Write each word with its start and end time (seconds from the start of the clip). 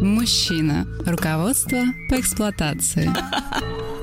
Мужчина. 0.00 0.86
Руководство 1.06 1.78
по 2.08 2.20
эксплуатации. 2.20 3.10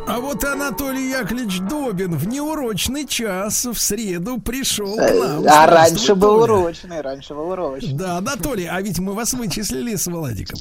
А 0.07 0.19
вот 0.19 0.43
Анатолий 0.43 1.09
Яковлевич 1.09 1.61
Добин 1.61 2.15
в 2.15 2.27
неурочный 2.27 3.07
час 3.07 3.65
в 3.65 3.75
среду 3.79 4.39
пришел 4.39 4.95
к 4.95 4.99
нам. 4.99 5.45
А 5.47 5.65
раньше 5.65 6.13
был 6.13 6.43
урочный, 6.43 7.01
раньше 7.01 7.33
был 7.33 7.49
урочный. 7.49 7.93
Да, 7.93 8.17
Анатолий, 8.17 8.65
а 8.65 8.79
ведь 8.81 8.99
мы 8.99 9.13
вас 9.13 9.33
вычислили 9.33 9.95
с 9.95 10.05
Владиком. 10.05 10.59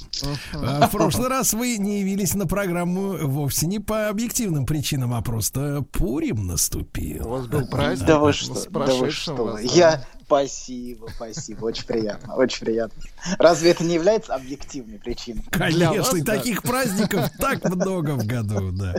А 0.55 0.87
в 0.87 0.91
прошлый 0.93 1.29
раз 1.29 1.53
вы 1.53 1.77
не 1.77 2.01
явились 2.01 2.35
на 2.35 2.47
программу 2.47 3.19
вовсе 3.27 3.67
не 3.67 3.81
по 3.81 4.09
объективным 4.09 4.65
причинам, 4.65 5.13
а 5.13 5.21
просто 5.21 5.85
Пурим 5.93 6.47
наступил. 6.47 7.27
У 7.27 7.31
вас 7.31 7.47
был 7.47 7.67
праздник. 7.67 8.07
Да 8.07 8.19
вы 8.19 8.33
что, 8.33 8.55
да 8.71 8.95
вы 8.95 9.11
что. 9.11 9.59
Я... 9.59 10.05
Спасибо, 10.35 11.07
спасибо, 11.15 11.67
очень 11.67 11.87
приятно, 11.87 12.35
очень 12.35 12.67
приятно. 12.67 13.01
Разве 13.39 13.71
это 13.71 13.85
не 13.85 13.95
является 13.95 14.35
объективной 14.35 14.99
причиной? 14.99 15.45
Конечно, 15.49 16.03
вас, 16.03 16.15
и 16.15 16.23
да. 16.23 16.35
таких 16.35 16.65
праздников 16.65 17.31
так 17.39 17.63
много 17.73 18.17
в 18.17 18.27
году, 18.27 18.73
да. 18.73 18.97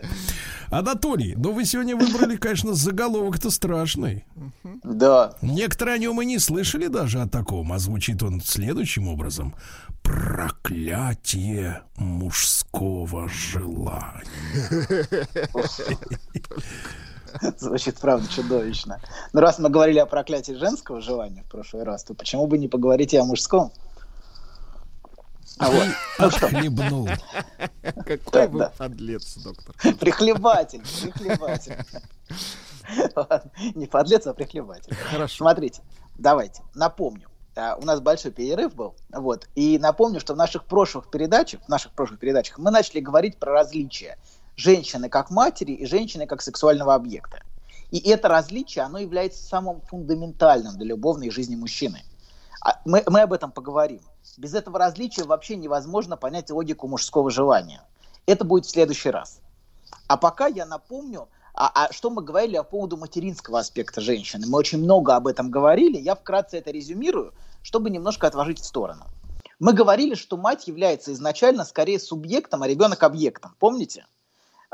Анатолий, 0.69 1.36
ну 1.36 1.52
вы 1.52 1.66
сегодня 1.66 1.97
выбрали, 1.97 2.38
конечно, 2.38 2.73
заголовок-то 2.73 3.52
страшный. 3.52 4.23
Да. 4.83 5.33
Некоторые 5.42 5.95
о 5.95 5.97
нем 5.97 6.22
и 6.22 6.25
не 6.25 6.39
слышали 6.39 6.88
даже 6.88 7.22
о 7.22 7.27
таком, 7.27 7.73
а 7.73 7.80
звучит 7.80 8.23
он 8.23 8.39
следующим 8.39 9.09
образом. 9.09 9.55
Проклятие 10.03 11.81
мужского 11.97 13.27
желания. 13.27 14.23
Звучит, 17.58 18.00
правда, 18.00 18.28
чудовищно. 18.28 19.00
Но 19.33 19.41
раз 19.41 19.59
мы 19.59 19.69
говорили 19.69 20.00
о 20.00 20.05
проклятии 20.05 20.53
женского 20.53 21.02
желания 21.02 21.44
в 21.44 21.50
прошлый 21.50 21.83
раз, 21.83 22.03
то 22.03 22.14
почему 22.14 22.47
бы 22.47 22.58
не 22.58 22.67
поговорить 22.67 23.14
и 23.14 23.17
о 23.17 23.23
мужском? 23.25 23.72
А 25.58 25.72
вот, 25.72 25.88
Отхлебнул. 26.17 27.08
Какой 28.05 28.47
вы 28.47 28.69
подлец, 28.77 29.38
доктор. 29.38 29.75
прихлебатель, 29.95 30.81
прихлебатель. 31.02 31.77
Не 33.75 33.88
подлец, 33.88 34.27
а 34.27 34.33
прихлебатель. 34.33 34.94
Хорошо. 34.95 35.38
Смотрите, 35.38 35.81
давайте, 36.17 36.61
напомню. 36.73 37.30
А, 37.55 37.77
У 37.77 37.86
нас 37.86 38.02
большой 38.02 38.31
перерыв 38.31 38.75
был, 38.75 38.95
вот, 39.09 39.47
и 39.55 39.80
напомню, 39.80 40.20
что 40.20 40.33
в 40.33 40.38
наших 40.38 40.66
прошлых 40.66 41.09
передачах, 41.09 41.61
в 41.61 41.70
наших 41.70 41.94
прошлых 41.94 42.20
передачах 42.20 42.58
мы 42.58 42.70
начали 42.70 42.99
говорить 42.99 43.38
про 43.38 43.53
различия 43.53 44.17
женщины 44.56 45.09
как 45.09 45.30
матери 45.31 45.73
и 45.73 45.86
женщины 45.86 46.28
как 46.28 46.42
сексуального 46.42 46.94
объекта. 46.94 47.42
И 47.92 48.00
это 48.09 48.28
различие, 48.28 48.84
оно 48.84 48.98
является 48.98 49.44
самым 49.44 49.81
фундаментальным 49.81 50.75
для 50.75 50.88
любовной 50.88 51.30
жизни 51.30 51.56
мужчины. 51.56 52.03
А 52.61 52.80
Мы, 52.86 53.03
мы 53.08 53.22
об 53.22 53.33
этом 53.33 53.52
поговорим. 53.52 54.02
Без 54.38 54.53
этого 54.53 54.80
различия 54.80 55.23
вообще 55.23 55.56
невозможно 55.56 56.17
понять 56.17 56.50
логику 56.50 56.88
мужского 56.88 57.30
желания. 57.30 57.83
Это 58.26 58.44
будет 58.44 58.66
в 58.66 58.72
следующий 58.72 59.11
раз. 59.11 59.39
А 60.08 60.17
пока 60.17 60.48
я 60.48 60.66
напомню, 60.66 61.30
а, 61.54 61.72
а 61.73 61.93
что 61.93 62.10
мы 62.10 62.22
говорили 62.22 62.58
по 62.58 62.64
поводу 62.64 62.98
материнского 62.98 63.60
аспекта 63.60 64.02
женщины. 64.02 64.45
Мы 64.48 64.58
очень 64.58 64.80
много 64.80 65.16
об 65.16 65.27
этом 65.27 65.49
говорили. 65.49 65.98
Я 65.98 66.16
вкратце 66.16 66.58
это 66.58 66.72
резюмирую, 66.72 67.33
чтобы 67.61 67.89
немножко 67.89 68.27
отложить 68.27 68.60
в 68.60 68.66
сторону. 68.66 69.05
Мы 69.60 69.72
говорили, 69.72 70.16
что 70.16 70.36
мать 70.36 70.67
является 70.67 71.14
изначально 71.14 71.64
скорее 71.64 71.99
субъектом, 71.99 72.64
а 72.64 72.67
ребенок 72.67 73.04
объектом. 73.04 73.55
Помните? 73.58 74.05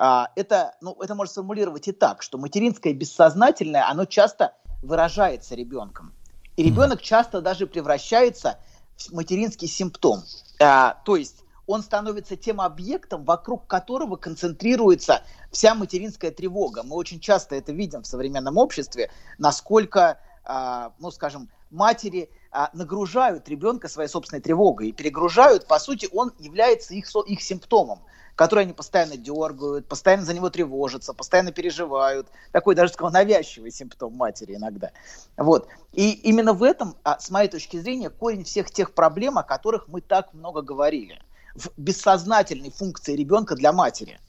А, 0.03 0.31
это, 0.35 0.73
ну, 0.81 0.97
это 0.99 1.13
можно 1.13 1.31
сформулировать 1.31 1.87
и 1.87 1.91
так, 1.91 2.23
что 2.23 2.39
материнское 2.39 2.91
бессознательное, 2.91 3.87
оно 3.87 4.05
часто 4.05 4.55
выражается 4.81 5.53
ребенком. 5.53 6.11
И 6.57 6.63
ребенок 6.63 7.03
часто 7.03 7.39
даже 7.39 7.67
превращается 7.67 8.57
в 8.97 9.13
материнский 9.13 9.67
симптом. 9.67 10.23
А, 10.59 10.95
то 11.05 11.17
есть 11.17 11.43
он 11.67 11.83
становится 11.83 12.35
тем 12.35 12.61
объектом, 12.61 13.25
вокруг 13.25 13.67
которого 13.67 14.15
концентрируется 14.15 15.21
вся 15.51 15.75
материнская 15.75 16.31
тревога. 16.31 16.81
Мы 16.81 16.95
очень 16.95 17.19
часто 17.19 17.55
это 17.55 17.71
видим 17.71 18.01
в 18.01 18.07
современном 18.07 18.57
обществе, 18.57 19.11
насколько, 19.37 20.19
а, 20.43 20.93
ну, 20.97 21.11
скажем, 21.11 21.47
матери 21.69 22.31
а, 22.49 22.71
нагружают 22.73 23.47
ребенка 23.47 23.87
своей 23.87 24.09
собственной 24.09 24.41
тревогой 24.41 24.89
и 24.89 24.93
перегружают. 24.93 25.67
По 25.67 25.77
сути, 25.77 26.09
он 26.11 26.33
является 26.39 26.95
их, 26.95 27.07
их 27.27 27.41
симптомом, 27.43 27.99
который 28.35 28.63
они 28.63 28.73
постоянно 28.73 29.17
дергают, 29.17 29.87
постоянно 29.87 30.25
за 30.25 30.33
него 30.33 30.49
тревожатся, 30.49 31.13
постоянно 31.13 31.51
переживают. 31.51 32.27
Такой 32.51 32.75
даже, 32.75 32.93
сказал, 32.93 33.11
навязчивый 33.11 33.71
симптом 33.71 34.13
матери 34.13 34.55
иногда. 34.55 34.91
Вот. 35.37 35.67
И 35.93 36.11
именно 36.11 36.53
в 36.53 36.63
этом, 36.63 36.95
а, 37.03 37.19
с 37.19 37.29
моей 37.29 37.49
точки 37.49 37.77
зрения, 37.77 38.09
корень 38.09 38.43
всех 38.43 38.71
тех 38.71 38.93
проблем, 38.93 39.37
о 39.37 39.43
которых 39.43 39.87
мы 39.87 40.01
так 40.01 40.33
много 40.33 40.61
говорили. 40.61 41.21
В 41.55 41.69
бессознательной 41.77 42.71
функции 42.71 43.15
ребенка 43.15 43.55
для 43.55 43.73
матери. 43.73 44.19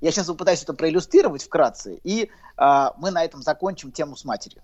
Я 0.00 0.12
сейчас 0.12 0.26
попытаюсь 0.26 0.62
это 0.62 0.74
проиллюстрировать 0.74 1.42
вкратце, 1.42 1.98
и 2.04 2.30
а, 2.56 2.94
мы 2.98 3.10
на 3.10 3.24
этом 3.24 3.42
закончим 3.42 3.90
тему 3.90 4.16
с 4.16 4.24
матерью. 4.24 4.62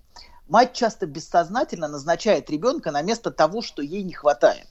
Мать 0.48 0.74
часто 0.74 1.06
бессознательно 1.06 1.88
назначает 1.88 2.50
ребенка 2.50 2.90
на 2.90 3.02
место 3.02 3.30
того, 3.30 3.62
что 3.62 3.82
ей 3.82 4.02
не 4.02 4.12
хватает. 4.12 4.68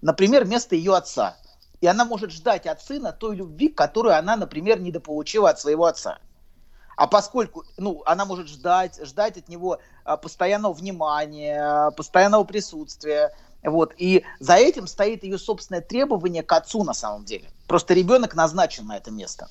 Например, 0.00 0.46
место 0.46 0.74
ее 0.74 0.96
отца. 0.96 1.36
И 1.80 1.86
она 1.86 2.04
может 2.04 2.30
ждать 2.30 2.66
от 2.66 2.82
сына 2.82 3.12
той 3.12 3.36
любви, 3.36 3.68
которую 3.68 4.16
она, 4.16 4.36
например, 4.36 4.80
недополучила 4.80 5.50
от 5.50 5.60
своего 5.60 5.86
отца. 5.86 6.18
А 6.96 7.06
поскольку 7.06 7.64
ну, 7.78 8.02
она 8.04 8.26
может 8.26 8.48
ждать, 8.48 9.00
ждать 9.02 9.38
от 9.38 9.48
него 9.48 9.78
а, 10.04 10.18
постоянного 10.18 10.74
внимания, 10.74 11.90
постоянного 11.92 12.44
присутствия, 12.44 13.32
вот, 13.62 13.94
и 13.96 14.24
за 14.38 14.56
этим 14.56 14.86
стоит 14.86 15.22
ее 15.22 15.38
собственное 15.38 15.80
требование 15.80 16.42
к 16.42 16.52
отцу 16.52 16.84
на 16.84 16.92
самом 16.92 17.24
деле. 17.24 17.50
Просто 17.66 17.94
ребенок 17.94 18.34
назначен 18.34 18.86
на 18.86 18.98
это 18.98 19.10
место. 19.10 19.48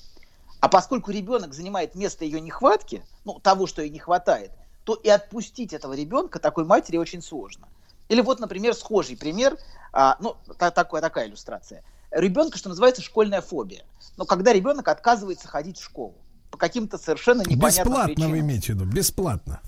А 0.59 0.67
поскольку 0.67 1.09
ребенок 1.09 1.53
занимает 1.53 1.95
место 1.95 2.25
ее 2.25 2.39
нехватки, 2.39 3.03
ну, 3.25 3.39
того, 3.39 3.65
что 3.65 3.81
ей 3.81 3.89
не 3.89 3.99
хватает, 3.99 4.51
то 4.83 4.93
и 4.93 5.09
отпустить 5.09 5.73
этого 5.73 5.93
ребенка 5.93 6.37
такой 6.37 6.65
матери 6.65 6.97
очень 6.97 7.21
сложно. 7.21 7.67
Или 8.09 8.21
вот, 8.21 8.39
например, 8.39 8.75
схожий 8.75 9.17
пример, 9.17 9.57
а, 9.93 10.17
ну, 10.19 10.35
та- 10.57 10.71
такая, 10.71 11.01
такая 11.01 11.27
иллюстрация. 11.27 11.83
Ребенка, 12.11 12.57
что 12.57 12.69
называется, 12.69 13.01
школьная 13.01 13.41
фобия. 13.41 13.83
Но 14.17 14.25
когда 14.25 14.53
ребенок 14.53 14.87
отказывается 14.87 15.47
ходить 15.47 15.77
в 15.77 15.83
школу 15.83 16.15
по 16.51 16.57
каким-то 16.57 16.97
совершенно 16.97 17.41
непонятным 17.41 17.69
Бесплатно 17.69 18.05
причинам. 18.05 18.31
вы 18.31 18.39
имеете 18.39 18.73
в 18.73 18.75
виду, 18.75 18.85
бесплатно. 18.85 19.61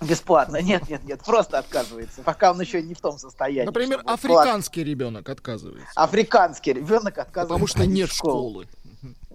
Бесплатно. 0.00 0.56
Нет, 0.60 0.88
нет, 0.88 1.04
нет, 1.04 1.22
просто 1.22 1.58
отказывается, 1.58 2.22
пока 2.22 2.50
он 2.50 2.60
еще 2.60 2.82
не 2.82 2.94
в 2.94 3.00
том 3.00 3.18
состоянии. 3.18 3.66
Например, 3.66 4.02
африканский 4.04 4.82
ребенок 4.82 5.28
отказывается. 5.28 5.88
Африканский 5.94 6.72
ребенок 6.72 7.18
отказывается. 7.18 7.42
Потому 7.42 7.66
что 7.66 7.86
нет 7.86 8.10
в 8.10 8.14
школу. 8.16 8.64
школы. 8.64 8.66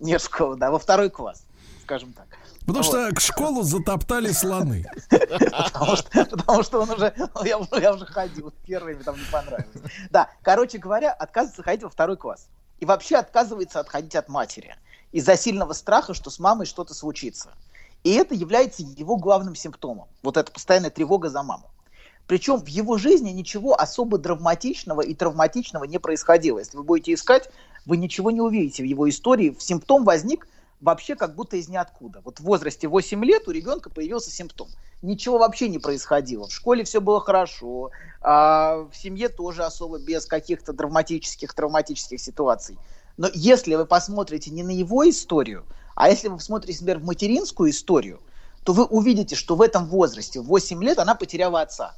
Нет 0.02 0.22
школы, 0.22 0.58
да, 0.58 0.72
во 0.72 0.80
второй 0.80 1.10
класс, 1.10 1.44
скажем 1.88 2.12
так. 2.12 2.28
Потому 2.66 2.84
Вот. 2.84 2.86
что 2.86 3.16
к 3.16 3.22
школу 3.22 3.64
затоптали 3.64 4.32
слоны. 4.34 4.86
Потому 5.10 6.64
что, 6.64 6.82
он 6.82 6.90
уже, 6.90 7.14
ну, 7.18 7.46
я, 7.46 7.58
уже- 7.58 7.82
я 7.82 7.94
уже 7.94 8.06
ходил, 8.06 8.52
первый 8.66 8.96
мне 8.96 9.04
там 9.06 9.16
не 9.16 9.26
понравилось. 9.32 9.70
Да, 10.10 10.30
короче 10.42 10.80
говоря, 10.80 11.14
отказывается 11.14 11.64
ходить 11.64 11.84
во 11.84 11.90
второй 11.90 12.18
класс. 12.18 12.50
И 12.82 12.86
вообще 12.86 13.16
отказывается 13.16 13.80
отходить 13.80 14.16
от 14.18 14.28
матери. 14.28 14.76
Из-за 15.14 15.38
сильного 15.38 15.72
страха, 15.72 16.14
что 16.14 16.30
с 16.30 16.40
мамой 16.40 16.66
что-то 16.66 16.94
случится. 16.94 17.52
И 18.04 18.14
это 18.14 18.36
является 18.36 18.84
его 18.84 19.16
главным 19.16 19.56
симптомом. 19.56 20.10
Вот 20.22 20.36
эта 20.36 20.52
постоянная 20.52 20.90
тревога 20.90 21.30
за 21.30 21.42
маму. 21.44 21.72
Причем 22.28 22.58
в 22.58 22.68
его 22.68 22.98
жизни 22.98 23.30
ничего 23.30 23.80
особо 23.80 24.18
драматичного 24.18 25.00
и 25.02 25.14
травматичного 25.16 25.86
не 25.86 26.00
происходило. 26.00 26.60
Если 26.60 26.76
вы 26.76 26.84
будете 26.84 27.14
искать, 27.14 27.50
вы 27.86 27.96
ничего 27.96 28.30
не 28.32 28.42
увидите 28.42 28.84
в 28.84 28.86
его 28.86 29.08
истории. 29.10 29.56
Симптом 29.58 30.04
возник 30.04 30.46
вообще 30.82 31.16
как 31.16 31.36
будто 31.36 31.58
из 31.58 31.70
ниоткуда. 31.70 32.22
Вот 32.24 32.40
в 32.40 32.44
возрасте 32.44 32.88
8 32.88 33.24
лет 33.26 33.48
у 33.48 33.52
ребенка 33.52 33.90
появился 33.90 34.32
симптом. 34.32 34.68
Ничего 35.02 35.38
вообще 35.38 35.70
не 35.70 35.80
происходило. 35.80 36.48
В 36.48 36.54
школе 36.54 36.84
все 36.84 37.02
было 37.02 37.20
хорошо, 37.20 37.92
а 38.22 38.88
в 38.92 38.96
семье 38.96 39.30
тоже 39.30 39.64
особо 39.64 40.00
без 40.00 40.26
каких-то 40.26 40.74
драматических, 40.74 41.54
травматических 41.54 42.20
ситуаций. 42.20 42.78
Но 43.18 43.30
если 43.34 43.76
вы 43.76 43.86
посмотрите 43.86 44.52
не 44.52 44.64
на 44.64 44.72
его 44.72 45.08
историю, 45.10 45.66
а 45.96 46.10
если 46.10 46.28
вы 46.28 46.38
посмотрите, 46.38 46.80
например, 46.82 47.00
в 47.00 47.06
материнскую 47.06 47.72
историю, 47.72 48.22
то 48.64 48.74
вы 48.74 48.86
увидите, 48.86 49.36
что 49.36 49.56
в 49.56 49.62
этом 49.62 49.88
возрасте, 49.88 50.40
в 50.40 50.46
8 50.46 50.84
лет, 50.84 51.00
она 51.00 51.16
потеряла 51.16 51.62
отца. 51.62 51.96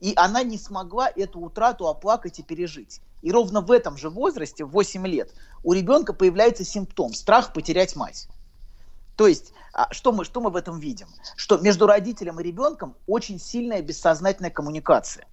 И 0.00 0.12
она 0.16 0.42
не 0.42 0.58
смогла 0.58 1.08
эту 1.08 1.40
утрату 1.40 1.88
оплакать 1.88 2.38
и 2.38 2.42
пережить. 2.42 3.00
И 3.22 3.32
ровно 3.32 3.60
в 3.60 3.70
этом 3.70 3.96
же 3.96 4.10
возрасте, 4.10 4.64
в 4.64 4.70
8 4.70 5.06
лет, 5.06 5.32
у 5.62 5.72
ребенка 5.72 6.12
появляется 6.12 6.64
симптом– 6.64 7.12
страх 7.14 7.52
потерять 7.52 7.96
мать. 7.96 8.28
То 9.16 9.26
есть, 9.26 9.52
а, 9.72 9.92
что 9.92 10.12
мы, 10.12 10.24
что 10.24 10.40
мы 10.40 10.50
в 10.50 10.56
этом 10.56 10.78
видим? 10.78 11.08
Что 11.36 11.56
между 11.58 11.86
родителем 11.86 12.40
и 12.40 12.42
ребенком 12.42 12.96
очень 13.06 13.40
сильная 13.40 13.80
бессознательная 13.80 14.50
коммуникация. 14.50 15.26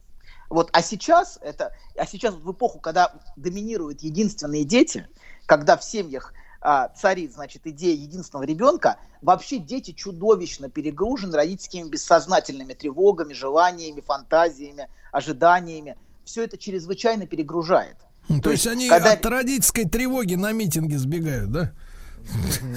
Вот, 0.49 0.69
а 0.73 0.81
сейчас 0.81 1.39
это, 1.41 1.73
а 1.95 2.05
сейчас 2.05 2.35
в 2.35 2.51
эпоху, 2.51 2.79
когда 2.79 3.13
доминируют 3.37 4.01
единственные 4.01 4.65
дети, 4.65 5.07
когда 5.45 5.77
в 5.77 5.83
семьях 5.83 6.33
а, 6.61 6.89
царит, 6.89 7.33
значит, 7.33 7.63
идея 7.65 7.95
единственного 7.95 8.45
ребенка, 8.45 8.97
вообще 9.21 9.57
дети 9.57 9.91
чудовищно 9.91 10.69
перегружены 10.69 11.35
родительскими 11.35 11.89
бессознательными 11.89 12.73
тревогами, 12.73 13.33
желаниями, 13.33 14.01
фантазиями, 14.01 14.87
ожиданиями. 15.11 15.97
Все 16.23 16.43
это 16.43 16.57
чрезвычайно 16.57 17.25
перегружает. 17.25 17.97
То, 18.27 18.41
То 18.41 18.51
есть, 18.51 18.65
есть 18.65 18.67
они 18.67 18.87
когда... 18.87 19.13
от 19.13 19.25
родительской 19.25 19.85
тревоги 19.85 20.35
на 20.35 20.51
митинге 20.51 20.97
сбегают, 20.99 21.51
да? 21.51 21.73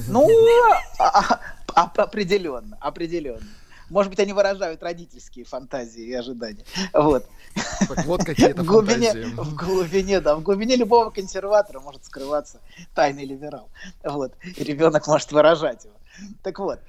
Ну, 0.09 0.27
а, 0.99 1.39
а, 1.75 1.93
определенно, 1.97 2.79
определенно. 2.81 3.47
Может 3.95 4.11
быть, 4.11 4.19
они 4.19 4.33
выражают 4.33 4.83
родительские 4.83 5.45
фантазии 5.45 6.03
и 6.03 6.13
ожидания. 6.15 6.65
Вот. 6.93 7.27
Так 7.89 8.05
вот 8.07 8.25
какие-то 8.25 8.65
в 8.65 8.67
глубине, 8.67 9.13
фантазии. 9.13 9.35
В 9.37 9.55
глубине, 9.55 10.21
да, 10.21 10.35
в 10.35 10.43
глубине 10.43 10.75
любого 10.75 11.11
консерватора 11.11 11.79
может 11.79 12.05
скрываться 12.05 12.59
тайный 12.93 13.25
либерал. 13.25 13.69
Вот. 14.03 14.33
И 14.43 14.65
ребенок 14.65 15.07
может 15.07 15.31
выражать 15.31 15.85
его. 15.85 15.95
Так 16.43 16.59
вот, 16.59 16.81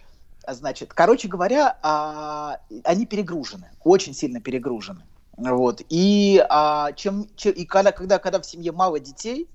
значит, 0.48 0.96
короче 0.96 1.28
говоря, 1.28 1.78
а, 1.84 2.60
они 2.84 3.06
перегружены, 3.06 3.69
очень 3.84 4.16
сильно 4.16 4.42
перегружены. 4.42 5.04
Вот. 5.38 5.84
И, 5.90 6.44
а, 6.50 6.92
чем, 6.94 7.30
чем, 7.36 7.54
и 7.54 7.66
когда, 7.66 7.92
когда, 7.92 8.18
когда 8.18 8.42
в 8.42 8.48
семье 8.48 8.72
мало 8.72 9.00
детей, 9.00 9.48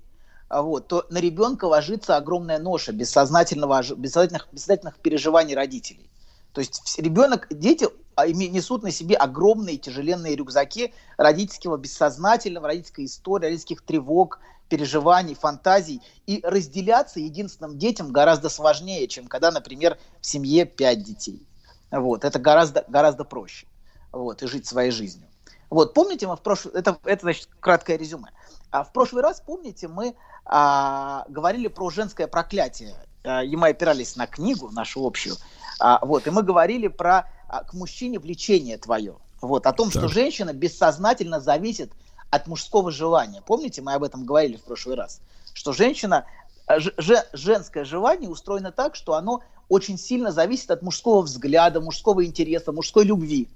а, 0.47 0.61
вот, 0.61 0.87
то 0.87 1.05
на 1.09 1.17
ребенка 1.17 1.65
ложится 1.65 2.15
огромная 2.15 2.59
ноша 2.59 2.93
бессознательного, 2.93 3.81
бессознательных, 3.97 4.47
бессознательных 4.53 4.99
переживаний 4.99 5.53
родителей. 5.53 6.07
То 6.53 6.59
есть 6.59 6.99
ребенок, 6.99 7.47
дети 7.49 7.87
а, 8.15 8.27
несут 8.27 8.83
на 8.83 8.91
себе 8.91 9.15
огромные 9.15 9.77
тяжеленные 9.77 10.35
рюкзаки 10.35 10.93
родительского 11.17 11.77
бессознательного, 11.77 12.67
родительской 12.67 13.05
истории, 13.05 13.45
родительских 13.45 13.81
тревог, 13.81 14.39
переживаний, 14.69 15.35
фантазий. 15.35 16.01
И 16.27 16.41
разделяться 16.43 17.19
единственным 17.19 17.77
детям 17.77 18.11
гораздо 18.11 18.49
сложнее, 18.49 19.07
чем 19.07 19.27
когда, 19.27 19.51
например, 19.51 19.97
в 20.19 20.25
семье 20.25 20.65
пять 20.65 21.03
детей. 21.03 21.45
Вот, 21.91 22.23
это 22.25 22.39
гораздо, 22.39 22.85
гораздо 22.87 23.23
проще. 23.23 23.67
Вот, 24.11 24.43
и 24.43 24.47
жить 24.47 24.65
своей 24.65 24.91
жизнью. 24.91 25.27
Вот, 25.69 25.93
помните, 25.93 26.27
мы 26.27 26.35
в 26.35 26.41
прошлом, 26.41 26.73
это, 26.73 26.99
это, 27.05 27.21
значит, 27.21 27.49
краткое 27.59 27.97
резюме. 27.97 28.29
А 28.71 28.83
в 28.83 28.91
прошлый 28.91 29.23
раз, 29.23 29.41
помните, 29.41 29.87
мы 29.87 30.15
а, 30.45 31.25
говорили 31.29 31.67
про 31.67 31.89
женское 31.89 32.27
проклятие. 32.27 32.95
А, 33.23 33.43
и 33.43 33.55
мы 33.55 33.69
опирались 33.69 34.15
на 34.15 34.27
книгу 34.27 34.69
нашу 34.71 35.05
общую. 35.05 35.35
А, 35.81 35.99
вот, 36.05 36.27
и 36.27 36.29
мы 36.29 36.43
говорили 36.43 36.87
про 36.87 37.27
а, 37.47 37.63
к 37.63 37.73
мужчине 37.73 38.19
влечение 38.19 38.77
твое. 38.77 39.15
Вот, 39.41 39.65
о 39.65 39.73
том, 39.73 39.89
так. 39.89 39.99
что 39.99 40.07
женщина 40.07 40.53
бессознательно 40.53 41.39
зависит 41.39 41.91
от 42.29 42.45
мужского 42.45 42.91
желания. 42.91 43.41
Помните, 43.41 43.81
мы 43.81 43.93
об 43.95 44.03
этом 44.03 44.23
говорили 44.23 44.57
в 44.57 44.63
прошлый 44.63 44.95
раз? 44.95 45.19
Что 45.53 45.73
женщина, 45.73 46.25
э, 46.67 46.79
ж, 46.79 46.91
женское 47.33 47.83
желание 47.83 48.29
устроено 48.29 48.71
так, 48.71 48.95
что 48.95 49.15
оно 49.15 49.41
очень 49.69 49.97
сильно 49.97 50.31
зависит 50.31 50.69
от 50.69 50.83
мужского 50.83 51.23
взгляда, 51.23 51.81
мужского 51.81 52.23
интереса, 52.23 52.71
мужской 52.71 53.03
любви. 53.03 53.49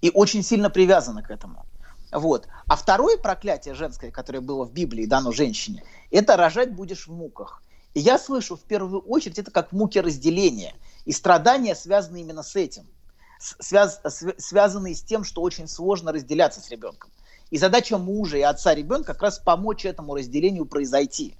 И 0.00 0.12
очень 0.14 0.44
сильно 0.44 0.70
привязано 0.70 1.22
к 1.22 1.30
этому. 1.30 1.66
Вот. 2.12 2.46
А 2.68 2.76
второе 2.76 3.16
проклятие 3.16 3.74
женское, 3.74 4.12
которое 4.12 4.40
было 4.40 4.64
в 4.64 4.72
Библии 4.72 5.06
дано 5.06 5.32
женщине, 5.32 5.82
это 6.12 6.36
рожать 6.36 6.72
будешь 6.72 7.08
в 7.08 7.12
муках. 7.12 7.62
И 7.94 8.00
я 8.00 8.18
слышу 8.18 8.56
в 8.56 8.60
первую 8.60 9.00
очередь 9.00 9.38
это 9.38 9.50
как 9.50 9.72
муки 9.72 9.98
разделения. 9.98 10.74
И 11.04 11.12
страдания 11.12 11.74
связаны 11.74 12.20
именно 12.20 12.42
с 12.42 12.56
этим. 12.56 12.86
Связ, 13.38 14.00
связанные 14.38 14.94
с 14.94 15.02
тем, 15.02 15.24
что 15.24 15.42
очень 15.42 15.68
сложно 15.68 16.12
разделяться 16.12 16.60
с 16.60 16.70
ребенком. 16.70 17.10
И 17.50 17.58
задача 17.58 17.98
мужа 17.98 18.38
и 18.38 18.42
отца 18.42 18.74
ребенка 18.74 19.12
как 19.12 19.22
раз 19.22 19.38
помочь 19.38 19.84
этому 19.84 20.14
разделению 20.14 20.64
произойти. 20.64 21.36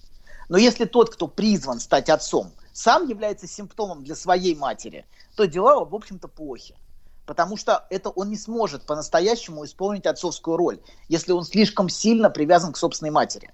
Но 0.49 0.59
если 0.59 0.85
тот, 0.85 1.11
кто 1.11 1.27
призван 1.27 1.81
стать 1.81 2.11
отцом, 2.11 2.53
сам 2.73 3.09
является 3.09 3.47
симптомом 3.47 4.05
для 4.05 4.15
своей 4.15 4.55
матери, 4.55 5.07
то 5.37 5.47
дела, 5.47 5.85
в 5.85 5.95
общем-то, 5.95 6.29
плохи. 6.29 6.77
Потому 7.25 7.57
что 7.57 7.87
это 7.89 8.11
он 8.11 8.29
не 8.29 8.37
сможет 8.37 8.85
по-настоящему 8.85 9.65
исполнить 9.65 10.05
отцовскую 10.05 10.59
роль, 10.59 10.81
если 11.09 11.33
он 11.33 11.45
слишком 11.45 11.89
сильно 11.89 12.29
привязан 12.29 12.73
к 12.73 12.77
собственной 12.77 13.11
матери. 13.11 13.51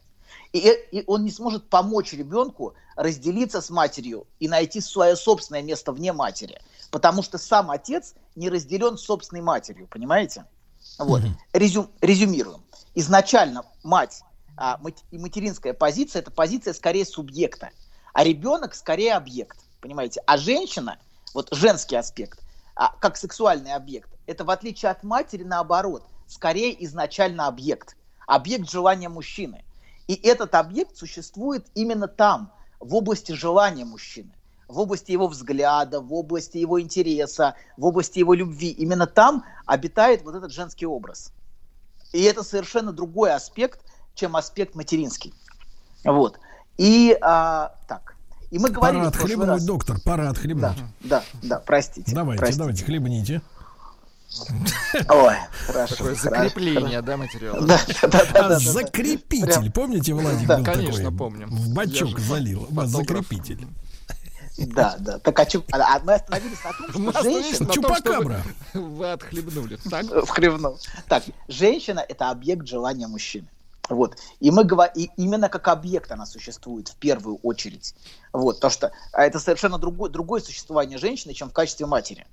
И, 0.52 0.69
и 0.91 1.05
он 1.06 1.25
не 1.25 1.31
сможет 1.31 1.69
помочь 1.69 2.12
ребенку 2.12 2.75
разделиться 2.97 3.61
с 3.61 3.70
матерью 3.70 4.26
и 4.41 4.49
найти 4.49 4.81
свое 4.81 5.17
собственное 5.17 5.62
место 5.62 5.93
вне 5.93 6.12
матери. 6.12 6.61
Потому 6.91 7.23
что 7.23 7.38
сам 7.38 7.70
отец 7.70 8.14
не 8.35 8.49
разделен 8.49 8.99
с 8.99 9.02
собственной 9.02 9.43
матерью, 9.43 9.87
понимаете? 9.87 10.47
Вот. 10.99 11.23
Mm-hmm. 11.23 11.35
Резюм, 11.52 11.91
резюмируем. 12.00 12.64
Изначально 12.94 13.64
мать 13.85 14.23
а, 14.56 14.81
и 15.11 15.19
материнская 15.19 15.73
позиция– 15.73 16.20
это 16.23 16.31
позиция 16.31 16.75
скорее 16.75 17.05
субъекта, 17.05 17.70
а 18.12 18.25
ребенок 18.25 18.75
скорее 18.75 19.14
объект, 19.14 19.58
понимаете? 19.81 20.23
А 20.26 20.37
женщина, 20.37 20.99
вот 21.32 21.49
женский 21.53 21.96
аспект, 21.96 22.41
а, 22.75 22.94
как 22.99 23.17
сексуальный 23.17 23.73
объект, 23.73 24.11
это 24.26 24.44
в 24.44 24.50
отличие 24.50 24.91
от 24.91 25.03
матери 25.03 25.44
наоборот, 25.44 26.05
скорее 26.26 26.85
изначально 26.85 27.46
объект, 27.46 27.96
объект 28.26 28.69
желания 28.69 29.08
мужчины. 29.08 29.64
И 30.11 30.15
этот 30.27 30.57
объект 30.57 30.97
существует 30.97 31.69
именно 31.77 32.09
там, 32.09 32.53
в 32.81 32.97
области 32.97 33.31
желания 33.31 33.85
мужчины, 33.85 34.33
в 34.67 34.77
области 34.81 35.12
его 35.12 35.29
взгляда, 35.29 36.01
в 36.01 36.12
области 36.12 36.59
его 36.59 36.81
интереса, 36.81 37.55
в 37.77 37.87
области 37.87 38.19
его 38.19 38.35
любви. 38.35 38.71
Именно 38.71 39.07
там 39.07 39.45
обитает 39.67 40.25
вот 40.25 40.35
этот 40.35 40.51
женский 40.51 40.85
образ. 40.85 41.33
И 42.12 42.23
это 42.23 42.43
совершенно 42.43 42.93
другой 42.93 43.33
аспект, 43.33 43.83
чем 44.17 44.35
аспект 44.35 44.75
материнский. 44.75 45.33
Вот. 46.03 46.41
И 46.77 47.17
а, 47.23 47.77
так. 47.87 48.17
И 48.51 48.59
мы 48.59 48.71
говорили 48.71 49.03
пора 49.03 49.11
отхлебнуть, 49.11 49.47
раз... 49.47 49.65
доктор, 49.65 50.01
пора 50.01 50.29
отхлебнуть. 50.29 50.77
Да, 51.03 51.23
да, 51.41 51.49
да, 51.49 51.63
простите. 51.65 52.13
Давайте, 52.13 52.41
простите. 52.41 52.59
давайте, 52.59 52.85
хлебните. 52.85 53.43
Ой, 55.09 55.35
хорошо. 55.67 55.97
Такое 55.97 56.15
закрепление, 56.15 57.03
да, 57.03 57.17
материала? 57.17 57.67
Да, 57.67 57.81
да, 58.03 58.25
да. 58.32 58.58
Закрепитель, 58.58 59.70
помните, 59.72 60.15
Владик 60.15 60.49
был 60.49 60.65
Конечно, 60.65 61.13
помним. 61.13 61.51
В 61.51 61.75
бачок 61.75 62.19
залил. 62.19 62.69
Закрепитель. 62.84 63.67
Да, 64.58 64.96
да. 64.99 65.19
Так 65.19 65.39
а, 65.39 65.46
чуп... 65.46 65.65
а, 65.72 65.96
а 65.96 66.01
мы 66.01 66.15
остановились 66.15 66.58
на 66.63 66.72
том, 66.72 67.13
что 67.13 67.22
женщина... 67.22 67.72
Чупакабра. 67.72 68.43
Вы 68.75 69.13
отхлебнули. 69.13 69.79
Так? 69.89 70.06
Вхлебнул. 70.27 70.79
Так, 71.08 71.25
женщина— 71.49 72.01
это 72.08 72.31
объект 72.31 72.67
желания 72.67 73.06
мужчины. 73.06 73.49
Вот. 73.89 74.19
И 74.39 74.51
мы 74.51 74.65
говорим, 74.65 74.93
и 74.94 75.10
именно 75.17 75.49
как 75.49 75.69
объект 75.69 76.13
она 76.13 76.27
существует 76.27 76.89
в 76.89 76.96
первую 76.96 77.37
очередь. 77.37 77.94
Вот. 78.32 78.60
То, 78.60 78.69
что 78.69 78.93
а 79.13 79.25
это 79.25 79.41
совершенно 79.41 79.79
другое, 79.79 80.10
другое 80.10 80.43
существование 80.43 80.99
женщины, 80.99 81.32
чем 81.32 81.49
в 81.49 81.53
качестве 81.53 81.87
матери 81.87 82.27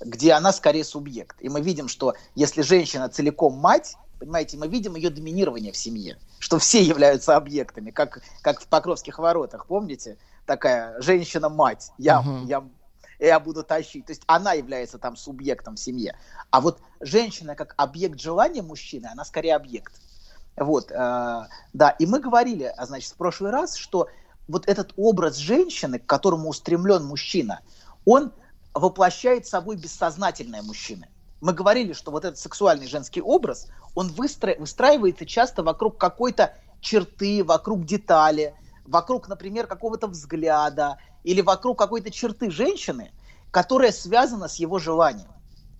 где 0.00 0.32
она 0.32 0.52
скорее 0.52 0.84
субъект. 0.84 1.36
И 1.40 1.48
мы 1.48 1.60
видим, 1.60 1.88
что 1.88 2.14
если 2.34 2.62
женщина 2.62 3.08
целиком 3.08 3.54
мать, 3.54 3.96
понимаете, 4.18 4.56
мы 4.56 4.68
видим 4.68 4.96
ее 4.96 5.10
доминирование 5.10 5.72
в 5.72 5.76
семье, 5.76 6.18
что 6.38 6.58
все 6.58 6.82
являются 6.82 7.36
объектами, 7.36 7.90
как, 7.90 8.22
как 8.42 8.60
в 8.60 8.66
Покровских 8.66 9.18
воротах, 9.18 9.66
помните? 9.66 10.18
Такая 10.46 11.00
женщина-мать, 11.00 11.92
я, 11.98 12.22
uh-huh. 12.22 12.46
я, 12.46 12.64
я 13.18 13.40
буду 13.40 13.62
тащить. 13.62 14.06
То 14.06 14.12
есть 14.12 14.22
она 14.26 14.52
является 14.54 14.98
там 14.98 15.16
субъектом 15.16 15.76
в 15.76 15.80
семье. 15.80 16.16
А 16.50 16.60
вот 16.60 16.80
женщина 17.00 17.54
как 17.54 17.74
объект 17.76 18.18
желания 18.20 18.62
мужчины, 18.62 19.08
она 19.12 19.24
скорее 19.24 19.54
объект. 19.54 20.00
Вот, 20.56 20.90
э, 20.90 20.94
да, 21.72 21.90
и 21.90 22.06
мы 22.06 22.20
говорили, 22.20 22.72
а, 22.76 22.86
значит, 22.86 23.12
в 23.12 23.16
прошлый 23.16 23.50
раз, 23.50 23.76
что 23.76 24.08
вот 24.48 24.68
этот 24.68 24.92
образ 24.96 25.36
женщины, 25.36 25.98
к 25.98 26.06
которому 26.06 26.48
устремлен 26.48 27.04
мужчина, 27.04 27.60
он 28.04 28.32
воплощает 28.74 29.46
собой 29.46 29.76
бессознательное 29.76 30.62
мужчины. 30.62 31.08
Мы 31.40 31.52
говорили, 31.52 31.92
что 31.92 32.10
вот 32.10 32.24
этот 32.24 32.38
сексуальный 32.38 32.86
женский 32.86 33.22
образ, 33.22 33.68
он 33.94 34.08
выстро... 34.08 34.54
выстраивается 34.58 35.26
часто 35.26 35.62
вокруг 35.62 35.98
какой-то 35.98 36.54
черты, 36.80 37.42
вокруг 37.42 37.84
детали, 37.84 38.54
вокруг, 38.84 39.28
например, 39.28 39.66
какого-то 39.66 40.06
взгляда 40.06 40.98
или 41.24 41.40
вокруг 41.40 41.78
какой-то 41.78 42.10
черты 42.10 42.50
женщины, 42.50 43.12
которая 43.50 43.92
связана 43.92 44.48
с 44.48 44.56
его 44.56 44.78
желанием. 44.78 45.30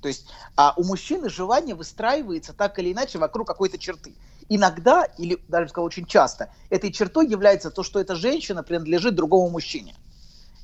То 0.00 0.08
есть 0.08 0.28
а 0.56 0.72
у 0.76 0.84
мужчины 0.84 1.28
желание 1.28 1.74
выстраивается 1.74 2.54
так 2.54 2.78
или 2.78 2.92
иначе 2.92 3.18
вокруг 3.18 3.46
какой-то 3.46 3.78
черты. 3.78 4.14
Иногда, 4.48 5.04
или 5.04 5.38
даже 5.46 5.68
сказал 5.68 5.84
очень 5.86 6.06
часто, 6.06 6.52
этой 6.70 6.90
чертой 6.90 7.28
является 7.28 7.70
то, 7.70 7.82
что 7.82 8.00
эта 8.00 8.16
женщина 8.16 8.62
принадлежит 8.62 9.14
другому 9.14 9.50
мужчине 9.50 9.94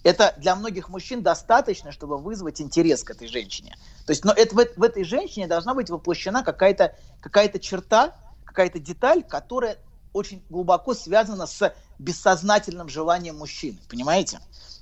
это 0.06 0.34
для 0.36 0.54
многих 0.54 0.88
мужчин 0.88 1.20
достаточно, 1.20 1.90
чтобы 1.90 2.16
вызвать 2.16 2.60
интерес 2.60 3.02
к 3.02 3.10
этой 3.10 3.26
женщине. 3.26 3.76
То 4.06 4.12
есть, 4.12 4.24
но 4.24 4.32
это, 4.32 4.54
в, 4.54 4.64
в 4.76 4.82
этой 4.84 5.02
женщине 5.02 5.48
должна 5.48 5.74
быть 5.74 5.90
воплощена 5.90 6.44
какая-то 6.44 6.94
какая 7.20 7.48
черта, 7.58 8.14
какая-то 8.44 8.78
деталь, 8.78 9.24
которая 9.24 9.78
очень 10.12 10.44
глубоко 10.48 10.94
связано 10.94 11.46
с 11.46 11.74
бессознательным 11.98 12.88
желанием 12.88 13.36
мужчины, 13.36 13.78
понимаете? 13.88 14.38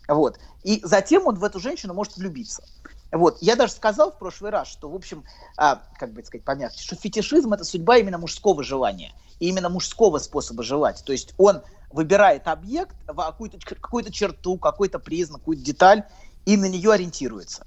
Вот. 0.09 0.39
И 0.63 0.83
затем 0.85 1.27
он 1.27 1.37
в 1.37 1.45
эту 1.45 1.59
женщину 1.59 1.95
может 1.95 2.19
влюбиться. 2.19 2.63
Вот. 3.11 3.39
Я 3.41 3.57
даже 3.57 3.73
сказал 3.73 4.13
в 4.13 4.19
прошлый 4.19 4.51
раз, 4.51 4.69
что, 4.69 4.91
в 4.91 4.95
общем, 4.95 5.25
а, 5.57 5.83
как 5.99 6.13
бы 6.13 6.23
сказать 6.23 6.45
помягче, 6.45 6.83
что 6.83 6.97
фетишизм– 6.97 7.53
это 7.55 7.65
судьба 7.65 7.97
именно 7.97 8.19
мужского 8.19 8.63
желания, 8.63 9.15
и 9.41 9.49
именно 9.49 9.71
мужского 9.71 10.19
способа 10.19 10.63
желать. 10.63 11.03
То 11.03 11.13
есть 11.13 11.33
он 11.39 11.63
выбирает 11.95 12.49
объект, 12.49 12.95
какую-то, 13.07 13.59
какую-то 13.77 14.13
черту, 14.13 14.59
какой-то 14.59 14.99
признак, 14.99 15.41
какую-то 15.41 15.63
деталь, 15.63 16.03
и 16.45 16.57
на 16.57 16.67
нее 16.69 16.93
ориентируется. 16.93 17.65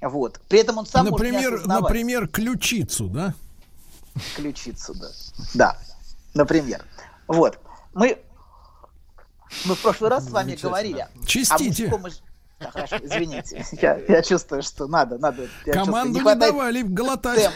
Вот. 0.00 0.40
При 0.48 0.60
этом 0.60 0.78
он 0.78 0.86
сам 0.86 1.06
например, 1.06 1.60
не 1.60 1.66
например, 1.66 2.26
ключицу, 2.28 3.08
да? 3.08 3.34
Ключицу, 4.34 4.94
да. 4.94 5.08
Да, 5.54 5.78
например. 6.34 6.84
Вот. 7.28 7.58
Мы, 7.92 8.18
мы 9.66 9.74
в 9.74 9.82
прошлый 9.82 10.10
раз 10.10 10.26
с 10.26 10.30
вами 10.30 10.56
говорили 10.56 11.00
о 11.00 11.08
Чистите. 11.26 11.84
мужском 11.88 12.06
и 12.06 12.10
ж- 12.10 12.20
Да, 12.58 12.70
хорошо, 12.70 12.96
извините. 13.02 13.64
Я, 13.72 13.98
я 14.08 14.22
чувствую, 14.22 14.62
что 14.62 14.86
надо, 14.86 15.18
надо. 15.18 15.46
я 15.66 15.72
Команду 15.74 15.92
чувствую, 15.92 16.12
не, 16.14 16.20
хватает 16.20 16.52
давали 16.52 16.82
глотать. 16.82 17.50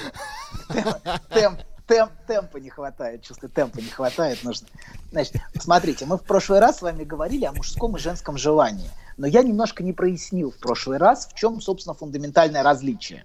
темпа. 0.69 1.01
Темп, 1.01 1.21
темп, 1.31 1.61
темп, 1.91 2.13
темпа 2.29 2.59
не 2.59 2.71
хватает, 2.71 3.23
чувствую, 3.23 3.51
темпа 3.51 3.79
не 3.79 3.89
хватает. 3.89 4.45
Нужно. 4.45 4.69
Значит, 5.11 5.37
смотрите, 5.61 6.07
мы 6.07 6.19
в 6.19 6.23
прошлый 6.23 6.61
раз 6.61 6.79
с 6.79 6.83
вами 6.83 7.03
говорили 7.03 7.45
о 7.45 7.53
мужском 7.53 7.97
и 7.97 7.99
женском 7.99 8.39
желании, 8.39 8.89
но 9.17 9.27
я 9.27 9.43
немножко 9.43 9.83
не 9.83 9.93
прояснил 9.93 10.53
в 10.53 10.59
прошлый 10.59 10.99
раз, 10.99 11.27
в 11.27 11.35
чем, 11.35 11.61
собственно, 11.61 11.95
фундаментальное 11.95 12.63
различие 12.63 13.25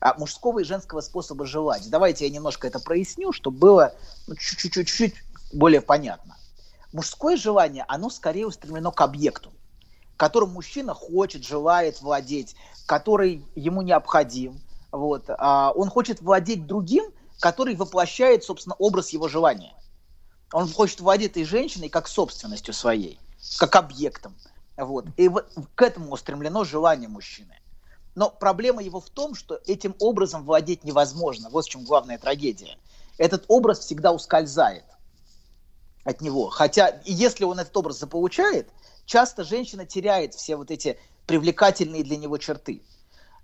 а, 0.00 0.14
мужского 0.16 0.60
и 0.60 0.64
женского 0.64 1.00
способа 1.00 1.44
желать. 1.44 1.90
Давайте 1.90 2.24
я 2.26 2.30
немножко 2.30 2.68
это 2.68 2.78
проясню, 2.78 3.32
чтобы 3.32 3.58
было 3.58 3.94
ну, 4.28 4.36
чуть-чуть 4.36 4.72
чуть-чуть 4.72 5.14
более 5.52 5.80
понятно. 5.80 6.36
Мужское 6.92 7.36
желание, 7.36 7.84
оно 7.88 8.10
скорее 8.10 8.46
устремлено 8.46 8.92
к 8.92 9.00
объекту, 9.00 9.50
которым 10.16 10.50
мужчина 10.50 10.94
хочет, 10.94 11.44
желает 11.44 12.00
владеть, 12.00 12.54
который 12.86 13.44
ему 13.56 13.82
необходим. 13.82 14.60
Вот. 14.92 15.24
А 15.28 15.72
он 15.72 15.90
хочет 15.90 16.20
владеть 16.20 16.68
другим, 16.68 17.10
который 17.44 17.76
воплощает, 17.76 18.42
собственно, 18.42 18.74
образ 18.78 19.10
его 19.10 19.28
желания. 19.28 19.74
Он 20.50 20.66
хочет 20.66 21.00
владеть 21.00 21.32
этой 21.32 21.44
женщиной 21.44 21.90
как 21.90 22.08
собственностью 22.08 22.72
своей, 22.72 23.20
как 23.58 23.76
объектом. 23.76 24.34
Вот. 24.78 25.04
И 25.18 25.28
вот 25.28 25.52
к 25.74 25.82
этому 25.82 26.10
устремлено 26.10 26.64
желание 26.64 27.06
мужчины. 27.06 27.60
Но 28.14 28.30
проблема 28.30 28.82
его 28.82 28.98
в 28.98 29.10
том, 29.10 29.34
что 29.34 29.60
этим 29.66 29.94
образом 29.98 30.46
владеть 30.46 30.84
невозможно. 30.84 31.50
Вот 31.50 31.66
в 31.66 31.68
чем 31.68 31.84
главная 31.84 32.16
трагедия. 32.16 32.78
Этот 33.18 33.44
образ 33.48 33.80
всегда 33.80 34.12
ускользает 34.12 34.86
от 36.02 36.22
него. 36.22 36.48
Хотя, 36.48 37.02
если 37.04 37.44
он 37.44 37.58
этот 37.58 37.76
образ 37.76 37.98
заполучает, 37.98 38.70
часто 39.04 39.44
женщина 39.44 39.84
теряет 39.84 40.32
все 40.32 40.56
вот 40.56 40.70
эти 40.70 40.98
привлекательные 41.26 42.04
для 42.04 42.16
него 42.16 42.38
черты. 42.38 42.80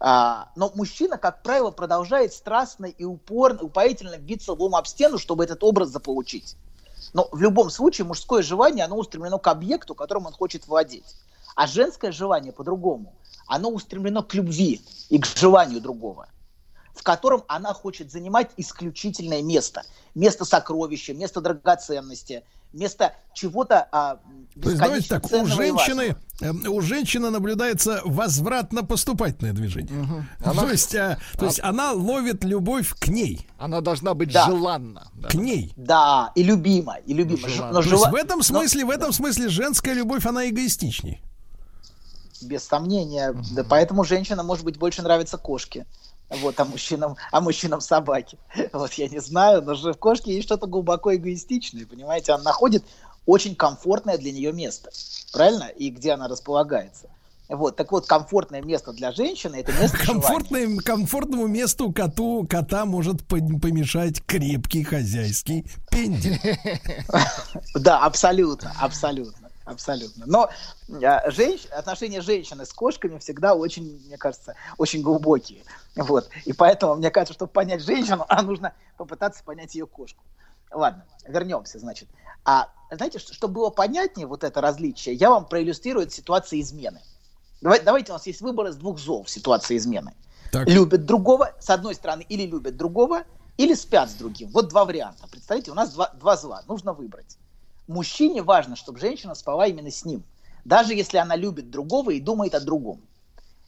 А, 0.03 0.49
но 0.57 0.73
мужчина, 0.75 1.19
как 1.19 1.43
правило, 1.43 1.71
продолжает 1.71 2.33
страстно 2.33 2.87
и 2.87 3.05
упорно, 3.05 3.63
упоительно 3.63 4.17
биться 4.17 4.53
лбом 4.53 4.75
об 4.75 4.87
стену, 4.87 5.19
чтобы 5.19 5.45
этот 5.45 5.63
образ 5.63 5.91
заполучить. 5.91 6.57
Но 7.13 7.29
в 7.31 7.41
любом 7.41 7.69
случае 7.69 8.07
мужское 8.07 8.43
желание, 8.43 8.85
оно 8.87 8.97
устремлено 8.97 9.39
к 9.39 9.47
объекту, 9.47 9.95
которым 9.95 10.27
он 10.27 10.33
хочет 10.33 10.67
владеть. 10.67 11.17
А 11.55 11.67
женское 11.67 12.13
желание 12.13 12.53
по-другому. 12.53 13.13
Оно 13.47 13.69
устремлено 13.69 14.23
к 14.23 14.33
любви 14.33 14.81
и 15.11 15.19
к 15.19 15.27
желанию 15.27 15.81
другого, 15.81 16.29
в 17.01 17.03
котором 17.03 17.45
она 17.49 17.73
хочет 17.73 18.13
занимать 18.13 18.51
исключительное 18.59 19.41
место. 19.41 19.85
Место 20.15 20.45
сокровища, 20.45 21.15
место 21.15 21.41
драгоценности, 21.41 22.45
место 22.75 23.15
чего-то 23.33 23.89
а, 23.91 24.19
То 24.63 24.69
есть, 24.69 25.09
так, 25.09 25.25
у 25.33 25.47
женщины, 25.47 26.15
э, 26.43 26.51
у 26.69 26.83
женщины 26.83 27.31
наблюдается 27.31 28.03
возвратно-поступательное 28.05 29.55
движение. 29.55 30.27
Она- 30.45 30.61
То 30.63 30.71
есть, 30.71 30.95
а, 30.95 31.19
то 31.39 31.47
есть 31.47 31.61
она 31.63 31.93
ловит 31.93 32.45
любовь 32.45 32.93
к 32.99 33.09
ней, 33.09 33.47
Она 33.59 33.81
должна 33.81 34.13
быть 34.13 34.31
Да. 34.31 34.45
желанна. 34.45 35.09
да. 35.15 35.29
к 35.31 35.35
ней. 35.35 35.73
Да, 35.77 36.33
и 36.35 36.43
любима, 36.43 36.97
и 37.07 37.15
любима. 37.15 37.49
Но 37.73 37.81
То 37.83 37.89
есть 37.89 38.09
в 38.11 38.15
этом 38.15 38.39
но- 38.41 38.43
смысле, 38.45 38.85
в 38.85 38.91
этом 38.91 39.11
смысле 39.15 39.49
женская 39.49 39.95
любовь, 39.95 40.27
она 40.27 40.47
эгоистичней. 40.51 41.23
Без 42.43 42.65
сомнения. 42.65 43.35
Да, 43.53 43.65
поэтому 43.65 44.05
женщинам, 44.05 44.47
может 44.47 44.65
быть, 44.67 44.79
больше 44.79 45.01
нравятся 45.03 45.39
кошки. 45.39 45.87
Вот, 46.31 46.59
а 46.61 46.65
мужчинам, 46.65 47.17
а 47.33 47.41
мужчинам 47.41 47.81
собаки. 47.81 48.39
Вот 48.73 48.93
я 48.95 49.09
не 49.09 49.19
знаю, 49.21 49.63
но 49.63 49.75
же 49.75 49.93
в 49.93 49.99
кошке 49.99 50.33
есть 50.33 50.47
что-то 50.47 50.67
глубоко 50.67 51.15
эгоистичное, 51.15 51.87
понимаете? 51.87 52.33
Она 52.33 52.45
находит 52.45 52.85
очень 53.27 53.55
комфортное 53.57 54.17
для 54.17 54.33
нее 54.33 54.53
место, 54.53 54.91
правильно? 55.33 55.65
И 55.65 55.91
где 55.91 56.13
она 56.13 56.29
располагается. 56.29 57.09
Вот, 57.49 57.75
так 57.75 57.91
вот, 57.91 58.07
комфортное 58.07 58.63
место 58.63 58.93
для 58.93 59.11
женщины 59.11 59.57
это 59.57 59.73
место 59.73 59.97
желания. 60.05 60.23
Комфортным, 60.23 60.79
комфортному 60.79 61.47
месту 61.49 61.93
коту, 61.93 62.47
кота 62.49 62.85
может 62.85 63.27
по- 63.27 63.39
помешать 63.39 64.25
крепкий 64.25 64.85
хозяйский 64.85 65.67
пендель. 65.91 66.39
Да, 67.75 68.05
абсолютно, 68.05 68.73
абсолютно, 68.79 69.40
абсолютно. 69.71 70.25
Но 70.27 70.51
а, 71.03 71.31
женщ- 71.31 71.67
отношения 71.71 72.21
женщины 72.21 72.65
с 72.67 72.73
кошками 72.73 73.19
всегда 73.19 73.55
очень, 73.55 74.01
мне 74.07 74.17
кажется, 74.19 74.55
очень 74.79 75.03
глубокие. 75.03 75.63
Вот. 75.97 76.29
И 76.45 76.53
поэтому, 76.53 76.97
мне 76.97 77.11
кажется, 77.11 77.35
чтобы 77.35 77.53
понять 77.53 77.83
женщину, 77.83 78.25
а 78.29 78.43
нужно 78.43 78.75
попытаться 78.97 79.43
понять 79.45 79.75
ее 79.75 79.87
кошку. 79.87 80.23
Ладно, 80.73 81.05
вернемся, 81.27 81.79
значит. 81.79 82.09
А 82.45 82.69
знаете, 82.91 83.19
что- 83.19 83.35
чтобы 83.35 83.55
было 83.55 83.71
понятнее 83.71 84.27
вот 84.27 84.45
это 84.45 84.61
различие, 84.61 85.15
я 85.15 85.31
вам 85.31 85.47
проиллюстрирую 85.47 86.09
ситуацию 86.11 86.61
измены. 86.61 87.01
Давай- 87.61 87.81
давайте 87.81 88.13
у 88.13 88.15
нас 88.15 88.27
есть 88.27 88.41
выбор 88.41 88.67
из 88.69 88.77
двух 88.77 88.99
зол 88.99 89.25
в 89.25 89.31
ситуации 89.31 89.77
измены. 89.77 90.15
Так. 90.53 90.69
Любят 90.69 91.05
другого, 91.07 91.53
с 91.61 91.71
одной 91.71 91.95
стороны, 91.95 92.25
или 92.29 92.47
любят 92.47 92.77
другого, 92.77 93.25
или 93.57 93.75
спят 93.75 94.11
с 94.11 94.15
другим. 94.15 94.51
Вот 94.51 94.69
два 94.69 94.85
варианта. 94.85 95.29
Представьте, 95.31 95.71
у 95.71 95.75
нас 95.75 95.93
два, 95.93 96.09
два 96.15 96.37
зла. 96.37 96.63
Нужно 96.67 96.93
выбрать. 96.95 97.37
Мужчине 97.95 98.43
важно, 98.43 98.77
чтобы 98.77 99.01
женщина 99.01 99.35
спала 99.35 99.67
именно 99.67 99.91
с 99.91 100.05
ним. 100.05 100.23
Даже 100.65 100.95
если 100.95 101.17
она 101.19 101.35
любит 101.35 101.71
другого 101.71 102.11
и 102.13 102.21
думает 102.21 102.55
о 102.55 102.61
другом. 102.61 103.01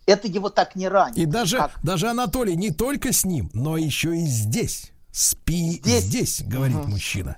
Это 0.07 0.29
его 0.29 0.49
так 0.49 0.77
не 0.77 0.87
ранит. 0.89 1.17
И 1.19 1.27
даже, 1.27 1.57
как- 1.59 1.79
даже 1.83 2.09
Анатолий 2.09 2.55
не 2.55 2.71
только 2.71 3.13
с 3.13 3.25
ним, 3.25 3.51
но 3.53 3.77
еще 3.77 4.17
и 4.17 4.25
здесь. 4.27 4.93
Спи 5.11 5.73
здесь, 5.73 6.05
Здесь. 6.05 6.43
говорит 6.43 6.87
мужчина. 6.87 7.37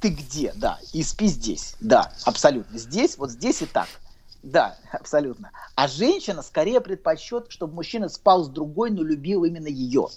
ты 0.00 0.10
где, 0.10 0.52
да, 0.54 0.78
и 0.92 1.02
спи 1.02 1.26
здесь, 1.28 1.76
да, 1.80 2.12
абсолютно, 2.26 2.78
здесь, 2.78 3.16
вот 3.16 3.30
здесь 3.30 3.62
и 3.62 3.66
так, 3.66 3.88
да, 4.42 4.76
абсолютно. 4.92 5.50
А 5.74 5.88
женщина 5.88 6.42
скорее 6.42 6.82
предпочет, 6.82 7.46
чтобы 7.48 7.72
мужчина 7.74 8.10
спал 8.10 8.44
с 8.44 8.48
другой, 8.50 8.90
но 8.90 9.02
любил 9.02 9.44
именно 9.44 9.68
ее. 9.68 10.08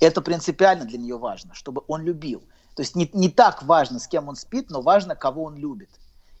Это 0.00 0.22
принципиально 0.22 0.86
для 0.86 0.96
нее 0.98 1.18
важно, 1.18 1.54
чтобы 1.54 1.82
он 1.88 2.02
любил. 2.02 2.42
То 2.74 2.82
есть 2.82 2.96
не, 2.96 3.08
не 3.12 3.28
так 3.28 3.62
важно, 3.62 3.98
с 3.98 4.08
кем 4.08 4.28
он 4.28 4.36
спит, 4.36 4.70
но 4.70 4.80
важно, 4.80 5.14
кого 5.14 5.44
он 5.44 5.56
любит. 5.56 5.90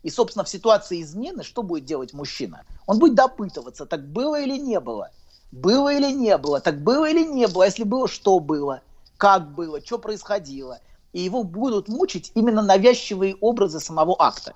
И, 0.02 0.10
собственно, 0.10 0.44
в 0.44 0.48
ситуации 0.48 1.00
измены 1.00 1.42
что 1.42 1.62
будет 1.62 1.84
делать 1.84 2.12
мужчина? 2.12 2.64
Он 2.86 2.98
будет 2.98 3.14
допытываться, 3.14 3.86
так 3.86 4.06
было 4.06 4.40
или 4.40 4.58
не 4.58 4.80
было? 4.80 5.10
Было 5.52 5.92
или 5.94 6.12
не 6.12 6.36
было? 6.36 6.60
Так 6.60 6.82
было 6.82 7.08
или 7.08 7.24
не 7.24 7.46
было? 7.46 7.64
А 7.64 7.66
Если 7.66 7.84
было, 7.84 8.08
что 8.08 8.40
было? 8.40 8.82
Как 9.16 9.54
было? 9.54 9.80
Что 9.80 9.98
происходило? 9.98 10.80
И 11.12 11.20
его 11.20 11.44
будут 11.44 11.88
мучить 11.88 12.32
именно 12.34 12.60
навязчивые 12.60 13.36
образы 13.40 13.78
самого 13.78 14.16
акта. 14.18 14.54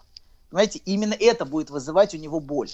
Понимаете, 0.51 0.81
именно 0.85 1.15
это 1.15 1.45
будет 1.45 1.71
вызывать 1.71 2.15
у 2.15 2.19
него 2.19 2.41
боль 2.41 2.71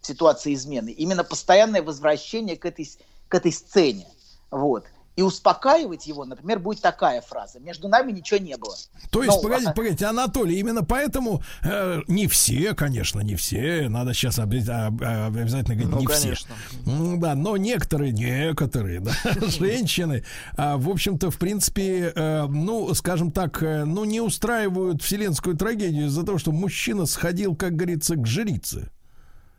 в 0.00 0.06
ситуации 0.06 0.54
измены. 0.54 0.90
Именно 0.90 1.24
постоянное 1.24 1.82
возвращение 1.82 2.56
к 2.56 2.64
этой, 2.64 2.88
к 3.28 3.34
этой 3.34 3.52
сцене. 3.52 4.08
Вот. 4.50 4.84
И 5.18 5.22
успокаивать 5.22 6.06
его, 6.06 6.24
например, 6.24 6.60
будет 6.60 6.80
такая 6.80 7.20
фраза. 7.22 7.58
Между 7.58 7.88
нами 7.88 8.12
ничего 8.12 8.38
не 8.38 8.56
было. 8.56 8.76
То 9.10 9.24
есть, 9.24 9.34
Ну, 9.36 9.42
погодите, 9.42 9.70
а- 9.70 9.72
погодите, 9.72 10.06
Анатолий, 10.06 10.60
именно 10.60 10.84
поэтому 10.84 11.42
э, 11.64 12.02
не 12.06 12.28
все, 12.28 12.72
конечно, 12.74 13.18
не 13.18 13.34
все, 13.34 13.88
надо 13.88 14.14
сейчас 14.14 14.38
обязательно 14.38 15.74
говорить, 15.74 15.88
Ну, 15.90 15.98
не 15.98 16.06
все. 16.06 16.20
конечно. 16.22 16.54
М, 16.86 17.18
Да, 17.18 17.34
но 17.34 17.56
некоторые, 17.56 18.12
некоторые, 18.12 19.00
да, 19.00 19.10
женщины, 19.48 20.24
а, 20.56 20.76
в 20.76 20.88
общем-то, 20.88 21.32
в 21.32 21.38
принципе, 21.38 22.12
э, 22.14 22.46
ну, 22.46 22.94
скажем 22.94 23.32
так, 23.32 23.60
э, 23.60 23.84
ну, 23.84 24.04
не 24.04 24.20
устраивают 24.20 25.02
вселенскую 25.02 25.56
трагедию 25.56 26.06
из-за 26.06 26.24
того, 26.24 26.38
что 26.38 26.52
мужчина 26.52 27.06
сходил, 27.06 27.56
как 27.56 27.74
говорится, 27.74 28.14
к 28.14 28.24
жрице. 28.24 28.88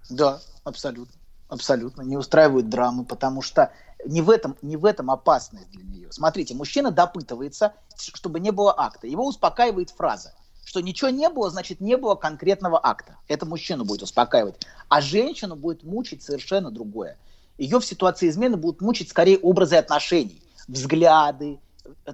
Да, 0.09 0.39
абсолютно. 0.63 1.13
Абсолютно. 1.49 2.03
Не 2.03 2.15
устраивают 2.15 2.69
драмы, 2.69 3.03
потому 3.03 3.41
что 3.41 3.71
не 4.05 4.21
в 4.21 4.29
этом, 4.29 4.57
не 4.61 4.77
в 4.77 4.85
этом 4.85 5.11
опасность 5.11 5.69
для 5.71 5.83
нее. 5.83 6.11
Смотрите, 6.11 6.55
мужчина 6.55 6.91
допытывается, 6.91 7.73
чтобы 7.97 8.39
не 8.39 8.51
было 8.51 8.73
акта. 8.77 9.07
Его 9.07 9.25
успокаивает 9.27 9.89
фраза, 9.89 10.33
что 10.65 10.79
ничего 10.79 11.09
не 11.09 11.29
было, 11.29 11.49
значит, 11.49 11.81
не 11.81 11.97
было 11.97 12.15
конкретного 12.15 12.79
акта. 12.81 13.17
Это 13.27 13.45
мужчину 13.45 13.85
будет 13.85 14.03
успокаивать. 14.03 14.55
А 14.87 15.01
женщину 15.01 15.55
будет 15.55 15.83
мучить 15.83 16.23
совершенно 16.23 16.71
другое. 16.71 17.17
Ее 17.57 17.79
в 17.79 17.85
ситуации 17.85 18.29
измены 18.29 18.57
будут 18.57 18.81
мучить 18.81 19.09
скорее 19.09 19.37
образы 19.37 19.75
отношений, 19.75 20.41
взгляды, 20.67 21.59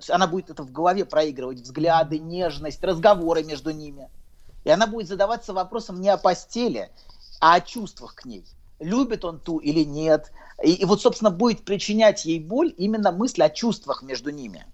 она 0.09 0.27
будет 0.27 0.49
это 0.49 0.63
в 0.63 0.71
голове 0.71 1.05
проигрывать, 1.05 1.59
взгляды, 1.59 2.19
нежность, 2.19 2.83
разговоры 2.83 3.43
между 3.43 3.71
ними. 3.71 4.09
И 4.63 4.69
она 4.69 4.87
будет 4.87 5.07
задаваться 5.07 5.53
вопросом 5.53 6.01
не 6.01 6.09
о 6.09 6.17
постели, 6.17 6.89
а 7.39 7.55
о 7.55 7.61
чувствах 7.61 8.15
к 8.15 8.25
ней. 8.25 8.45
Любит 8.79 9.23
он 9.25 9.39
ту 9.39 9.57
или 9.59 9.83
нет. 9.83 10.31
И, 10.63 10.73
и 10.73 10.85
вот, 10.85 11.01
собственно, 11.01 11.31
будет 11.31 11.63
причинять 11.63 12.25
ей 12.25 12.39
боль 12.39 12.73
именно 12.77 13.11
мысль 13.11 13.43
о 13.43 13.49
чувствах 13.49 14.03
между 14.03 14.31
ними. 14.31 14.65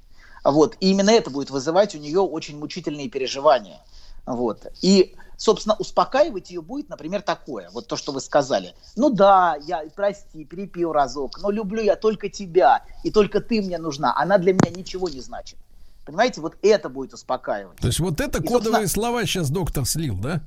Вот. 0.44 0.76
И 0.80 0.90
именно 0.92 1.12
это 1.12 1.30
будет 1.30 1.50
вызывать 1.52 1.94
у 1.96 2.00
нее 2.00 2.20
очень 2.20 2.58
мучительные 2.58 3.10
переживания. 3.10 3.80
Вот. 4.26 4.66
И, 4.82 5.16
собственно, 5.38 5.76
успокаивать 5.76 6.50
ее 6.50 6.62
будет, 6.62 6.90
например, 6.90 7.22
такое, 7.22 7.70
вот 7.72 7.88
то, 7.88 7.96
что 7.96 8.12
вы 8.12 8.22
сказали. 8.22 8.74
Ну 8.96 9.10
да, 9.10 9.56
я, 9.68 9.84
прости, 9.96 10.46
перепил 10.46 10.92
разок, 10.94 11.40
но 11.42 11.52
люблю 11.52 11.82
я 11.84 11.96
только 11.96 12.30
тебя, 12.30 12.84
и 13.04 13.12
только 13.12 13.40
ты 13.40 13.62
мне 13.62 13.78
нужна. 13.78 14.14
Она 14.16 14.38
для 14.40 14.54
меня 14.54 14.70
ничего 14.76 15.10
не 15.10 15.22
значит. 15.22 15.58
Понимаете, 16.06 16.42
вот 16.42 16.56
это 16.64 16.90
будет 16.90 17.14
успокаивать. 17.14 17.78
То 17.78 17.88
есть 17.88 18.00
вот 18.00 18.20
это 18.20 18.40
И, 18.40 18.42
кодовые 18.42 18.64
собственно- 18.64 18.88
слова 18.88 19.26
сейчас 19.26 19.50
доктор 19.52 19.86
слил, 19.86 20.18
да? 20.20 20.42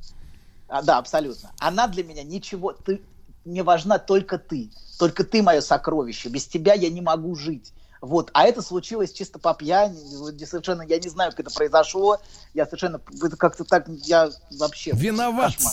А, 0.69 0.83
да, 0.83 0.99
абсолютно. 0.99 1.53
Она 1.61 1.87
для 1.87 2.03
меня 2.03 2.25
ничего, 2.25 2.73
ты, 2.73 3.01
мне 3.45 3.63
важна 3.63 3.99
только 3.99 4.39
ты. 4.39 4.71
Только 4.99 5.25
ты 5.25 5.43
мое 5.43 5.61
сокровище. 5.61 6.29
Без 6.29 6.47
тебя 6.47 6.75
я 6.75 6.91
не 6.91 7.01
могу 7.01 7.35
жить. 7.35 7.73
Вот. 8.01 8.31
А 8.35 8.45
это 8.45 8.61
случилось 8.61 9.13
чисто 9.13 9.39
по 9.39 9.55
пьяни. 9.55 9.97
Совершенно 10.45 10.83
я 10.83 10.99
не 10.99 11.09
знаю, 11.09 11.31
как 11.31 11.41
это 11.41 11.51
произошло. 11.55 12.19
Я 12.53 12.67
совершенно 12.67 13.01
это 13.23 13.37
как-то 13.37 13.65
так 13.65 13.89
я 13.89 14.31
вообще 14.59 14.93
Виноват. 14.93 15.55
кошмар. 15.55 15.73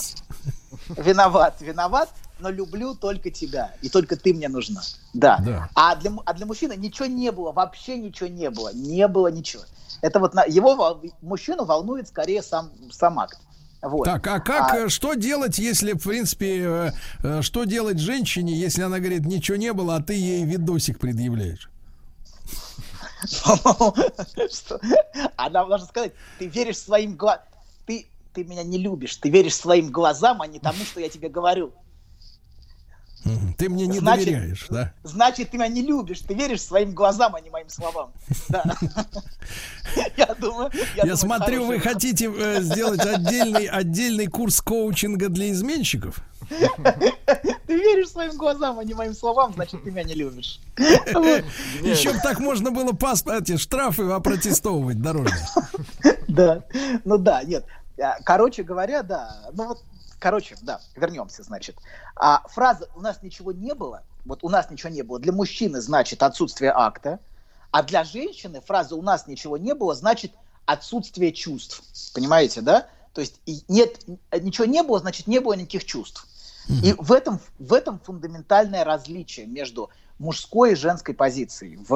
Виноват, 0.96 1.60
виноват, 1.60 2.08
но 2.40 2.48
люблю 2.48 2.94
только 2.94 3.30
тебя. 3.30 3.74
И 3.82 3.88
только 3.88 4.16
ты 4.16 4.32
мне 4.32 4.48
нужна. 4.48 4.80
Да. 5.12 5.38
Да. 5.44 5.68
А, 5.74 5.94
для, 5.96 6.12
а 6.24 6.32
для 6.32 6.46
мужчины 6.46 6.74
ничего 6.76 7.06
не 7.06 7.30
было, 7.30 7.52
вообще 7.52 7.98
ничего 7.98 8.28
не 8.28 8.50
было. 8.50 8.72
Не 8.72 9.06
было 9.08 9.28
ничего. 9.28 9.62
Это 10.00 10.18
вот 10.18 10.34
на, 10.34 10.44
его 10.44 11.00
мужчину 11.20 11.64
волнует 11.64 12.08
скорее 12.08 12.42
сам, 12.42 12.70
сам 12.90 13.18
акт. 13.20 13.38
Вот. 13.82 14.04
Так, 14.04 14.26
а 14.28 14.38
как, 14.38 14.72
А- 14.72 14.76
э, 14.78 14.88
что 14.88 15.14
делать, 15.14 15.58
если, 15.58 15.92
в 15.92 16.02
принципе, 16.04 16.62
э, 16.62 16.92
э, 17.24 17.42
что 17.42 17.64
делать 17.64 17.98
женщине, 17.98 18.54
если 18.54 18.82
она 18.82 19.00
говорит, 19.00 19.26
ничего 19.26 19.56
не 19.56 19.72
было, 19.72 19.96
а 19.96 20.02
ты 20.02 20.14
ей 20.14 20.44
видосик 20.44 21.00
предъявляешь? 21.00 21.68
Она 25.36 25.64
должна 25.64 25.86
сказать, 25.86 26.12
ты 26.38 26.46
веришь 26.46 26.78
своим 26.78 27.16
глазам, 27.16 27.42
ты, 27.86 28.06
ты 28.32 28.44
меня 28.44 28.62
не 28.62 28.78
любишь, 28.78 29.16
ты 29.16 29.30
веришь 29.30 29.56
своим 29.56 29.90
глазам, 29.90 30.42
а 30.42 30.46
не 30.46 30.60
тому, 30.60 30.84
что 30.84 31.00
я 31.00 31.08
тебе 31.08 31.28
говорю. 31.28 31.72
Ты 33.56 33.68
мне 33.68 33.86
не 33.86 33.98
Значит- 34.00 34.26
доверяешь, 34.26 34.66
да? 34.70 34.92
Значит, 35.04 35.50
ты 35.50 35.56
меня 35.56 35.68
не 35.68 35.82
любишь, 35.82 36.20
ты 36.20 36.34
веришь 36.34 36.62
своим 36.62 36.92
глазам, 36.92 37.34
а 37.34 37.40
не 37.40 37.50
моим 37.50 37.68
словам. 37.68 38.12
Я 40.16 40.34
думаю, 40.38 40.70
Я, 40.96 41.16
смотрю, 41.16 41.66
вы 41.66 41.78
хотите 41.78 42.32
э, 42.34 42.60
сделать 42.62 43.00
отдельный, 43.04 43.66
отдельный 43.66 44.26
курс 44.26 44.60
коучинга 44.60 45.28
для 45.28 45.50
изменщиков? 45.50 46.18
Ты 46.48 47.76
веришь 47.78 48.08
своим 48.10 48.36
глазам, 48.36 48.78
а 48.78 48.84
не 48.84 48.94
моим 48.94 49.14
словам, 49.14 49.52
значит, 49.54 49.82
ты 49.84 49.90
меня 49.90 50.02
не 50.04 50.14
любишь. 50.14 50.60
Еще 50.76 52.12
б 52.12 52.18
так 52.22 52.40
можно 52.40 52.70
было 52.70 52.92
пас, 52.92 53.24
эти 53.26 53.56
штрафы 53.56 54.02
опротестовывать 54.04 55.00
дорожные. 55.00 55.46
Да, 56.28 56.64
ну 57.04 57.18
да, 57.18 57.42
нет. 57.44 57.66
А, 58.02 58.16
Короче 58.24 58.62
говоря, 58.62 59.02
да, 59.02 59.50
ну 59.52 59.68
вот, 59.68 59.82
короче, 60.22 60.56
да, 60.62 60.80
вернемся, 60.94 61.42
значит. 61.42 61.76
А, 62.14 62.46
фраза 62.48 62.88
«у 62.94 63.00
нас 63.00 63.22
ничего 63.22 63.50
не 63.50 63.74
было», 63.74 64.04
вот 64.24 64.44
«у 64.44 64.48
нас 64.48 64.70
ничего 64.70 64.90
не 64.90 65.02
было» 65.02 65.18
для 65.18 65.32
мужчины 65.32 65.80
значит 65.80 66.22
отсутствие 66.22 66.70
акта, 66.72 67.18
а 67.72 67.82
для 67.82 68.04
женщины 68.04 68.60
фраза 68.60 68.94
«у 68.94 69.02
нас 69.02 69.26
ничего 69.26 69.58
не 69.58 69.74
было» 69.74 69.96
значит 69.96 70.32
отсутствие 70.64 71.32
чувств. 71.32 71.82
Понимаете, 72.14 72.60
да? 72.60 72.86
То 73.12 73.20
есть 73.20 73.40
нет, 73.66 74.00
ничего 74.32 74.64
не 74.64 74.84
было, 74.84 75.00
значит 75.00 75.26
не 75.26 75.40
было 75.40 75.54
никаких 75.54 75.84
чувств. 75.84 76.26
И 76.84 76.94
в 76.96 77.10
этом, 77.10 77.40
в 77.58 77.72
этом 77.72 77.98
фундаментальное 77.98 78.84
различие 78.84 79.46
между 79.46 79.90
мужской 80.20 80.72
и 80.72 80.76
женской 80.76 81.14
позицией 81.14 81.76
в, 81.88 81.92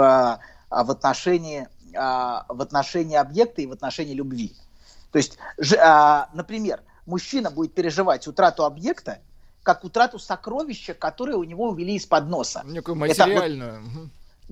а, 0.68 0.82
в, 0.84 0.90
отношении, 0.90 1.68
а, 1.96 2.44
в 2.48 2.60
отношении 2.60 3.16
объекта 3.16 3.62
и 3.62 3.66
в 3.66 3.72
отношении 3.72 4.14
любви. 4.14 4.52
То 5.12 5.18
есть, 5.18 5.38
а, 5.78 6.28
например, 6.34 6.82
мужчина 7.06 7.50
будет 7.50 7.72
переживать 7.74 8.26
утрату 8.26 8.64
объекта 8.64 9.18
как 9.62 9.82
утрату 9.84 10.18
сокровища, 10.20 10.94
которое 10.94 11.36
у 11.36 11.42
него 11.44 11.68
увели 11.70 11.94
из-под 11.96 12.28
носа. 12.28 12.62
Некую 12.64 12.94
Это 13.02 13.24
вот- 13.24 13.28
материальную. 13.32 14.10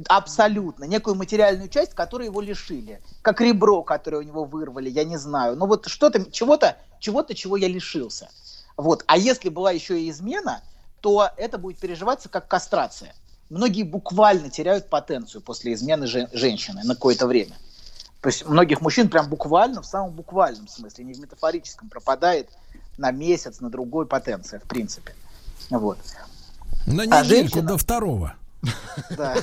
Абсолютно. 0.08 0.84
Некую 0.84 1.14
материальную 1.14 1.68
часть, 1.68 1.94
которую 1.94 2.26
его 2.26 2.40
лишили. 2.40 3.00
Как 3.22 3.40
ребро, 3.40 3.82
которое 3.84 4.18
у 4.18 4.22
него 4.22 4.44
вырвали, 4.44 4.90
я 4.90 5.04
не 5.04 5.16
знаю. 5.16 5.54
Ну 5.56 5.66
вот 5.66 5.86
что-то, 5.86 6.28
чего-то, 6.32 6.76
чего-то, 6.98 7.34
чего 7.34 7.56
я 7.56 7.68
лишился. 7.68 8.28
Вот. 8.76 9.04
А 9.06 9.16
если 9.16 9.50
была 9.50 9.70
еще 9.70 10.00
и 10.00 10.10
измена, 10.10 10.62
то 11.00 11.30
это 11.36 11.58
будет 11.58 11.78
переживаться 11.78 12.28
как 12.28 12.48
кастрация. 12.48 13.14
Многие 13.50 13.84
буквально 13.84 14.50
теряют 14.50 14.88
потенцию 14.90 15.42
после 15.42 15.74
измены 15.74 16.08
жен- 16.08 16.28
женщины 16.32 16.82
на 16.82 16.94
какое-то 16.94 17.28
время. 17.28 17.54
То 18.24 18.28
есть 18.30 18.46
многих 18.48 18.80
мужчин 18.80 19.10
прям 19.10 19.28
буквально, 19.28 19.82
в 19.82 19.86
самом 19.86 20.12
буквальном 20.12 20.66
смысле, 20.66 21.04
не 21.04 21.12
в 21.12 21.20
метафорическом, 21.20 21.90
пропадает 21.90 22.48
на 22.96 23.10
месяц, 23.10 23.60
на 23.60 23.68
другой 23.68 24.06
потенция, 24.06 24.60
в 24.60 24.62
принципе. 24.62 25.14
Вот. 25.68 25.98
На 26.86 27.02
А 27.02 27.06
недельку 27.06 27.28
женщина- 27.28 27.62
до 27.68 27.76
второго. 27.76 28.34
Да. 29.10 29.34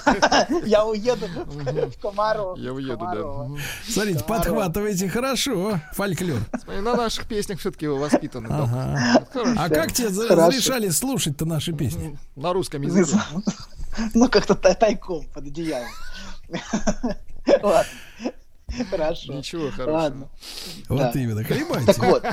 Я 0.65 0.83
уеду 0.83 1.27
в 1.45 2.01
Комаров. 2.01 2.57
Я 2.57 2.73
уеду, 2.73 2.97
да. 2.97 3.61
Смотрите, 3.87 4.17
Здорово. 4.17 4.39
подхватываете 4.39 5.09
хорошо 5.09 5.79
фольклор. 5.93 6.39
Смотри, 6.63 6.81
На 6.81 6.95
наших 6.95 7.27
песнях 7.27 7.59
все-таки 7.59 7.85
воспитаны. 7.85 8.47
Ага. 8.49 9.27
Хорошо. 9.31 9.53
А 9.59 9.69
как 9.69 9.91
тебе 9.93 10.07
разрешали 10.27 10.89
слушать-то 10.89 11.45
наши 11.45 11.71
песни? 11.71 12.17
На 12.35 12.51
русском 12.51 12.81
языке. 12.81 13.15
Ну, 14.15 14.27
как-то 14.27 14.55
тай- 14.55 14.73
тайком 14.73 15.23
под 15.27 15.45
одеялом. 15.45 15.87
Ладно. 17.61 17.85
Хорошо. 18.89 19.34
Ничего 19.34 19.69
хорошего. 19.71 19.91
Ладно. 19.97 20.29
Вот 20.89 20.97
Да. 20.99 21.12
именно, 21.15 21.43
хлебайте. 21.43 21.93
Вот. 22.01 22.23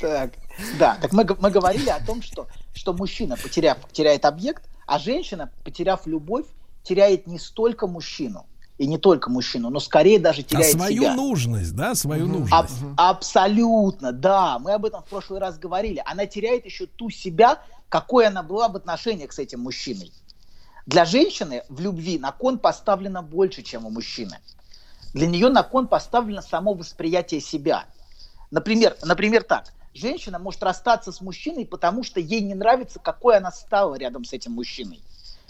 Так, 0.00 0.32
да, 0.78 0.98
так 1.00 1.12
мы, 1.12 1.24
мы 1.38 1.50
говорили 1.50 1.88
о 1.88 2.04
том, 2.04 2.22
что, 2.22 2.48
что 2.74 2.92
мужчина, 2.92 3.36
потеряв, 3.36 3.78
теряет 3.92 4.24
объект, 4.24 4.64
а 4.86 4.98
женщина, 4.98 5.50
потеряв 5.64 6.06
любовь, 6.06 6.46
теряет 6.82 7.28
не 7.28 7.38
столько 7.38 7.86
мужчину, 7.86 8.46
и 8.78 8.86
не 8.88 8.98
только 8.98 9.30
мужчину, 9.30 9.70
но 9.70 9.78
скорее 9.78 10.18
даже 10.18 10.40
А 10.40 10.44
теряет 10.44 10.72
свою 10.72 11.02
себя. 11.02 11.14
нужность, 11.14 11.76
да, 11.76 11.94
свою 11.94 12.24
Аб- 12.24 12.30
нужность. 12.32 12.74
абсолютно, 12.96 14.10
да. 14.12 14.58
Мы 14.58 14.72
об 14.72 14.84
этом 14.84 15.02
в 15.02 15.06
прошлый 15.06 15.38
раз 15.38 15.56
говорили. 15.58 16.02
Она 16.04 16.26
теряет 16.26 16.64
еще 16.64 16.86
ту 16.86 17.08
себя, 17.08 17.60
какой 17.88 18.26
она 18.26 18.42
была 18.42 18.68
в 18.68 18.74
отношениях 18.76 19.32
с 19.32 19.38
этим 19.38 19.60
мужчиной. 19.60 20.12
Для 20.84 21.04
женщины 21.04 21.62
в 21.68 21.78
любви 21.80 22.18
на 22.18 22.32
кон 22.32 22.58
поставлено 22.58 23.22
больше, 23.22 23.62
чем 23.62 23.86
у 23.86 23.90
мужчины. 23.90 24.38
Для 25.12 25.26
нее 25.26 25.48
на 25.48 25.62
кон 25.62 25.88
поставлено 25.88 26.42
само 26.42 26.74
восприятие 26.74 27.40
себя. 27.40 27.86
Например, 28.50 28.96
например 29.02 29.42
так. 29.42 29.72
Женщина 29.94 30.38
может 30.38 30.62
расстаться 30.62 31.12
с 31.12 31.20
мужчиной, 31.20 31.66
потому 31.66 32.02
что 32.02 32.18
ей 32.18 32.40
не 32.40 32.54
нравится, 32.54 32.98
какой 32.98 33.36
она 33.36 33.50
стала 33.52 33.96
рядом 33.96 34.24
с 34.24 34.32
этим 34.32 34.52
мужчиной. 34.52 35.02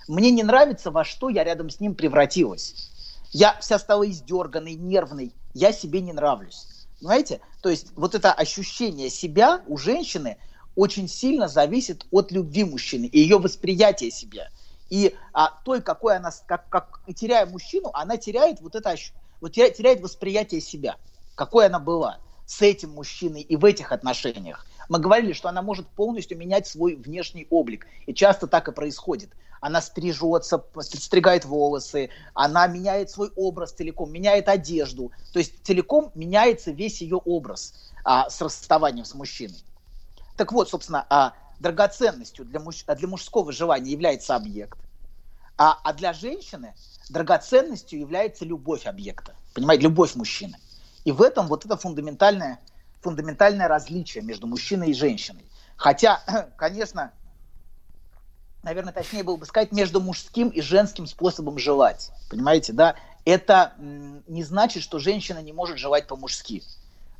Мне 0.08 0.32
не 0.32 0.42
нравится, 0.42 0.90
во 0.90 1.04
что 1.04 1.28
я 1.28 1.44
рядом 1.44 1.70
с 1.70 1.78
ним 1.78 1.94
превратилась. 1.94 2.90
Я 3.30 3.56
вся 3.60 3.78
стала 3.78 4.08
издерганной, 4.08 4.74
нервной. 4.74 5.32
Я 5.54 5.72
себе 5.72 6.00
не 6.00 6.12
нравлюсь. 6.12 6.66
Понимаете? 6.98 7.40
То 7.60 7.68
есть 7.68 7.92
вот 7.94 8.14
это 8.14 8.32
ощущение 8.32 9.10
себя 9.10 9.62
у 9.66 9.76
женщины 9.76 10.38
очень 10.74 11.08
сильно 11.08 11.46
зависит 11.48 12.06
от 12.10 12.32
любви 12.32 12.64
мужчины 12.64 13.06
и 13.06 13.20
ее 13.20 13.38
восприятия 13.38 14.10
себя. 14.10 14.48
И 14.90 15.14
а, 15.32 15.48
той, 15.64 15.82
какой 15.82 16.16
она, 16.16 16.30
как, 16.46 16.68
как, 16.68 17.00
теряя 17.14 17.46
мужчину, 17.46 17.90
она 17.94 18.16
теряет 18.16 18.60
вот 18.60 18.74
это, 18.74 18.90
ощ- 18.90 19.12
вот 19.42 19.52
теряет, 19.52 20.00
восприятие 20.00 20.60
себя, 20.60 20.96
какой 21.34 21.66
она 21.66 21.80
была 21.80 22.20
с 22.46 22.62
этим 22.62 22.90
мужчиной 22.90 23.42
и 23.42 23.56
в 23.56 23.64
этих 23.64 23.90
отношениях. 23.92 24.64
Мы 24.88 25.00
говорили, 25.00 25.32
что 25.32 25.48
она 25.48 25.62
может 25.62 25.88
полностью 25.88 26.38
менять 26.38 26.66
свой 26.66 26.94
внешний 26.94 27.46
облик. 27.50 27.86
И 28.06 28.14
часто 28.14 28.46
так 28.46 28.68
и 28.68 28.72
происходит. 28.72 29.30
Она 29.60 29.80
стрижется, 29.80 30.64
стригает 30.80 31.44
волосы, 31.44 32.10
она 32.34 32.66
меняет 32.66 33.10
свой 33.10 33.30
образ 33.34 33.72
целиком, 33.72 34.12
меняет 34.12 34.48
одежду. 34.48 35.12
То 35.32 35.38
есть 35.38 35.64
целиком 35.64 36.12
меняется 36.14 36.70
весь 36.70 37.00
ее 37.00 37.16
образ 37.16 37.74
а, 38.04 38.28
с 38.30 38.40
расставанием 38.40 39.04
с 39.04 39.14
мужчиной. 39.14 39.64
Так 40.36 40.52
вот, 40.52 40.68
собственно, 40.68 41.06
а, 41.10 41.34
драгоценностью 41.58 42.44
для, 42.44 42.60
муж- 42.60 42.84
для 42.84 43.08
мужского 43.08 43.52
желания 43.52 43.90
является 43.90 44.36
объект, 44.36 44.78
а, 45.62 45.78
а 45.84 45.92
для 45.92 46.12
женщины 46.12 46.74
драгоценностью 47.08 48.00
является 48.00 48.44
любовь 48.44 48.84
объекта. 48.86 49.36
Понимаете, 49.54 49.84
любовь 49.84 50.16
мужчины. 50.16 50.56
И 51.04 51.12
в 51.12 51.22
этом 51.22 51.46
вот 51.46 51.64
это 51.64 51.76
фундаментальное, 51.76 52.58
фундаментальное 53.00 53.68
различие 53.68 54.24
между 54.24 54.48
мужчиной 54.48 54.90
и 54.90 54.94
женщиной. 54.94 55.44
Хотя, 55.76 56.20
конечно, 56.56 57.12
наверное, 58.64 58.92
точнее 58.92 59.22
было 59.22 59.36
бы 59.36 59.46
сказать, 59.46 59.70
между 59.70 60.00
мужским 60.00 60.48
и 60.48 60.60
женским 60.60 61.06
способом 61.06 61.58
желать. 61.58 62.10
Понимаете, 62.28 62.72
да? 62.72 62.96
это 63.24 63.74
не 63.78 64.42
значит, 64.42 64.82
что 64.82 64.98
женщина 64.98 65.38
не 65.38 65.52
может 65.52 65.78
желать 65.78 66.08
по-мужски. 66.08 66.64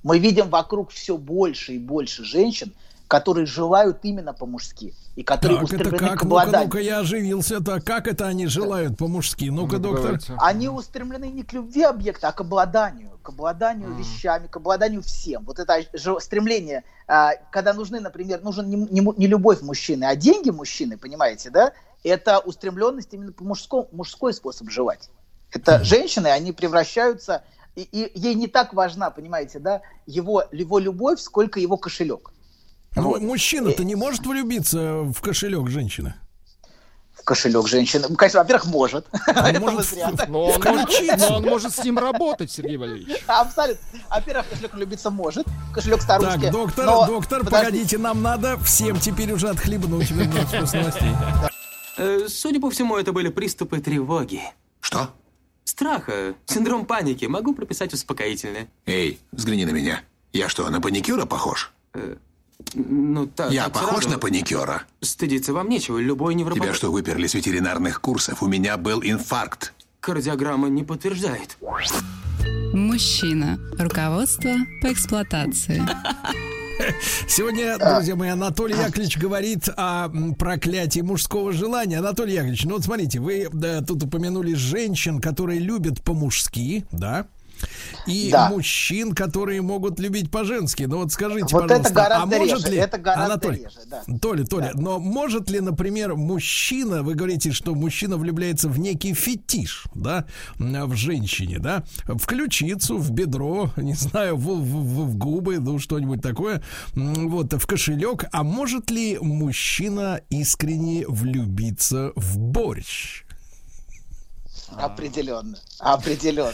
Мы 0.02 0.18
видим 0.18 0.50
вокруг 0.50 0.90
все 0.90 1.16
больше 1.16 1.74
и 1.74 1.78
больше 1.78 2.24
женщин, 2.24 2.74
которые 3.12 3.44
желают 3.44 3.98
именно 4.04 4.32
по-мужски 4.32 4.94
и 5.16 5.22
которые 5.22 5.58
Так, 5.58 5.66
это 5.66 5.74
устремлены 5.74 5.98
как? 5.98 6.20
к 6.20 6.22
Ну-ка, 6.22 6.24
обладанию. 6.24 6.64
ну-ка, 6.64 6.78
я 6.78 6.98
оживился. 7.00 7.62
Так, 7.62 7.84
как 7.84 8.08
это 8.08 8.26
они 8.26 8.46
желают 8.46 8.96
по-мужски? 8.96 9.50
Ну-ка, 9.50 9.76
Ну, 9.76 9.82
доктор. 9.82 10.02
давайте. 10.12 10.34
Они 10.38 10.70
устремлены 10.70 11.26
не 11.30 11.42
к 11.42 11.52
любви 11.52 11.82
объекта, 11.82 12.28
а 12.28 12.32
к 12.32 12.40
обладанию, 12.40 13.10
к 13.22 13.28
обладанию 13.28 13.94
вещами, 13.94 14.46
к 14.46 14.56
обладанию 14.56 15.02
всем. 15.02 15.44
Вот 15.44 15.58
это 15.58 15.74
же 15.92 16.18
стремление, 16.20 16.84
а, 17.06 17.32
когда 17.50 17.74
нужны, 17.74 18.00
например, 18.00 18.40
нужен 18.42 18.70
не, 18.70 18.76
не 18.76 19.06
не 19.18 19.26
любовь 19.26 19.60
мужчины, 19.60 20.04
а 20.04 20.16
деньги 20.16 20.48
мужчины, 20.48 20.96
понимаете, 20.96 21.50
да? 21.50 21.72
Это 22.04 22.38
устремленность 22.38 23.12
именно 23.12 23.32
по 23.32 23.44
мужскому, 23.44 23.88
мужской 23.92 24.32
способ 24.32 24.70
желать. 24.70 25.10
Это 25.50 25.84
женщины, 25.84 26.28
они 26.28 26.52
превращаются, 26.52 27.42
и, 27.76 27.82
и 27.82 28.10
ей 28.18 28.34
не 28.34 28.46
так 28.46 28.72
важна, 28.72 29.10
понимаете, 29.10 29.58
да, 29.58 29.82
его, 30.06 30.44
его 30.50 30.78
любовь, 30.78 31.20
сколько 31.20 31.60
его 31.60 31.76
кошелек. 31.76 32.32
Ну, 32.94 33.02
Вот. 33.02 33.22
мужчина-то 33.22 33.84
не 33.84 33.94
может 33.94 34.26
влюбиться 34.26 35.02
в 35.02 35.20
кошелек 35.20 35.68
женщины. 35.68 36.14
В 37.12 37.24
кошелек 37.24 37.66
женщины. 37.68 38.06
Ну, 38.08 38.16
конечно, 38.16 38.40
во-первых, 38.40 38.66
может. 38.66 39.06
А 39.26 39.52
может, 39.60 39.86
зря. 39.88 40.10
Но 40.28 40.44
он, 40.46 40.60
может, 40.60 41.18
но 41.18 41.36
он 41.36 41.42
может 41.44 41.74
с 41.74 41.84
ним 41.84 41.98
работать, 41.98 42.50
Сергей 42.50 42.76
Валерьевич. 42.76 43.22
Абсолютно. 43.26 43.86
Во-первых, 44.10 44.48
кошелек 44.48 44.74
влюбиться 44.74 45.10
может. 45.10 45.46
Кошелек 45.72 46.02
старушки. 46.02 46.40
Так, 46.40 46.50
доктор, 46.50 46.86
но- 46.86 47.06
доктор, 47.06 47.44
подождите. 47.44 47.66
погодите, 47.66 47.98
нам 47.98 48.22
надо 48.22 48.58
всем 48.58 48.98
теперь 48.98 49.32
уже 49.32 49.48
отхлебнуть 49.48 50.10
вернуться 50.10 50.58
после 50.60 50.80
новостей. 50.80 51.10
Э, 51.98 52.26
Судя 52.28 52.60
по 52.60 52.70
всему, 52.70 52.96
это 52.96 53.12
были 53.12 53.28
приступы 53.28 53.78
тревоги. 53.80 54.40
Что? 54.80 55.10
Страха, 55.64 56.34
синдром 56.46 56.86
паники. 56.86 57.24
Могу 57.26 57.54
прописать 57.54 57.94
успокоительное. 57.94 58.68
Эй, 58.86 59.20
взгляни 59.30 59.64
на 59.64 59.70
меня. 59.70 60.00
Я 60.32 60.48
что, 60.48 60.68
на 60.70 60.80
паникюра 60.80 61.24
похож? 61.26 61.72
Ну, 62.74 63.26
так. 63.26 63.52
Я 63.52 63.64
так 63.64 63.74
похож 63.74 64.04
сразу. 64.04 64.10
на 64.10 64.18
паникюра? 64.18 64.82
Стыдиться 65.00 65.52
вам 65.52 65.68
нечего. 65.68 65.98
Любой 65.98 66.34
невропат... 66.34 66.62
Тебя 66.62 66.74
что, 66.74 66.90
выперли 66.90 67.26
с 67.26 67.34
ветеринарных 67.34 68.00
курсов? 68.00 68.42
У 68.42 68.46
меня 68.46 68.76
был 68.76 69.02
инфаркт. 69.02 69.74
Кардиограмма 70.00 70.68
не 70.68 70.84
подтверждает. 70.84 71.58
Мужчина. 72.72 73.58
Руководство 73.78 74.50
по 74.80 74.92
эксплуатации. 74.92 75.82
Сегодня, 77.28 77.78
друзья 77.78 78.16
мои, 78.16 78.30
Анатолий 78.30 78.74
Яковлевич 78.74 79.18
говорит 79.18 79.68
о 79.76 80.08
проклятии 80.38 81.00
мужского 81.00 81.52
желания. 81.52 81.98
Анатолий 81.98 82.34
Яковлевич, 82.34 82.64
ну 82.64 82.74
вот 82.74 82.84
смотрите, 82.84 83.20
вы 83.20 83.48
да, 83.52 83.82
тут 83.82 84.02
упомянули 84.02 84.54
женщин, 84.54 85.20
которые 85.20 85.60
любят 85.60 86.02
по-мужски, 86.02 86.84
да? 86.90 87.26
И 88.06 88.30
Да. 88.30 88.48
мужчин, 88.50 89.12
которые 89.14 89.62
могут 89.62 90.00
любить 90.00 90.30
по-женски. 90.30 90.84
Ну 90.84 90.98
вот 90.98 91.12
скажите, 91.12 91.54
Вот 91.54 91.64
это 91.64 91.68
пожалуйста, 91.68 91.94
гораздо 91.94 92.36
а 92.36 92.38
может 92.38 92.58
реже, 92.60 92.72
ли... 92.72 92.78
это 92.78 92.98
гораздо 92.98 93.24
Анатолий, 93.34 93.62
реже, 93.64 93.80
да. 93.86 94.02
Толя, 94.20 94.44
Толя, 94.44 94.70
Да. 94.74 94.80
но 94.80 94.98
может 94.98 95.50
ли, 95.50 95.60
например, 95.60 96.14
мужчина, 96.16 97.02
вы 97.02 97.14
говорите, 97.14 97.52
что 97.52 97.74
мужчина 97.74 98.16
влюбляется 98.16 98.68
в 98.68 98.78
некий 98.78 99.14
фетиш, 99.14 99.84
да, 99.94 100.26
в 100.58 100.94
женщине, 100.96 101.58
да, 101.58 101.84
в 102.06 102.26
ключицу, 102.26 102.98
в 102.98 103.10
бедро, 103.12 103.70
не 103.76 103.94
знаю, 103.94 104.36
в, 104.36 104.46
в- 104.46 105.06
в- 105.06 105.16
губы, 105.16 105.58
ну 105.60 105.78
что-нибудь 105.78 106.20
такое, 106.22 106.62
вот, 106.94 107.52
в 107.52 107.66
кошелек, 107.66 108.24
а 108.32 108.42
может 108.42 108.90
ли 108.90 109.18
мужчина 109.20 110.20
искренне 110.30 111.04
влюбиться 111.06 112.12
в 112.16 112.38
борщ? 112.38 113.24
Определенно. 114.78 115.56
Определенно. 115.78 116.52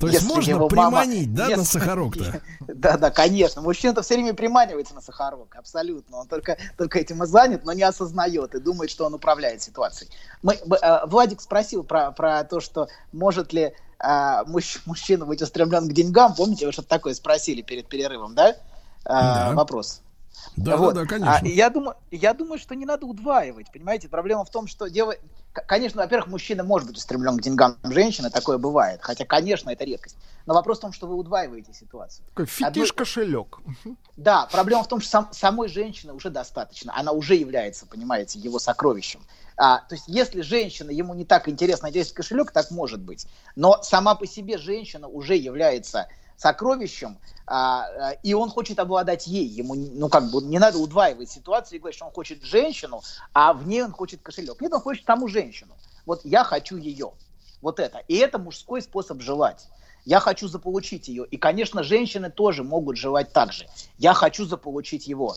То 0.00 0.06
есть 0.06 0.20
Если 0.22 0.34
можно 0.34 0.54
мама- 0.54 0.68
приманить, 0.68 1.34
да, 1.34 1.48
на 1.56 1.64
сахарок-то? 1.64 2.40
Да, 2.68 2.96
да, 2.96 3.10
конечно. 3.10 3.60
Мужчина-то 3.62 4.02
все 4.02 4.14
время 4.14 4.32
приманивается 4.34 4.94
на 4.94 5.00
сахарок, 5.00 5.54
абсолютно. 5.56 6.18
Он 6.18 6.28
только, 6.28 6.56
только 6.78 6.98
этим 6.98 7.22
и 7.22 7.26
занят, 7.26 7.64
но 7.64 7.72
не 7.72 7.82
осознает 7.82 8.54
и 8.54 8.60
думает, 8.60 8.90
что 8.90 9.04
он 9.06 9.14
управляет 9.14 9.60
ситуацией. 9.62 10.10
Мы, 10.42 10.54
э, 10.54 11.06
Владик 11.06 11.40
спросил 11.40 11.82
про, 11.82 12.12
про 12.12 12.44
то, 12.44 12.60
что 12.60 12.88
может 13.12 13.52
ли 13.52 13.72
э, 14.02 14.06
мужч- 14.46 14.80
мужчина 14.86 15.26
быть 15.26 15.42
устремлен 15.42 15.88
к 15.88 15.92
деньгам. 15.92 16.34
Помните, 16.34 16.64
вы 16.66 16.72
что-то 16.72 16.88
такое 16.88 17.12
спросили 17.14 17.60
перед 17.62 17.86
перерывом, 17.88 18.34
да? 18.34 18.50
Э, 18.50 18.54
Да. 19.04 19.52
Вопрос. 19.54 20.00
Да, 20.56 20.76
Вот. 20.76 20.94
да, 20.94 21.02
да, 21.02 21.06
конечно. 21.06 21.38
А, 21.42 21.46
я, 21.46 21.70
думаю, 21.70 21.96
я 22.10 22.34
думаю, 22.34 22.58
что 22.58 22.74
не 22.74 22.86
надо 22.86 23.06
удваивать, 23.06 23.70
понимаете? 23.72 24.08
Проблема 24.08 24.44
в 24.44 24.50
том, 24.50 24.66
что 24.66 24.88
дело... 24.88 25.14
Конечно, 25.66 26.02
во-первых, 26.02 26.28
мужчина 26.28 26.62
может 26.62 26.86
быть 26.88 26.96
устремлен 26.96 27.36
к 27.36 27.42
деньгам 27.42 27.76
женщины, 27.82 28.30
такое 28.30 28.56
бывает. 28.58 29.00
Хотя, 29.02 29.24
конечно, 29.24 29.70
это 29.70 29.84
редкость. 29.84 30.16
Но 30.46 30.54
вопрос 30.54 30.78
в 30.78 30.80
том, 30.82 30.92
что 30.92 31.06
вы 31.08 31.16
удваиваете 31.16 31.72
ситуацию. 31.72 32.24
Такой 32.30 32.46
фетиш-кошелек. 32.46 33.58
Да, 34.16 34.46
проблема 34.50 34.84
в 34.84 34.88
том, 34.88 35.00
что 35.00 35.10
сам- 35.10 35.28
самой 35.32 35.68
женщины 35.68 36.12
уже 36.12 36.30
достаточно. 36.30 36.96
Она 36.96 37.12
уже 37.12 37.34
является, 37.34 37.86
понимаете, 37.86 38.38
его 38.38 38.58
сокровищем. 38.58 39.20
А, 39.56 39.80
то 39.80 39.94
есть, 39.94 40.04
если 40.06 40.40
женщина, 40.40 40.90
ему 40.90 41.14
не 41.14 41.24
так 41.24 41.48
интересно 41.48 41.88
надеть 41.88 42.12
кошелек, 42.12 42.52
так 42.52 42.70
может 42.70 43.00
быть. 43.00 43.26
Но 43.56 43.82
сама 43.82 44.14
по 44.14 44.26
себе 44.26 44.56
женщина 44.56 45.08
уже 45.08 45.34
является 45.34 46.08
сокровищем, 46.40 47.18
а, 47.46 47.84
а, 47.84 48.10
и 48.22 48.32
он 48.32 48.48
хочет 48.48 48.78
обладать 48.78 49.26
ей. 49.26 49.46
Ему, 49.46 49.74
ну, 49.74 50.08
как 50.08 50.30
бы, 50.30 50.40
не 50.40 50.58
надо 50.58 50.78
удваивать 50.78 51.30
ситуацию 51.30 51.76
и 51.76 51.78
говорить, 51.80 51.96
что 51.96 52.06
он 52.06 52.12
хочет 52.12 52.42
женщину, 52.42 53.02
а 53.34 53.52
в 53.52 53.68
ней 53.68 53.82
он 53.82 53.92
хочет 53.92 54.22
кошелек. 54.22 54.58
Нет, 54.62 54.72
он 54.72 54.80
хочет 54.80 55.04
саму 55.04 55.28
женщину. 55.28 55.74
Вот 56.06 56.22
я 56.24 56.42
хочу 56.44 56.78
ее. 56.78 57.12
Вот 57.60 57.78
это. 57.78 57.98
И 58.08 58.16
это 58.16 58.38
мужской 58.38 58.80
способ 58.80 59.20
желать. 59.20 59.68
Я 60.06 60.18
хочу 60.18 60.48
заполучить 60.48 61.08
ее. 61.08 61.26
И, 61.26 61.36
конечно, 61.36 61.82
женщины 61.82 62.30
тоже 62.30 62.64
могут 62.64 62.96
желать 62.96 63.34
так 63.34 63.52
же. 63.52 63.66
Я 63.98 64.14
хочу 64.14 64.46
заполучить 64.46 65.06
его. 65.06 65.36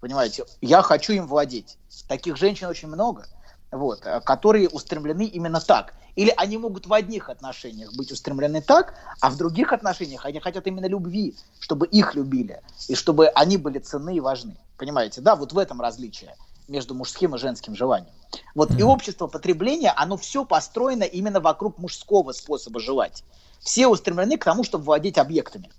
Понимаете? 0.00 0.46
Я 0.62 0.80
хочу 0.80 1.12
им 1.12 1.26
владеть. 1.26 1.76
Таких 2.08 2.38
женщин 2.38 2.68
очень 2.68 2.88
много, 2.88 3.26
вот, 3.70 4.04
э, 4.04 4.20
которые 4.20 4.68
устремлены 4.68 5.26
именно 5.26 5.60
так. 5.60 5.94
Или 6.16 6.32
они 6.36 6.58
могут 6.58 6.86
в 6.86 6.92
одних 6.92 7.28
отношениях 7.28 7.92
быть 7.94 8.12
устремлены 8.12 8.60
так, 8.60 8.94
а 9.20 9.30
в 9.30 9.36
других 9.36 9.72
отношениях 9.72 10.24
они 10.26 10.40
хотят 10.40 10.66
именно 10.66 10.86
любви, 10.86 11.36
чтобы 11.60 11.86
их 11.86 12.14
любили, 12.14 12.62
и 12.88 12.94
чтобы 12.94 13.28
они 13.28 13.56
были 13.56 13.78
ценны 13.78 14.16
и 14.16 14.20
важны. 14.20 14.56
Понимаете? 14.76 15.20
Да, 15.20 15.36
вот 15.36 15.52
в 15.52 15.58
этом 15.58 15.80
различие 15.80 16.34
между 16.68 16.94
мужским 16.94 17.34
и 17.34 17.38
женским 17.38 17.74
желанием. 17.74 18.14
Вот 18.54 18.70
и 18.78 18.82
общество 18.82 19.26
потребления, 19.26 19.92
оно 19.96 20.16
все 20.16 20.44
построено 20.44 21.02
именно 21.02 21.40
вокруг 21.40 21.78
мужского 21.78 22.32
способа 22.32 22.80
желать. 22.80 23.24
Все 23.60 23.88
устремлены 23.88 24.38
к 24.38 24.44
тому, 24.44 24.64
чтобы 24.64 24.84
владеть 24.84 25.18
объектами. 25.18 25.70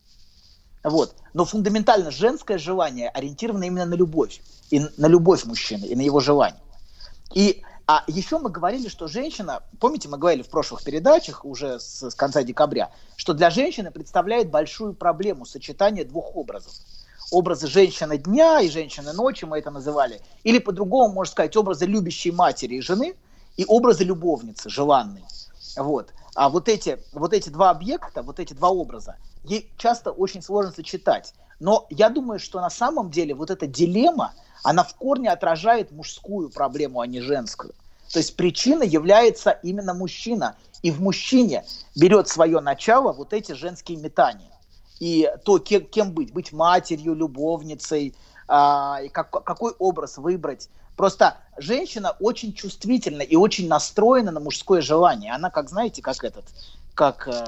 Вот. 0.84 1.16
Но 1.34 1.46
фундаментально 1.46 2.12
женское 2.12 2.58
желание 2.58 3.10
ориентировано 3.10 3.64
именно 3.64 3.86
на 3.86 3.96
любовь. 3.96 4.42
И 4.70 4.80
на 4.98 5.08
любовь 5.08 5.46
мужчины, 5.46 5.86
и 5.86 5.96
на 5.96 6.02
его 6.02 6.20
желание. 6.20 6.62
И 7.34 7.64
а 7.94 8.06
еще 8.08 8.40
мы 8.40 8.50
говорили, 8.50 8.88
что 8.88 9.10
женщина, 9.10 9.64
помните, 9.82 10.08
мы 10.08 10.18
говорили 10.18 10.44
в 10.44 10.50
прошлых 10.50 10.82
передачах 10.82 11.44
уже 11.44 11.78
с, 11.78 12.10
с 12.10 12.16
конца 12.16 12.42
декабря, 12.42 12.90
что 13.18 13.34
для 13.34 13.50
женщины 13.50 13.92
представляет 13.92 14.50
большую 14.50 14.94
проблему 14.94 15.46
сочетание 15.46 16.06
двух 16.06 16.34
образов. 16.38 16.72
Образы 17.34 17.68
женщины 17.68 18.18
дня 18.18 18.62
и 18.62 18.70
женщины 18.70 19.12
ночи, 19.12 19.44
мы 19.44 19.60
это 19.60 19.72
называли. 19.72 20.22
Или 20.46 20.60
по-другому, 20.60 21.14
можно 21.14 21.34
сказать, 21.34 21.58
образы 21.58 21.86
любящей 21.86 22.32
матери 22.32 22.76
и 22.76 22.82
жены 22.82 23.14
и 23.58 23.66
образы 23.68 24.06
любовницы, 24.06 24.70
желанной. 24.70 25.26
Вот. 25.76 26.14
А 26.34 26.48
вот 26.48 26.70
эти, 26.70 26.98
вот 27.12 27.34
эти 27.34 27.50
два 27.50 27.72
объекта, 27.72 28.24
вот 28.24 28.40
эти 28.40 28.54
два 28.54 28.70
образа, 28.70 29.18
ей 29.44 29.70
часто 29.78 30.12
очень 30.12 30.42
сложно 30.42 30.72
сочетать. 30.72 31.34
Но 31.60 31.88
я 31.90 32.10
думаю, 32.10 32.40
что 32.40 32.62
на 32.62 32.70
самом 32.70 33.12
деле 33.12 33.36
вот 33.36 33.52
эта 33.52 33.68
дилемма, 33.68 34.32
она 34.64 34.86
в 34.86 34.96
корне 34.96 35.30
отражает 35.30 35.92
мужскую 35.92 36.50
проблему, 36.50 37.02
а 37.02 37.08
не 37.08 37.20
женскую. 37.20 37.74
То 38.12 38.20
есть 38.20 38.36
причина 38.36 38.84
является 38.84 39.52
именно 39.52 39.94
мужчина. 39.94 40.56
И 40.82 40.92
в 40.92 41.00
мужчине 41.02 41.64
берет 41.96 42.28
свое 42.28 42.60
начало 42.60 43.14
вот 43.14 43.34
эти 43.34 43.52
женские 43.54 43.98
метания. 44.00 44.52
И 45.00 45.30
то, 45.46 45.60
кем, 45.60 45.86
кем 45.86 46.12
быть, 46.12 46.34
быть 46.34 46.52
матерью, 46.52 47.14
любовницей, 47.14 48.16
а, 48.48 49.00
и 49.04 49.10
как, 49.10 49.30
какой 49.30 49.74
образ 49.80 50.18
выбрать. 50.18 50.70
Просто 50.98 51.38
женщина 51.58 52.16
очень 52.20 52.54
чувствительна 52.54 53.22
и 53.22 53.36
очень 53.36 53.68
настроена 53.68 54.32
на 54.32 54.40
мужское 54.40 54.82
желание. 54.82 55.34
Она, 55.34 55.50
как 55.50 55.70
знаете, 55.70 56.02
как 56.02 56.24
этот, 56.24 56.46
как, 56.94 57.28
э, 57.28 57.46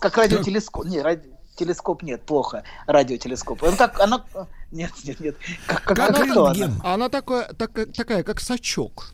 как 0.00 0.16
радиотелескоп. 0.16 0.86
Не, 0.86 1.02
ради- 1.02 1.30
телескоп 1.56 2.02
нет, 2.02 2.22
плохо. 2.22 2.64
Радиотелескоп. 2.86 3.62
Он 3.62 3.76
как, 3.76 4.00
она... 4.00 4.24
Нет, 4.72 4.92
нет, 5.04 5.20
нет. 5.20 5.36
Как, 5.66 5.82
как, 5.84 5.96
Как 5.96 6.10
она 6.10 6.26
кто 6.30 6.46
она? 6.46 6.54
рентген. 6.54 6.80
Она 6.82 7.08
такая, 7.08 7.52
такая, 7.52 7.86
такая, 7.86 8.22
как 8.22 8.40
сачок. 8.40 9.12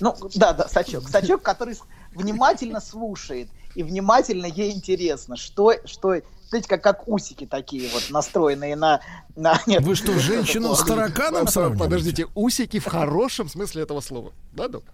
Ну, 0.00 0.16
да, 0.34 0.52
да, 0.52 0.68
сачок. 0.68 1.08
Сачок, 1.08 1.42
который 1.42 1.76
внимательно 2.14 2.80
слушает 2.80 3.48
и 3.74 3.82
внимательно 3.82 4.46
ей 4.46 4.72
интересно, 4.72 5.36
что, 5.36 5.74
что... 5.84 6.20
знаете, 6.48 6.68
как, 6.68 6.82
как 6.82 7.08
усики 7.08 7.44
такие 7.46 7.90
вот, 7.92 8.08
настроенные 8.10 8.76
на... 8.76 9.00
на 9.34 9.60
нет, 9.66 9.82
Вы 9.82 9.96
что, 9.96 10.16
женщину 10.18 10.74
с 10.76 10.84
тараканом 10.84 11.48
сравниваете? 11.48 11.84
Подождите, 11.84 12.26
усики 12.34 12.78
в 12.78 12.86
хорошем 12.86 13.48
смысле 13.48 13.82
этого 13.82 14.00
слова. 14.00 14.32
Да, 14.52 14.68
док? 14.68 14.84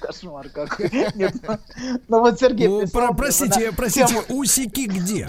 Кошмар 0.00 0.48
какой. 0.48 0.90
Нет, 1.14 1.34
ну, 1.46 1.58
ну 2.08 2.20
вот, 2.20 2.40
Сергей, 2.40 2.68
Ну, 2.68 2.88
про- 2.88 3.12
простите, 3.12 3.70
на- 3.70 3.76
простите, 3.76 4.06
тему- 4.06 4.24
усики 4.28 4.86
где? 4.86 5.28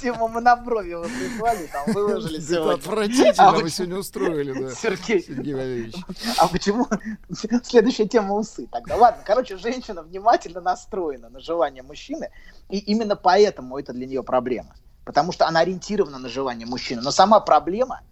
Тему, 0.00 0.28
мы 0.28 0.40
на 0.40 0.56
брови 0.56 0.94
вот 0.94 1.08
прислали, 1.08 1.66
там 1.72 1.92
выложили 1.92 2.40
сегодня. 2.40 2.74
отвратительно 2.74 3.34
А 3.38 3.52
вы 3.52 3.62
вы- 3.62 3.70
сегодня 3.70 3.96
устроили, 3.96 4.52
да. 4.52 4.74
Сергей, 4.74 5.22
Сергей 5.22 5.54
Валерьевич. 5.54 5.94
а 6.38 6.48
почему 6.48 6.86
следующая 7.32 8.06
тема 8.06 8.34
усы 8.34 8.66
тогда? 8.70 8.96
Ладно, 8.96 9.22
короче, 9.24 9.56
женщина 9.56 10.02
внимательно 10.02 10.60
настроена 10.60 11.28
на 11.28 11.40
желание 11.40 11.82
мужчины, 11.82 12.30
и 12.68 12.78
именно 12.78 13.16
поэтому 13.16 13.78
это 13.78 13.92
для 13.92 14.06
нее 14.06 14.22
проблема. 14.22 14.74
Потому 15.04 15.32
что 15.32 15.46
она 15.46 15.60
ориентирована 15.60 16.18
на 16.18 16.28
желание 16.28 16.66
мужчины. 16.66 17.00
Но 17.02 17.10
сама 17.10 17.40
проблема, 17.40 18.02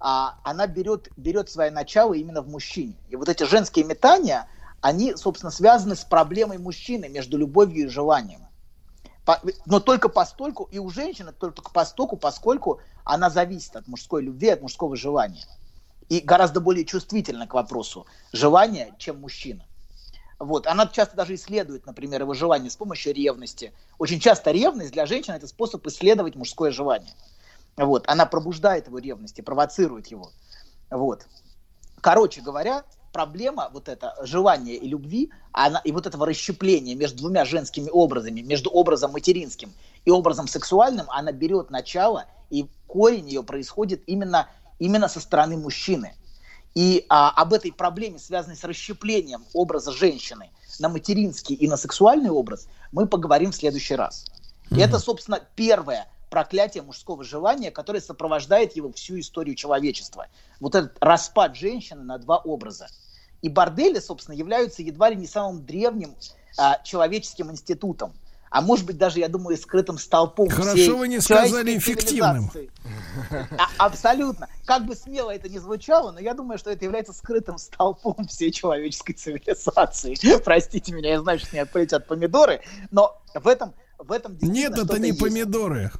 а, 0.00 0.38
она 0.42 0.66
берет, 0.66 1.08
берет 1.16 1.48
свое 1.50 1.70
начало 1.70 2.14
именно 2.14 2.42
в 2.42 2.48
мужчине. 2.48 2.96
И 3.08 3.16
вот 3.16 3.28
эти 3.28 3.44
женские 3.44 3.84
метания, 3.84 4.46
они, 4.80 5.14
собственно, 5.14 5.50
связаны 5.52 5.94
с 5.94 6.04
проблемой 6.04 6.58
мужчины 6.58 7.08
между 7.08 7.36
любовью 7.36 7.86
и 7.86 7.88
желанием. 7.88 8.40
Но 9.66 9.80
только 9.80 10.08
постольку, 10.08 10.64
и 10.70 10.78
у 10.78 10.90
женщины 10.90 11.32
только 11.32 11.70
постольку, 11.70 12.16
поскольку 12.16 12.80
она 13.04 13.30
зависит 13.30 13.76
от 13.76 13.88
мужской 13.88 14.22
любви, 14.22 14.48
от 14.48 14.62
мужского 14.62 14.96
желания. 14.96 15.44
И 16.08 16.20
гораздо 16.20 16.60
более 16.60 16.84
чувствительна 16.84 17.46
к 17.46 17.54
вопросу 17.54 18.06
желания, 18.32 18.94
чем 18.98 19.20
мужчина. 19.20 19.64
Вот. 20.38 20.66
Она 20.66 20.86
часто 20.86 21.16
даже 21.16 21.34
исследует, 21.34 21.86
например, 21.86 22.22
его 22.22 22.34
желание 22.34 22.70
с 22.70 22.76
помощью 22.76 23.14
ревности. 23.14 23.72
Очень 23.98 24.20
часто 24.20 24.50
ревность 24.50 24.92
для 24.92 25.06
женщины 25.06 25.36
это 25.36 25.46
способ 25.46 25.86
исследовать 25.86 26.34
мужское 26.34 26.70
желание. 26.70 27.12
Вот. 27.76 28.08
Она 28.08 28.26
пробуждает 28.26 28.88
его 28.88 28.98
ревность 28.98 29.38
и 29.38 29.42
провоцирует 29.42 30.06
его. 30.08 30.32
Вот. 30.90 31.26
Короче 32.00 32.40
говоря, 32.40 32.84
проблема 33.12 33.70
вот 33.72 33.88
это 33.88 34.14
желания 34.22 34.76
и 34.76 34.88
любви, 34.88 35.30
она, 35.52 35.80
и 35.84 35.92
вот 35.92 36.06
этого 36.06 36.26
расщепления 36.26 36.94
между 36.94 37.18
двумя 37.18 37.44
женскими 37.44 37.88
образами, 37.90 38.40
между 38.40 38.70
образом 38.70 39.12
материнским 39.12 39.72
и 40.04 40.10
образом 40.10 40.48
сексуальным, 40.48 41.06
она 41.10 41.32
берет 41.32 41.70
начало, 41.70 42.26
и 42.50 42.66
корень 42.86 43.28
ее 43.28 43.42
происходит 43.42 44.02
именно, 44.06 44.48
именно 44.78 45.08
со 45.08 45.20
стороны 45.20 45.56
мужчины. 45.56 46.14
И 46.74 47.04
а, 47.08 47.30
об 47.30 47.52
этой 47.52 47.72
проблеме, 47.72 48.18
связанной 48.18 48.56
с 48.56 48.64
расщеплением 48.64 49.44
образа 49.52 49.92
женщины 49.92 50.50
на 50.78 50.88
материнский 50.88 51.54
и 51.54 51.68
на 51.68 51.76
сексуальный 51.76 52.30
образ, 52.30 52.68
мы 52.92 53.06
поговорим 53.06 53.50
в 53.50 53.56
следующий 53.56 53.96
раз. 53.96 54.24
И 54.70 54.78
это, 54.78 55.00
собственно, 55.00 55.40
первое 55.56 56.06
проклятие 56.30 56.82
мужского 56.82 57.24
желания, 57.24 57.70
которое 57.70 58.00
сопровождает 58.00 58.76
его 58.76 58.92
всю 58.92 59.20
историю 59.20 59.56
человечества. 59.56 60.28
Вот 60.60 60.74
этот 60.74 60.96
распад 61.00 61.56
женщины 61.56 62.02
на 62.02 62.18
два 62.18 62.38
образа. 62.38 62.86
И 63.42 63.48
бордели, 63.48 63.98
собственно, 63.98 64.34
являются 64.34 64.82
едва 64.82 65.10
ли 65.10 65.16
не 65.16 65.26
самым 65.26 65.64
древним 65.64 66.14
а, 66.56 66.80
человеческим 66.84 67.50
институтом. 67.50 68.12
А 68.50 68.62
может 68.62 68.84
быть, 68.84 68.98
даже, 68.98 69.20
я 69.20 69.28
думаю, 69.28 69.56
скрытым 69.56 69.96
столпом 69.96 70.48
Хорошо 70.48 70.96
вы 70.96 71.06
не 71.06 71.20
сказали 71.20 71.78
эффективным. 71.78 72.50
А- 73.30 73.86
абсолютно. 73.86 74.48
Как 74.64 74.86
бы 74.86 74.96
смело 74.96 75.30
это 75.30 75.48
ни 75.48 75.58
звучало, 75.58 76.10
но 76.10 76.18
я 76.18 76.34
думаю, 76.34 76.58
что 76.58 76.70
это 76.70 76.84
является 76.84 77.12
скрытым 77.12 77.58
столпом 77.58 78.26
всей 78.26 78.50
человеческой 78.50 79.12
цивилизации. 79.12 80.16
Простите 80.44 80.92
меня, 80.92 81.10
я 81.10 81.20
знаю, 81.20 81.38
что 81.38 81.48
мне 81.52 81.64
полетят 81.64 82.08
помидоры, 82.08 82.60
но 82.90 83.20
в 83.34 83.46
этом 83.46 83.72
в 84.00 84.12
этом 84.12 84.36
Нет, 84.40 84.78
это 84.78 84.98
не 84.98 85.08
есть. 85.08 85.20
помидоры. 85.20 85.90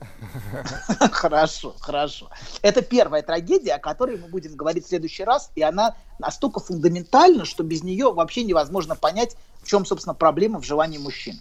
Хорошо, 1.12 1.74
хорошо. 1.80 2.30
Это 2.62 2.82
первая 2.82 3.22
трагедия, 3.22 3.74
о 3.74 3.78
которой 3.78 4.16
мы 4.16 4.28
будем 4.28 4.56
говорить 4.56 4.86
в 4.86 4.88
следующий 4.88 5.24
раз, 5.24 5.50
и 5.54 5.62
она 5.62 5.96
настолько 6.18 6.60
фундаментальна, 6.60 7.44
что 7.44 7.62
без 7.62 7.82
нее 7.82 8.12
вообще 8.12 8.42
невозможно 8.44 8.96
понять, 8.96 9.36
в 9.62 9.68
чем, 9.68 9.84
собственно, 9.84 10.14
проблема 10.14 10.60
в 10.60 10.64
желании 10.64 10.98
мужчины. 10.98 11.40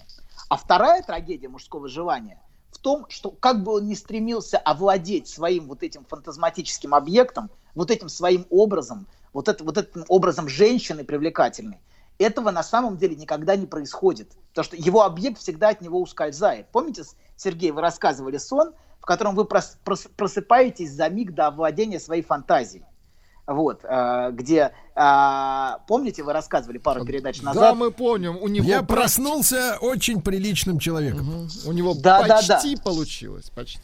А 0.50 0.58
вторая 0.58 1.02
трагедия 1.02 1.48
мужского 1.48 1.88
желания 1.88 2.41
в 2.72 2.78
том, 2.78 3.06
что 3.10 3.32
как 3.32 3.63
бы 3.63 3.76
он 3.76 3.88
ни 3.88 3.95
стремился 3.95 4.58
овладеть 4.58 5.28
своим 5.28 5.67
вот 5.67 5.84
этим 5.84 6.06
фантазматическим 6.06 6.93
объектом, 6.93 7.50
вот 7.74 7.91
этим 7.91 8.10
своим 8.10 8.45
образом, 8.50 9.08
вот, 9.32 9.48
это, 9.48 9.63
вот 9.63 9.78
этим 9.78 10.06
образом 10.08 10.50
женщины 10.50 11.04
привлекательной, 11.04 11.80
этого 12.19 12.51
на 12.51 12.62
самом 12.63 12.97
деле 12.97 13.15
никогда 13.15 13.55
не 13.55 13.65
происходит. 13.65 14.34
Потому 14.49 14.65
что 14.65 14.75
его 14.75 15.03
объект 15.03 15.39
всегда 15.39 15.69
от 15.69 15.82
него 15.82 15.99
ускользает. 16.01 16.67
Помните, 16.71 17.03
Сергей, 17.38 17.71
вы 17.71 17.82
рассказывали 17.82 18.38
сон, 18.38 18.73
в 18.99 19.05
котором 19.05 19.34
вы 19.36 19.43
прос- 19.43 19.77
прос- 19.86 20.10
просыпаетесь 20.15 20.91
за 20.91 21.10
миг 21.10 21.34
до 21.34 21.47
овладения 21.47 21.99
своей 21.99 22.21
фантазией. 22.21 22.84
Вот, 23.47 23.79
э, 23.84 24.29
где, 24.34 24.73
э, 24.95 25.71
помните, 25.88 26.21
вы 26.21 26.34
рассказывали 26.34 26.77
пару 26.77 27.03
передач 27.03 27.39
Да, 27.39 27.45
назад, 27.45 27.75
мы 27.77 27.89
помним, 27.89 28.38
у 28.38 28.47
него 28.47 28.67
Я 28.67 28.84
про- 28.84 28.97
проснулся 28.97 29.77
очень 29.82 30.21
приличным 30.21 30.77
человеком. 30.77 31.25
Мгм. 31.25 31.49
У 31.65 31.71
него 31.71 31.95
Да, 31.95 32.21
да, 32.27 32.36
почти 32.47 32.75
получилось, 32.75 33.49
почти. 33.49 33.82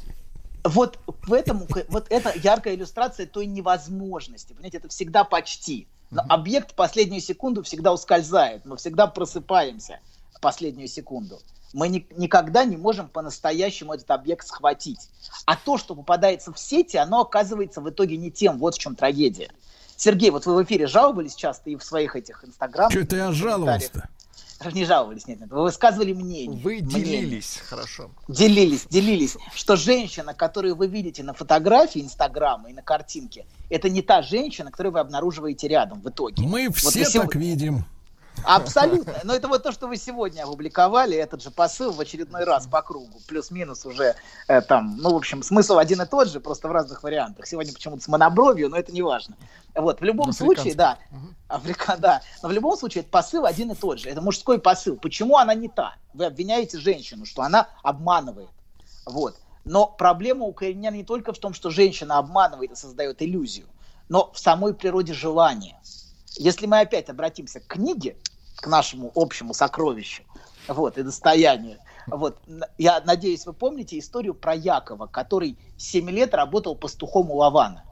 вот 0.66 1.00
в 1.08 1.34
этом, 1.34 1.64
вот 1.88 2.06
это 2.12 2.32
яркая 2.38 2.76
иллюстрация 2.76 3.26
той 3.26 3.48
невозможности. 3.48 4.54
Понимаете, 4.54 4.78
это 4.78 4.90
всегда 4.90 5.24
почти. 5.24 5.88
Но 6.16 6.24
объект 6.30 6.72
в 6.72 6.76
последнюю 6.76 7.22
секунду 7.22 7.62
всегда 7.62 7.92
ускользает. 7.92 8.64
Мы 8.66 8.78
всегда 8.78 9.06
просыпаемся 9.06 10.00
в 10.34 10.40
последнюю 10.40 10.88
секунду. 10.88 11.40
Мы 11.74 11.90
ни- 11.90 12.08
никогда 12.16 12.64
не 12.64 12.78
можем 12.78 13.10
по-настоящему 13.10 13.94
этот 13.94 14.10
объект 14.12 14.48
схватить. 14.48 15.10
А 15.46 15.58
то, 15.58 15.78
что 15.78 15.94
попадается 15.94 16.54
в 16.54 16.58
сети, 16.58 16.96
оно 16.96 17.20
оказывается 17.20 17.82
в 17.82 17.90
итоге 17.90 18.16
не 18.16 18.32
тем. 18.32 18.60
Вот 18.60 18.76
в 18.76 18.80
чем 18.80 18.96
трагедия. 18.96 19.50
Сергей, 19.98 20.30
вот 20.30 20.46
вы 20.46 20.56
в 20.56 20.64
эфире 20.64 20.88
жаловались 20.88 21.36
часто 21.36 21.70
и 21.70 21.76
в 21.76 21.84
своих 21.84 22.16
этих 22.16 22.46
инстаграм. 22.46 22.90
Что 22.90 23.02
это 23.02 23.18
я 23.18 23.32
жаловался-то? 23.34 24.08
Не 24.74 24.86
жаловались, 24.86 25.28
нет, 25.28 25.40
нет. 25.42 25.50
Вы 25.50 25.64
высказывали 25.64 26.14
мнение. 26.14 26.60
Вы 26.62 26.82
Мнение 26.82 27.22
делились, 27.22 27.60
хорошо. 27.68 28.10
делились, 28.28 28.86
делились, 28.90 29.38
что 29.54 29.76
женщина, 29.76 30.34
которую 30.34 30.76
вы 30.76 30.88
видите 30.88 31.24
на 31.24 31.34
фотографии 31.34 32.02
Инстаграма 32.02 32.70
и 32.70 32.74
на 32.74 32.82
картинке, 32.82 33.46
это 33.70 33.90
не 33.90 34.02
та 34.02 34.22
женщина, 34.22 34.72
которую 34.72 34.94
вы 34.94 35.00
обнаруживаете 35.00 35.68
рядом 35.68 36.02
в 36.02 36.10
итоге. 36.10 36.44
Мы 36.44 36.68
Вот 36.70 36.78
все 36.78 37.04
сего- 37.06 37.24
так 37.24 37.36
видим. 37.36 37.86
Абсолютно. 38.44 39.14
Но 39.24 39.34
это 39.34 39.48
вот 39.48 39.64
то, 39.64 39.72
что 39.72 39.88
вы 39.88 39.98
сегодня 39.98 40.44
опубликовали, 40.44 41.16
этот 41.16 41.42
же 41.42 41.52
посыл 41.52 41.92
в 41.92 42.00
очередной 42.00 42.44
раз 42.44 42.68
по 42.68 42.82
кругу. 42.82 43.20
Плюс-минус 43.28 43.86
уже 43.86 44.16
э, 44.48 44.62
там, 44.62 44.98
ну, 44.98 45.14
в 45.14 45.16
общем, 45.16 45.44
смысл 45.44 45.78
один 45.78 46.02
и 46.02 46.06
тот 46.06 46.30
же, 46.30 46.40
просто 46.40 46.68
в 46.68 46.72
разных 46.72 47.04
вариантах. 47.04 47.48
Сегодня 47.48 47.74
почему-то 47.74 48.04
с 48.04 48.08
монобровью, 48.08 48.70
но 48.70 48.78
это 48.78 48.92
не 48.92 49.02
важно. 49.02 49.36
Вот, 49.74 50.00
в 50.00 50.04
любом 50.04 50.32
случае, 50.32 50.76
да, 50.76 50.98
Африка, 51.50 51.96
да. 51.98 52.22
Но 52.42 52.50
в 52.50 52.52
любом 52.52 52.78
случае, 52.78 53.02
это 53.02 53.10
посыл 53.10 53.46
один 53.46 53.72
и 53.72 53.76
тот 53.76 54.00
же. 54.00 54.10
Это 54.10 54.22
мужской 54.22 54.60
посыл. 54.60 54.98
Почему 54.98 55.38
она 55.38 55.54
не 55.54 55.68
та? 55.68 55.96
Вы 56.14 56.26
обвиняете 56.26 56.78
женщину, 56.78 57.26
что 57.26 57.42
она 57.42 57.68
обманывает. 57.84 58.50
Вот. 59.06 59.36
Но 59.66 59.88
проблема 59.88 60.46
укоренена 60.46 60.96
не 60.96 61.04
только 61.04 61.34
в 61.34 61.40
том, 61.40 61.54
что 61.54 61.72
женщина 61.72 62.20
обманывает 62.20 62.72
и 62.72 62.76
создает 62.76 63.22
иллюзию, 63.22 63.66
но 64.10 64.32
в 64.32 64.40
самой 64.40 64.74
природе 64.74 65.14
желания. 65.14 65.80
Если 66.38 66.66
мы 66.66 66.80
опять 66.80 67.10
обратимся 67.10 67.60
к 67.60 67.68
книге, 67.68 68.18
к 68.58 68.68
нашему 68.68 69.12
общему 69.16 69.54
сокровищу, 69.54 70.24
вот, 70.68 70.98
и 70.98 71.04
достоянию, 71.04 71.78
вот, 72.08 72.40
я 72.78 73.02
надеюсь, 73.06 73.46
вы 73.46 73.54
помните 73.54 73.98
историю 74.00 74.34
про 74.34 74.54
Якова, 74.54 75.08
который 75.08 75.58
7 75.78 76.10
лет 76.10 76.34
работал 76.34 76.76
пастухом 76.76 77.32
у 77.32 77.36
Лавана, 77.36 77.84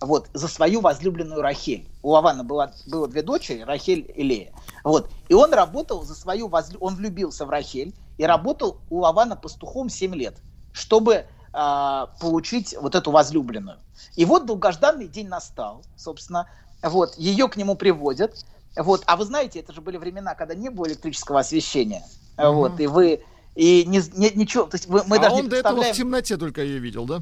вот, 0.00 0.28
за 0.32 0.48
свою 0.48 0.80
возлюбленную 0.80 1.42
Рахель. 1.42 1.88
У 2.02 2.10
Лавана 2.10 2.42
было, 2.42 2.72
было 2.86 3.06
две 3.06 3.22
дочери, 3.22 3.60
Рахель 3.60 4.10
и 4.14 4.22
Лея. 4.22 4.52
Вот, 4.82 5.10
и 5.28 5.34
он 5.34 5.52
работал 5.52 6.02
за 6.02 6.14
свою, 6.14 6.48
возлю- 6.48 6.78
он 6.80 6.96
влюбился 6.96 7.44
в 7.44 7.50
Рахель 7.50 7.94
и 8.16 8.24
работал 8.24 8.80
у 8.88 8.98
Лавана 8.98 9.36
пастухом 9.36 9.88
7 9.88 10.14
лет, 10.14 10.38
чтобы 10.72 11.26
а, 11.52 12.06
получить 12.20 12.76
вот 12.80 12.94
эту 12.94 13.10
возлюбленную. 13.10 13.78
И 14.14 14.24
вот 14.24 14.46
долгожданный 14.46 15.08
день 15.08 15.28
настал, 15.28 15.82
собственно, 15.96 16.46
вот, 16.82 17.16
ее 17.16 17.48
к 17.48 17.56
нему 17.56 17.74
приводят, 17.74 18.44
вот, 18.76 19.02
а 19.06 19.16
вы 19.16 19.24
знаете, 19.24 19.60
это 19.60 19.72
же 19.72 19.80
были 19.80 19.96
времена, 19.96 20.34
когда 20.34 20.54
не 20.54 20.68
было 20.70 20.86
электрического 20.86 21.40
освещения, 21.40 22.04
вот, 22.36 22.78
и 22.80 22.86
вы, 22.86 23.22
и 23.54 23.84
не, 23.84 24.00
не- 24.16 24.30
ничего, 24.34 24.64
то 24.64 24.76
есть 24.76 24.86
вы- 24.86 25.04
мы 25.06 25.16
а 25.16 25.20
даже 25.20 25.34
он 25.36 25.42
не 25.42 25.48
до 25.48 25.56
этого 25.56 25.82
в 25.82 25.92
темноте 25.92 26.36
только 26.36 26.62
ее 26.62 26.78
видел, 26.78 27.04
да? 27.04 27.20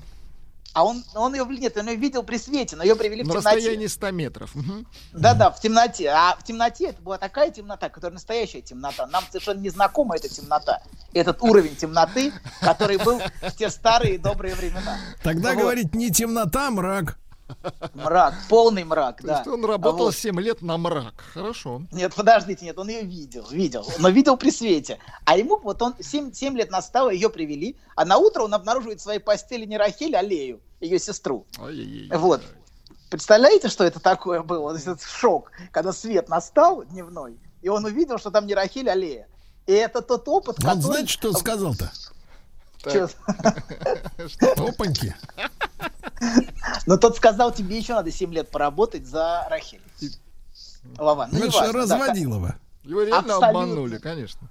а 0.75 0.85
он, 0.85 1.03
он 1.17 1.35
ее, 1.35 1.45
нет, 1.45 1.77
он 1.77 1.89
ее 1.89 1.97
видел 1.97 2.23
при 2.23 2.37
свете, 2.37 2.77
но 2.77 2.85
ее 2.85 2.95
привели 2.95 3.25
в 3.25 3.27
На 3.27 3.33
темноте. 3.35 3.57
расстоянии 3.57 3.87
100 3.89 4.11
метров. 4.13 4.53
Да-да, 5.13 5.51
в 5.51 5.61
темноте. 5.61 6.09
А 6.11 6.37
в 6.39 6.45
темноте 6.45 6.91
это 6.91 7.03
была 7.03 7.19
такая 7.19 7.51
темнота, 7.51 7.89
которая 7.89 8.13
настоящая 8.15 8.61
темнота. 8.61 9.09
Нам 9.09 9.25
совершенно 9.29 9.59
не 9.59 9.71
знакома 9.71 10.15
эта 10.15 10.29
темнота. 10.29 10.83
Этот 11.15 11.43
уровень 11.43 11.75
темноты, 11.75 12.33
который 12.61 12.99
был 12.99 13.19
в 13.43 13.57
те 13.57 13.71
старые 13.71 14.19
добрые 14.19 14.55
времена. 14.55 14.99
Тогда 15.25 15.55
Вот. 15.55 15.63
говорить 15.63 15.95
не 15.97 16.11
темнота, 16.11 16.71
мрак. 16.71 17.19
Мрак, 17.95 18.35
полный 18.49 18.85
мрак, 18.85 19.21
То 19.21 19.27
да. 19.27 19.37
есть 19.39 19.49
он 19.49 19.65
работал 19.65 20.07
Вот. 20.07 20.15
7 20.15 20.41
лет 20.41 20.63
на 20.63 20.79
мрак. 20.79 21.15
Хорошо. 21.33 21.83
Нет, 21.93 22.15
подождите, 22.15 22.65
нет, 22.65 22.79
он 22.79 22.89
ее 22.89 23.03
видел, 23.03 23.47
видел, 23.51 23.87
но 23.99 24.09
видел 24.09 24.37
при 24.37 24.51
свете. 24.51 24.99
А 25.25 25.37
ему 25.37 25.59
вот 25.59 25.81
он 25.83 25.95
7, 25.99 26.33
лет 26.57 26.71
настало, 26.71 27.11
ее 27.11 27.31
привели, 27.31 27.77
а 27.97 28.05
на 28.05 28.19
утро 28.19 28.43
он 28.43 28.55
обнаруживает 28.55 29.01
в 29.01 29.03
своей 29.03 29.19
постели 29.19 29.65
не 29.65 29.77
Рахель, 29.77 30.15
а 30.17 30.23
Лею, 30.23 30.61
ее 30.81 30.99
сестру. 30.99 31.47
Ай-яй-яй. 31.59 32.17
Вот. 32.19 32.43
Представляете, 33.11 33.69
что 33.69 33.85
это 33.85 34.01
такое 34.01 34.43
было? 34.43 34.71
То 34.71 34.77
есть 34.77 34.87
это 34.87 35.07
шок, 35.07 35.51
когда 35.73 35.93
свет 35.93 36.29
настал 36.29 36.85
дневной, 36.85 37.39
и 37.63 37.69
он 37.69 37.85
увидел, 37.85 38.19
что 38.19 38.31
там 38.31 38.47
не 38.47 38.55
Рахель, 38.55 38.91
а 38.91 38.95
Лея. 38.95 39.27
И 39.67 39.73
это 39.73 40.03
тот 40.03 40.29
опыт, 40.29 40.57
Он 40.59 40.65
который... 40.65 40.81
знаете, 40.81 41.09
что 41.09 41.33
сказал-то? 41.33 41.91
Чё? 42.85 43.09
Опаньки. 44.69 45.15
Но 46.87 46.97
тот 46.97 47.17
сказал, 47.17 47.53
тебе 47.53 47.79
еще 47.79 47.95
надо 47.95 48.11
7 48.11 48.33
лет 48.33 48.51
поработать 48.51 49.07
за 49.07 49.47
Рахель. 49.49 49.83
Вован, 50.97 51.29
ну 51.33 51.45
это 51.45 51.73
разводилово. 51.73 52.57
Его 52.85 53.03
реально 53.03 53.37
обманули, 53.37 53.99
конечно. 53.99 54.49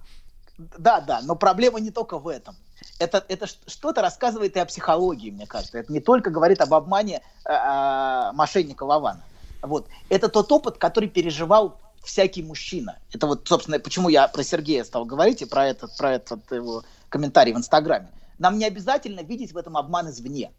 Да, 0.58 1.02
да, 1.02 1.22
но 1.24 1.36
проблема 1.36 1.80
не 1.80 1.92
только 1.92 2.18
в 2.18 2.28
этом. 2.28 2.56
Это, 3.00 3.24
это 3.28 3.48
что-то 3.68 4.02
рассказывает 4.02 4.56
и 4.56 4.60
о 4.60 4.66
психологии, 4.66 5.30
мне 5.30 5.46
кажется. 5.46 5.80
Это 5.80 5.92
не 5.92 6.00
только 6.00 6.30
говорит 6.32 6.62
об 6.62 6.74
обмане 6.74 7.22
э, 7.46 7.52
э, 7.52 8.32
мошенника 8.34 8.86
Вована. 8.86 9.22
Вот. 9.62 9.88
Это 10.10 10.30
тот 10.30 10.52
опыт, 10.52 10.78
который 10.78 11.10
переживал 11.10 11.80
всякий 12.04 12.42
мужчина. 12.42 12.98
Это 13.14 13.28
вот, 13.28 13.48
собственно, 13.48 13.80
почему 13.80 14.10
я 14.10 14.28
про 14.28 14.44
Сергея 14.44 14.84
стал 14.84 15.06
говорить 15.06 15.42
и 15.42 15.46
про 15.46 15.68
этот, 15.68 15.96
про 15.98 16.14
этот 16.14 16.52
его 16.52 16.84
комментарий 17.10 17.54
в 17.54 17.58
Инстаграме. 17.58 18.10
Нам 18.40 18.58
не 18.58 18.66
обязательно 18.66 19.22
видеть 19.22 19.54
в 19.54 19.58
этом 19.58 19.78
обман 19.78 20.10
извне. 20.10 20.52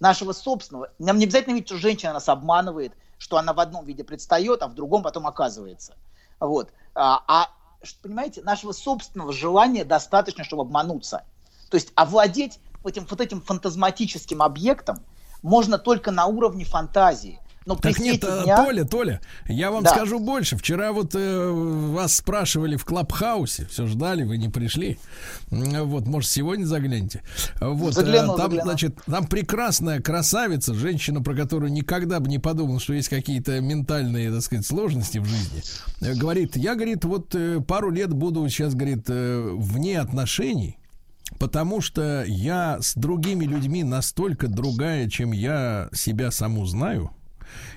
Нашего 0.00 0.32
собственного. 0.32 0.90
Нам 0.98 1.18
не 1.18 1.24
обязательно 1.24 1.54
видеть, 1.54 1.68
что 1.68 1.78
женщина 1.78 2.12
нас 2.12 2.28
обманывает, 2.28 2.92
что 3.18 3.38
она 3.38 3.52
в 3.54 3.60
одном 3.60 3.84
виде 3.84 4.04
предстает, 4.04 4.62
а 4.62 4.68
в 4.68 4.74
другом 4.74 5.02
потом 5.02 5.26
оказывается. 5.26 5.94
Вот. 6.38 6.70
А, 6.94 7.22
а 7.26 7.48
понимаете, 8.02 8.42
нашего 8.42 8.72
собственного 8.72 9.32
желания 9.32 9.84
достаточно, 9.84 10.44
чтобы 10.44 10.62
обмануться. 10.62 11.24
То 11.70 11.76
есть 11.76 11.92
овладеть 11.94 12.60
этим, 12.84 13.06
вот 13.08 13.20
этим 13.20 13.40
фантазматическим 13.40 14.42
объектом 14.42 15.04
можно 15.42 15.78
только 15.78 16.10
на 16.10 16.26
уровне 16.26 16.64
фантазии. 16.64 17.40
Но 17.66 17.74
при 17.76 17.92
Так 17.92 18.00
нет, 18.00 18.24
а, 18.24 18.44
дня... 18.44 18.64
Толя, 18.64 18.84
Толя, 18.84 19.20
я 19.48 19.70
вам 19.72 19.82
Да. 19.82 19.90
скажу 19.90 20.20
больше. 20.20 20.56
Вчера 20.56 20.92
вот 20.92 21.14
э, 21.16 21.50
вас 21.50 22.14
спрашивали 22.16 22.76
в 22.76 22.84
Клабхаусе, 22.84 23.66
все 23.66 23.86
ждали, 23.86 24.22
вы 24.22 24.38
не 24.38 24.48
пришли. 24.48 24.98
Вот, 25.50 26.06
может, 26.06 26.30
сегодня 26.30 26.64
загляните. 26.64 27.22
Вот, 27.60 27.94
Загляну, 27.94 28.34
э, 28.34 28.36
там, 28.36 28.50
загляну. 28.50 28.70
значит, 28.70 28.96
там 29.06 29.26
прекрасная 29.26 30.00
красавица, 30.00 30.74
женщина, 30.74 31.20
про 31.22 31.34
которую 31.34 31.72
никогда 31.72 32.20
бы 32.20 32.28
не 32.28 32.38
подумал, 32.38 32.78
что 32.78 32.92
есть 32.94 33.08
какие-то 33.08 33.60
ментальные, 33.60 34.30
так 34.30 34.42
сказать, 34.42 34.64
сложности 34.64 35.18
в 35.18 35.24
жизни. 35.24 35.62
Э, 36.02 36.14
Говорит, 36.14 36.56
я, 36.56 36.76
говорит, 36.76 37.04
вот 37.04 37.34
э, 37.34 37.60
пару 37.66 37.90
лет 37.90 38.12
буду 38.12 38.48
сейчас, 38.48 38.74
говорит, 38.74 39.06
э, 39.08 39.50
вне 39.56 39.98
отношений. 40.00 40.78
Потому 41.40 41.80
что 41.80 42.24
я 42.28 42.78
с 42.80 42.94
другими 42.94 43.44
людьми 43.44 43.82
настолько 43.82 44.46
другая, 44.46 45.10
чем 45.10 45.32
я 45.32 45.88
себя 45.92 46.30
саму 46.30 46.64
знаю. 46.66 47.10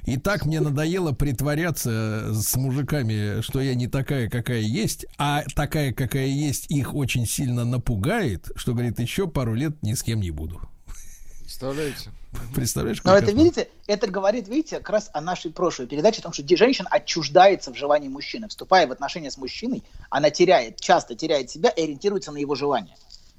И 0.06 0.18
так 0.18 0.46
мне 0.46 0.60
надоело 0.60 1.12
притворяться 1.12 2.34
с 2.34 2.56
мужиками, 2.56 3.42
что 3.42 3.62
я 3.62 3.76
не 3.76 3.88
такая, 3.88 4.30
какая 4.30 4.62
есть, 4.62 5.06
а 5.18 5.44
такая, 5.56 5.94
какая 5.94 6.28
есть, 6.28 6.70
их 6.70 6.96
очень 6.96 7.26
сильно 7.26 7.66
напугает, 7.66 8.52
что, 8.56 8.74
говорит, 8.74 9.00
еще 9.00 9.28
пару 9.28 9.54
лет 9.54 9.82
ни 9.82 9.94
с 9.94 10.04
кем 10.04 10.22
не 10.22 10.32
буду. 10.32 10.62
Представляете? 11.40 12.12
Представляешь, 12.54 13.04
Но 13.04 13.14
это, 13.14 13.26
кошмар? 13.26 13.44
видите, 13.44 13.70
это 13.88 14.08
говорит, 14.08 14.48
видите, 14.48 14.78
как 14.78 14.92
раз 14.92 15.10
о 15.14 15.22
нашей 15.22 15.52
прошлой 15.52 15.88
передаче, 15.88 16.20
о 16.20 16.24
том, 16.24 16.34
что 16.34 16.44
женщина 16.56 16.88
отчуждается 16.92 17.74
в 17.74 17.76
желании 17.76 18.08
мужчины. 18.08 18.48
Вступая 18.48 18.86
в 18.88 18.92
отношения 18.92 19.32
с 19.32 19.38
мужчиной, 19.38 19.84
она 20.10 20.30
теряет, 20.30 20.80
часто 20.80 21.16
теряет 21.16 21.50
себя 21.50 21.70
и 21.70 21.84
ориентируется 21.84 22.32
на 22.32 22.38
его 22.38 22.54
желания. 22.54 22.96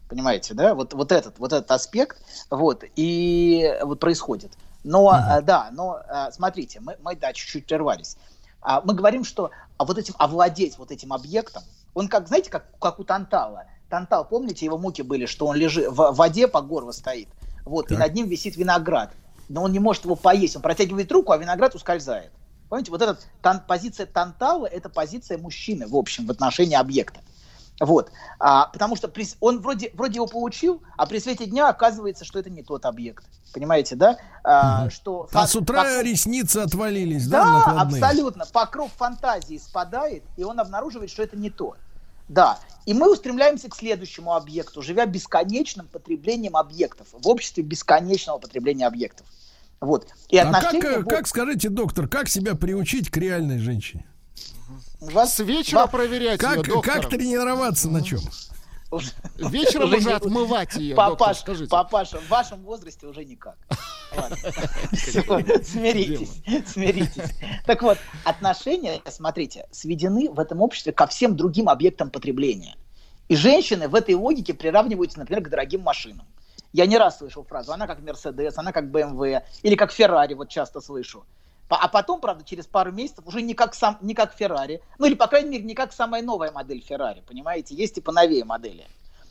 Понимаете, 0.08 0.54
да? 0.54 0.74
Вот, 0.74 0.92
вот, 0.92 1.12
этот, 1.12 1.38
вот 1.38 1.52
этот 1.52 1.70
аспект, 1.70 2.18
вот, 2.50 2.82
и 2.96 3.72
вот 3.84 4.00
происходит. 4.00 4.50
Но, 4.82 5.14
э, 5.14 5.42
да, 5.42 5.70
но, 5.72 6.00
э, 6.08 6.30
смотрите, 6.32 6.80
мы, 6.80 6.96
мы 7.02 7.16
да, 7.16 7.32
чуть-чуть 7.32 7.66
прервались. 7.66 8.16
А, 8.62 8.80
мы 8.80 8.94
говорим, 8.94 9.24
что 9.24 9.50
а 9.78 9.84
вот 9.84 9.98
этим, 9.98 10.14
овладеть 10.18 10.78
вот 10.78 10.90
этим 10.90 11.12
объектом, 11.12 11.62
он 11.94 12.08
как, 12.08 12.28
знаете, 12.28 12.50
как, 12.50 12.66
как 12.78 12.98
у 12.98 13.04
Тантала. 13.04 13.64
Тантал, 13.88 14.24
помните, 14.24 14.64
его 14.64 14.78
муки 14.78 15.02
были, 15.02 15.26
что 15.26 15.46
он 15.46 15.56
лежит 15.56 15.88
в 15.88 16.12
воде 16.12 16.46
по 16.46 16.60
горло 16.60 16.92
стоит, 16.92 17.28
вот, 17.64 17.86
и 17.86 17.94
Так. 17.94 17.98
над 17.98 18.14
ним 18.14 18.28
висит 18.28 18.56
виноград, 18.56 19.12
но 19.48 19.62
он 19.64 19.72
не 19.72 19.80
может 19.80 20.04
его 20.04 20.14
поесть, 20.14 20.56
он 20.56 20.62
протягивает 20.62 21.10
руку, 21.10 21.32
а 21.32 21.38
виноград 21.38 21.74
ускользает. 21.74 22.30
Понимаете, 22.68 22.92
вот 22.92 23.02
эта 23.02 23.18
тан- 23.42 23.62
позиция 23.66 24.06
Тантала– 24.06 24.66
это 24.66 24.88
позиция 24.88 25.38
мужчины, 25.38 25.88
в 25.88 25.96
общем, 25.96 26.26
в 26.26 26.30
отношении 26.30 26.76
объекта. 26.76 27.20
Вот. 27.80 28.12
А, 28.38 28.66
потому 28.66 28.94
что 28.94 29.08
при 29.08 29.26
он 29.40 29.60
вроде, 29.60 29.90
вроде 29.94 30.16
его 30.16 30.26
получил, 30.26 30.82
а 30.98 31.06
при 31.06 31.18
свете 31.18 31.46
дня 31.46 31.68
оказывается, 31.68 32.24
что 32.26 32.38
это 32.38 32.50
не 32.50 32.62
тот 32.62 32.84
объект. 32.84 33.24
Понимаете, 33.54 33.96
да? 33.96 34.18
А, 34.44 34.90
что 34.90 35.26
А 35.32 35.32
фа- 35.32 35.46
с 35.46 35.56
утра 35.56 35.82
покров- 35.82 36.02
ресницы 36.04 36.58
отвалились, 36.58 37.26
да, 37.26 37.64
да, 37.66 37.80
абсолютно. 37.80 38.44
Покров 38.46 38.92
фантазии 38.92 39.56
спадает, 39.58 40.22
и 40.36 40.44
он 40.44 40.60
обнаруживает, 40.60 41.10
что 41.10 41.22
это 41.22 41.36
не 41.36 41.48
то. 41.50 41.74
Да. 42.28 42.58
И 42.86 42.94
мы 42.94 43.10
устремляемся 43.12 43.68
к 43.68 43.74
следующему 43.74 44.34
объекту, 44.34 44.82
живя 44.82 45.06
бесконечным 45.06 45.88
потреблением 45.88 46.56
объектов, 46.56 47.08
в 47.12 47.26
обществе 47.28 47.62
бесконечного 47.64 48.38
потребления 48.38 48.86
объектов. 48.86 49.26
Вот. 49.80 50.06
И 50.28 50.36
А 50.36 50.44
как, 50.52 50.56
отношения... 50.64 50.96
э, 50.96 51.00
вот- 51.02 51.08
как, 51.08 51.26
скажите, 51.26 51.70
доктор, 51.70 52.06
как 52.08 52.28
себя 52.28 52.54
приучить 52.54 53.10
к 53.10 53.16
реальной 53.16 53.58
женщине? 53.58 54.04
Вас- 55.00 55.34
С 55.34 55.38
вечера 55.40 55.80
вас 55.80 55.90
проверять 55.90 56.38
Как, 56.40 56.58
ее, 56.58 56.62
доктор. 56.74 57.00
как 57.00 57.08
тренироваться 57.10 57.88
на 57.88 58.02
чем? 58.02 58.20
уже- 58.90 59.12
Вечером 59.36 59.88
уже 59.88 59.98
уже 59.98 60.08
не- 60.08 60.14
отмывать 60.14 60.74
ее, 60.76 60.94
доктор, 60.94 61.16
Папаш, 61.16 61.38
скажите. 61.38 61.70
папаша, 61.70 62.18
в 62.18 62.28
вашем 62.28 62.62
возрасте 62.62 63.06
уже 63.06 63.24
никак. 63.24 63.56
Смиритесь, 65.64 66.42
смиритесь. 66.66 67.30
Так 67.66 67.82
вот, 67.82 67.98
отношения, 68.24 69.00
смотрите, 69.08 69.66
сведены 69.70 70.28
в 70.30 70.38
этом 70.40 70.60
обществе 70.60 70.92
ко 70.92 71.06
всем 71.06 71.36
другим 71.36 71.68
объектам 71.68 72.10
потребления. 72.10 72.76
И 73.28 73.36
женщины 73.36 73.88
в 73.88 73.94
этой 73.94 74.14
логике 74.14 74.54
приравниваются, 74.54 75.18
например, 75.20 75.44
к 75.44 75.48
дорогим 75.48 75.82
машинам. 75.82 76.26
Я 76.72 76.86
не 76.86 76.98
раз 76.98 77.18
слышал 77.18 77.44
фразу, 77.44 77.72
она 77.72 77.86
как 77.86 78.00
Мерседес, 78.00 78.58
она 78.58 78.72
как 78.72 78.90
БМВ, 78.90 79.42
или 79.62 79.74
как 79.76 79.92
Феррари, 79.92 80.34
вот 80.34 80.48
часто 80.48 80.80
слышу. 80.80 81.24
А 81.70 81.86
потом, 81.86 82.20
правда, 82.20 82.44
через 82.44 82.66
пару 82.66 82.90
месяцев 82.90 83.24
уже 83.26 83.42
не 83.42 83.54
как, 83.54 83.74
сам, 83.74 83.96
не 84.00 84.14
как 84.14 84.34
Феррари, 84.34 84.82
ну 84.98 85.06
или, 85.06 85.14
по 85.14 85.28
крайней 85.28 85.50
мере, 85.50 85.64
не 85.64 85.74
как 85.74 85.92
самая 85.92 86.20
новая 86.20 86.50
модель 86.50 86.82
Феррари, 86.82 87.22
понимаете, 87.24 87.76
есть 87.76 87.96
и 87.96 88.00
поновее 88.00 88.44
модели. 88.44 88.86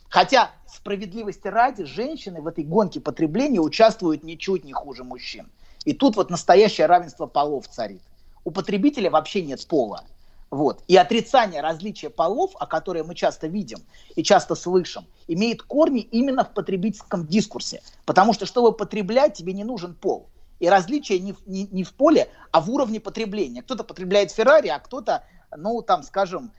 Хотя, 0.08 0.50
справедливости 0.66 1.48
ради, 1.48 1.84
женщины 1.84 2.40
в 2.40 2.46
этой 2.46 2.64
гонке 2.64 2.98
потребления 2.98 3.60
участвуют 3.60 4.24
ничуть 4.24 4.64
не 4.64 4.72
хуже 4.72 5.04
мужчин. 5.04 5.50
И 5.84 5.92
тут 5.92 6.16
вот 6.16 6.30
настоящее 6.30 6.86
равенство 6.86 7.26
полов 7.26 7.68
царит. 7.68 8.02
У 8.44 8.50
потребителя 8.50 9.10
вообще 9.10 9.42
нет 9.42 9.64
пола. 9.66 10.04
Вот. 10.50 10.82
И 10.88 10.96
отрицание 10.96 11.60
различия 11.60 12.10
полов, 12.10 12.52
о 12.58 12.66
которое 12.66 13.04
мы 13.04 13.14
часто 13.14 13.46
видим 13.46 13.78
и 14.16 14.22
часто 14.22 14.54
слышим, 14.54 15.06
имеет 15.28 15.62
корни 15.62 16.00
именно 16.00 16.44
в 16.44 16.52
потребительском 16.54 17.26
дискурсе. 17.26 17.82
Потому 18.04 18.32
что, 18.32 18.46
чтобы 18.46 18.72
потреблять, 18.72 19.34
тебе 19.34 19.52
не 19.52 19.62
нужен 19.62 19.94
пол. 19.94 20.26
И 20.60 20.68
различие 20.68 21.18
не 21.20 21.32
в, 21.32 21.38
не, 21.46 21.66
не 21.72 21.82
в 21.84 21.92
поле, 21.94 22.28
а 22.52 22.60
в 22.60 22.70
уровне 22.70 23.00
потребления. 23.00 23.62
Кто-то 23.62 23.82
потребляет 23.82 24.30
Феррари, 24.30 24.68
а 24.68 24.78
кто-то, 24.78 25.24
ну, 25.56 25.82
там, 25.82 26.02
скажем, 26.02 26.52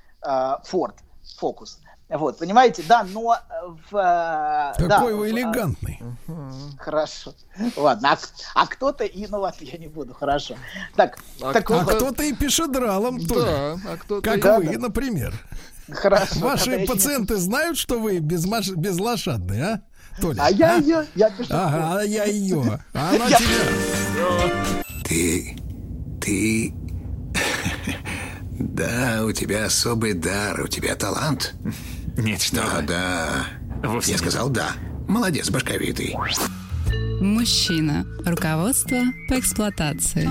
Форд, 0.65 0.95
Фокус. 1.37 1.79
Вот, 2.09 2.37
понимаете, 2.39 2.83
да, 2.89 3.03
но 3.03 3.35
э, 3.35 3.37
в... 3.89 3.95
э, 3.95 4.73
Какой 4.73 4.87
да, 4.89 4.99
вы 5.01 5.15
в, 5.15 5.23
э, 5.23 5.29
элегантный. 5.29 5.99
Хорошо. 6.77 7.33
Ладно, 7.77 8.11
а, 8.11 8.17
а 8.53 8.67
кто-то 8.67 9.05
и, 9.05 9.27
ну 9.27 9.39
ладно, 9.39 9.63
я 9.63 9.77
не 9.77 9.87
буду, 9.87 10.13
хорошо. 10.13 10.55
Так, 10.97 11.19
А 11.41 11.53
так 11.53 11.63
кто-то- 11.63 11.81
А 11.81 11.85
вот, 11.85 11.95
кто-то 11.95 12.23
и 12.23 12.33
пешедралом 12.33 13.25
тоже. 13.25 13.45
Да, 13.45 13.91
а 13.93 13.97
кто-то... 13.97 14.29
Как 14.29 14.41
Да, 14.41 14.57
вы, 14.57 14.73
да. 14.73 14.79
например. 14.79 15.33
хорошо. 15.89 16.39
Ваши 16.41 16.71
еще 16.71 16.81
не- 16.81 16.85
пациенты 16.87 17.37
знают, 17.37 17.77
что 17.77 17.97
вы 17.97 18.19
безмаш... 18.19 18.71
безлошадные, 18.71 19.63
а? 19.63 19.81
Толя, 20.19 20.43
А 20.43 20.49
я 20.51 20.75
а? 20.75 20.79
ее, 20.79 21.05
я 21.15 21.29
пишу. 21.29 21.49
Ага, 21.51 21.99
а 21.99 22.03
я 22.03 22.25
ее. 22.25 22.79
А 22.93 23.09
она 23.15 23.25
Я- 23.29 23.37
тебя... 23.37 24.83
Ты... 25.03 25.57
Ты... 26.19 26.73
Да, 28.59 29.23
у 29.25 29.31
тебя 29.31 29.65
особый 29.65 30.13
дар, 30.13 30.61
у 30.61 30.67
тебя 30.67 30.95
талант. 30.95 31.55
Нет, 32.17 32.41
что 32.41 32.57
Да, 32.57 32.75
вы. 32.75 32.81
да. 32.83 33.29
Вовсе 33.83 34.11
Я 34.11 34.17
нет. 34.17 34.21
сказал 34.21 34.49
да. 34.49 34.71
Молодец, 35.07 35.49
башковитый. 35.49 36.15
Мужчина. 37.21 38.03
Руководство 38.25 38.97
по 39.29 39.39
эксплуатации. 39.39 40.27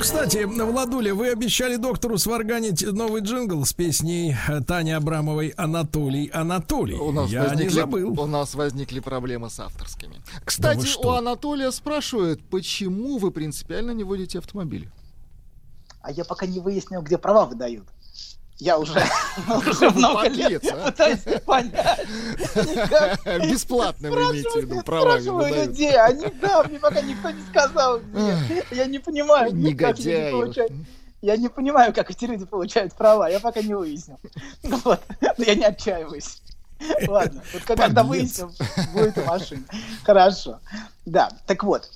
Кстати, 0.00 0.42
Владуля, 0.42 1.14
вы 1.14 1.28
обещали 1.30 1.76
доктору 1.76 2.18
сварганить 2.18 2.82
новый 2.84 3.22
джингл 3.22 3.64
с 3.64 3.72
песней 3.72 4.36
Тани 4.66 4.90
Абрамовой 4.90 5.50
«Анатолий, 5.50 6.26
Анатолий». 6.34 6.96
У 6.96 7.12
нас, 7.12 7.30
Я 7.30 7.42
не 7.42 7.48
возникли, 7.48 7.74
забыл. 7.74 8.20
у 8.20 8.26
нас 8.26 8.54
возникли 8.56 8.98
проблемы 8.98 9.50
с 9.50 9.60
авторскими. 9.60 10.16
Кстати, 10.44 10.84
что? 10.84 11.10
у 11.10 11.10
Анатолия 11.12 11.70
спрашивают, 11.70 12.42
почему 12.50 13.18
вы 13.18 13.30
принципиально 13.30 13.92
не 13.92 14.02
водите 14.02 14.40
автомобиль? 14.40 14.88
А 16.00 16.10
я 16.10 16.24
пока 16.24 16.46
не 16.46 16.58
выяснил, 16.58 17.02
где 17.02 17.18
права 17.18 17.46
выдают. 17.46 17.84
Я 18.62 18.78
уже, 18.78 18.94
уже 19.66 19.90
много 19.90 20.28
лет 20.28 20.62
пытаюсь 20.62 21.18
понять. 21.44 22.06
Вы 22.54 24.08
имеете 24.08 24.50
в 24.50 24.56
виду, 24.56 24.82
правами 24.82 25.20
спрашиваю 25.20 25.66
людей, 25.66 25.98
они, 25.98 26.26
да, 26.40 26.62
мне 26.62 26.78
пока 26.78 27.00
никто 27.00 27.30
не 27.30 27.42
сказал. 27.50 28.00
Я 28.70 28.86
не 28.86 29.00
понимаю, 29.00 29.52
никак 29.52 29.98
люди 29.98 30.30
получают. 30.30 30.72
Я 31.22 31.36
не 31.36 31.48
понимаю, 31.48 31.92
как 31.92 32.12
эти 32.12 32.24
люди 32.24 32.44
получают 32.44 32.94
права, 32.94 33.28
я 33.28 33.40
пока 33.40 33.62
не 33.62 33.74
выяснил. 33.74 34.20
Вот. 34.62 35.00
Но 35.38 35.44
я 35.44 35.56
не 35.56 35.64
отчаиваюсь. 35.64 36.40
Ладно, 37.08 37.42
вот 37.52 37.62
когда 37.64 38.04
выясним, 38.04 38.52
будет 38.92 39.16
машина. 39.26 39.64
Хорошо. 40.04 40.60
Да, 41.04 41.30
так 41.46 41.64
вот, 41.64 41.90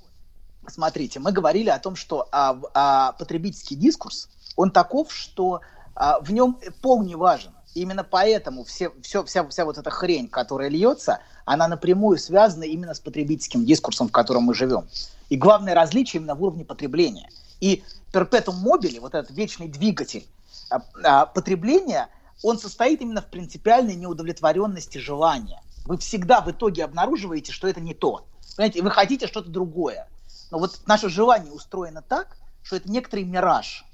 смотрите, 0.67 1.21
мы 1.21 1.31
говорили 1.31 1.69
о 1.69 1.79
том, 1.79 1.95
что 1.95 2.29
а, 2.33 2.59
а, 2.75 3.13
потребительский 3.13 3.77
дискурс, 3.77 4.29
он 4.57 4.73
таков, 4.73 5.13
что 5.13 5.61
в 5.97 6.33
нем 6.33 6.59
пол 6.83 7.03
не 7.03 7.15
важен. 7.15 7.53
Именно 7.75 8.05
поэтому 8.05 8.65
все, 8.65 8.91
все, 9.03 9.23
вся, 9.25 9.47
вся 9.49 9.65
вот 9.65 9.77
эта 9.77 9.91
хрень, 9.91 10.29
которая 10.29 10.69
льется, 10.69 11.21
она 11.45 11.69
напрямую 11.69 12.19
связана 12.19 12.65
именно 12.65 12.95
с 12.95 13.01
потребительским 13.01 13.65
дискурсом, 13.65 14.09
в 14.09 14.13
котором 14.13 14.45
мы 14.45 14.55
живем. 14.55 14.87
И 15.29 15.37
главное 15.37 15.75
различие 15.75 16.21
именно 16.21 16.35
в 16.35 16.43
уровне 16.43 16.65
потребления. 16.65 17.31
И 17.61 17.83
перпетум 18.13 18.57
мобили, 18.57 18.99
вот 18.99 19.15
этот 19.15 19.31
вечный 19.31 19.69
двигатель 19.69 20.27
а, 20.71 20.83
а, 21.05 21.27
потребления, 21.27 22.09
он 22.43 22.59
состоит 22.59 23.01
именно 23.01 23.23
в 23.23 23.27
принципиальной 23.27 23.95
неудовлетворенности 23.95 24.99
желания. 24.99 25.63
Вы 25.85 25.99
всегда 25.99 26.41
в 26.41 26.51
итоге 26.51 26.85
обнаруживаете, 26.85 27.53
что 27.53 27.69
это 27.69 27.81
не 27.81 27.95
то. 27.95 28.27
Понимаете, 28.57 28.83
вы 28.83 28.91
хотите 28.91 29.27
что-то 29.27 29.51
другое. 29.51 30.09
Но 30.51 30.59
вот 30.59 30.81
наше 30.87 31.09
желание 31.09 31.53
устроено 31.53 32.03
так, 32.03 32.37
что 32.63 32.77
это 32.77 32.91
некоторый 32.91 33.25
мираж, 33.25 33.85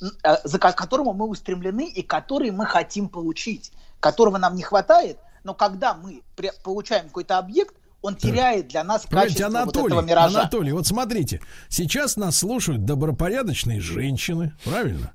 за 0.00 0.58
ко- 0.58 0.72
к 0.72 0.76
которому 0.76 1.12
мы 1.12 1.26
устремлены 1.28 1.88
и 1.88 2.02
который 2.02 2.50
мы 2.50 2.66
хотим 2.66 3.08
получить, 3.08 3.72
которого 4.00 4.38
нам 4.38 4.54
не 4.54 4.62
хватает, 4.62 5.18
но 5.44 5.54
когда 5.54 5.94
мы 5.94 6.22
получаем 6.62 7.06
какой-то 7.06 7.38
объект, 7.38 7.74
он 8.02 8.16
теряет 8.16 8.68
для 8.68 8.82
нас 8.82 9.04
Понимаете, 9.04 9.34
качество 9.34 9.48
вот 9.50 9.62
Анатолий, 9.62 9.86
этого 9.94 10.00
миража. 10.00 10.40
Анатолий, 10.40 10.72
вот 10.72 10.86
смотрите, 10.86 11.40
сейчас 11.68 12.16
нас 12.16 12.38
слушают 12.38 12.84
добропорядочные 12.86 13.80
женщины, 13.80 14.54
правильно? 14.64 15.12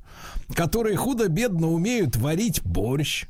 Которые 0.55 0.95
худо-бедно 0.95 1.71
умеют 1.71 2.15
варить 2.15 2.61
борщ. 2.63 3.25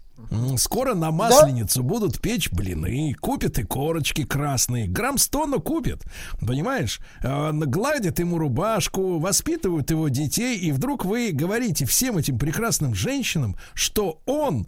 Скоро 0.58 0.94
на 0.94 1.12
масленицу 1.12 1.84
будут 1.84 2.22
печь 2.22 2.52
блины, 2.52 3.14
купят 3.20 3.60
и 3.60 3.64
корочки 3.64 4.24
красные, 4.24 4.88
грамм 4.88 5.18
сто, 5.18 5.46
но 5.46 5.60
купят, 5.60 6.04
понимаешь? 6.40 7.00
Э, 7.22 7.52
Гладят 7.52 8.20
ему 8.20 8.38
рубашку, 8.38 9.20
воспитывают 9.20 9.92
его 9.92 10.08
детей, 10.08 10.58
и 10.58 10.72
вдруг 10.72 11.06
вы 11.06 11.32
говорите 11.32 11.86
всем 11.86 12.18
этим 12.18 12.40
прекрасным 12.40 12.96
женщинам, 12.96 13.58
что 13.74 14.22
он, 14.26 14.68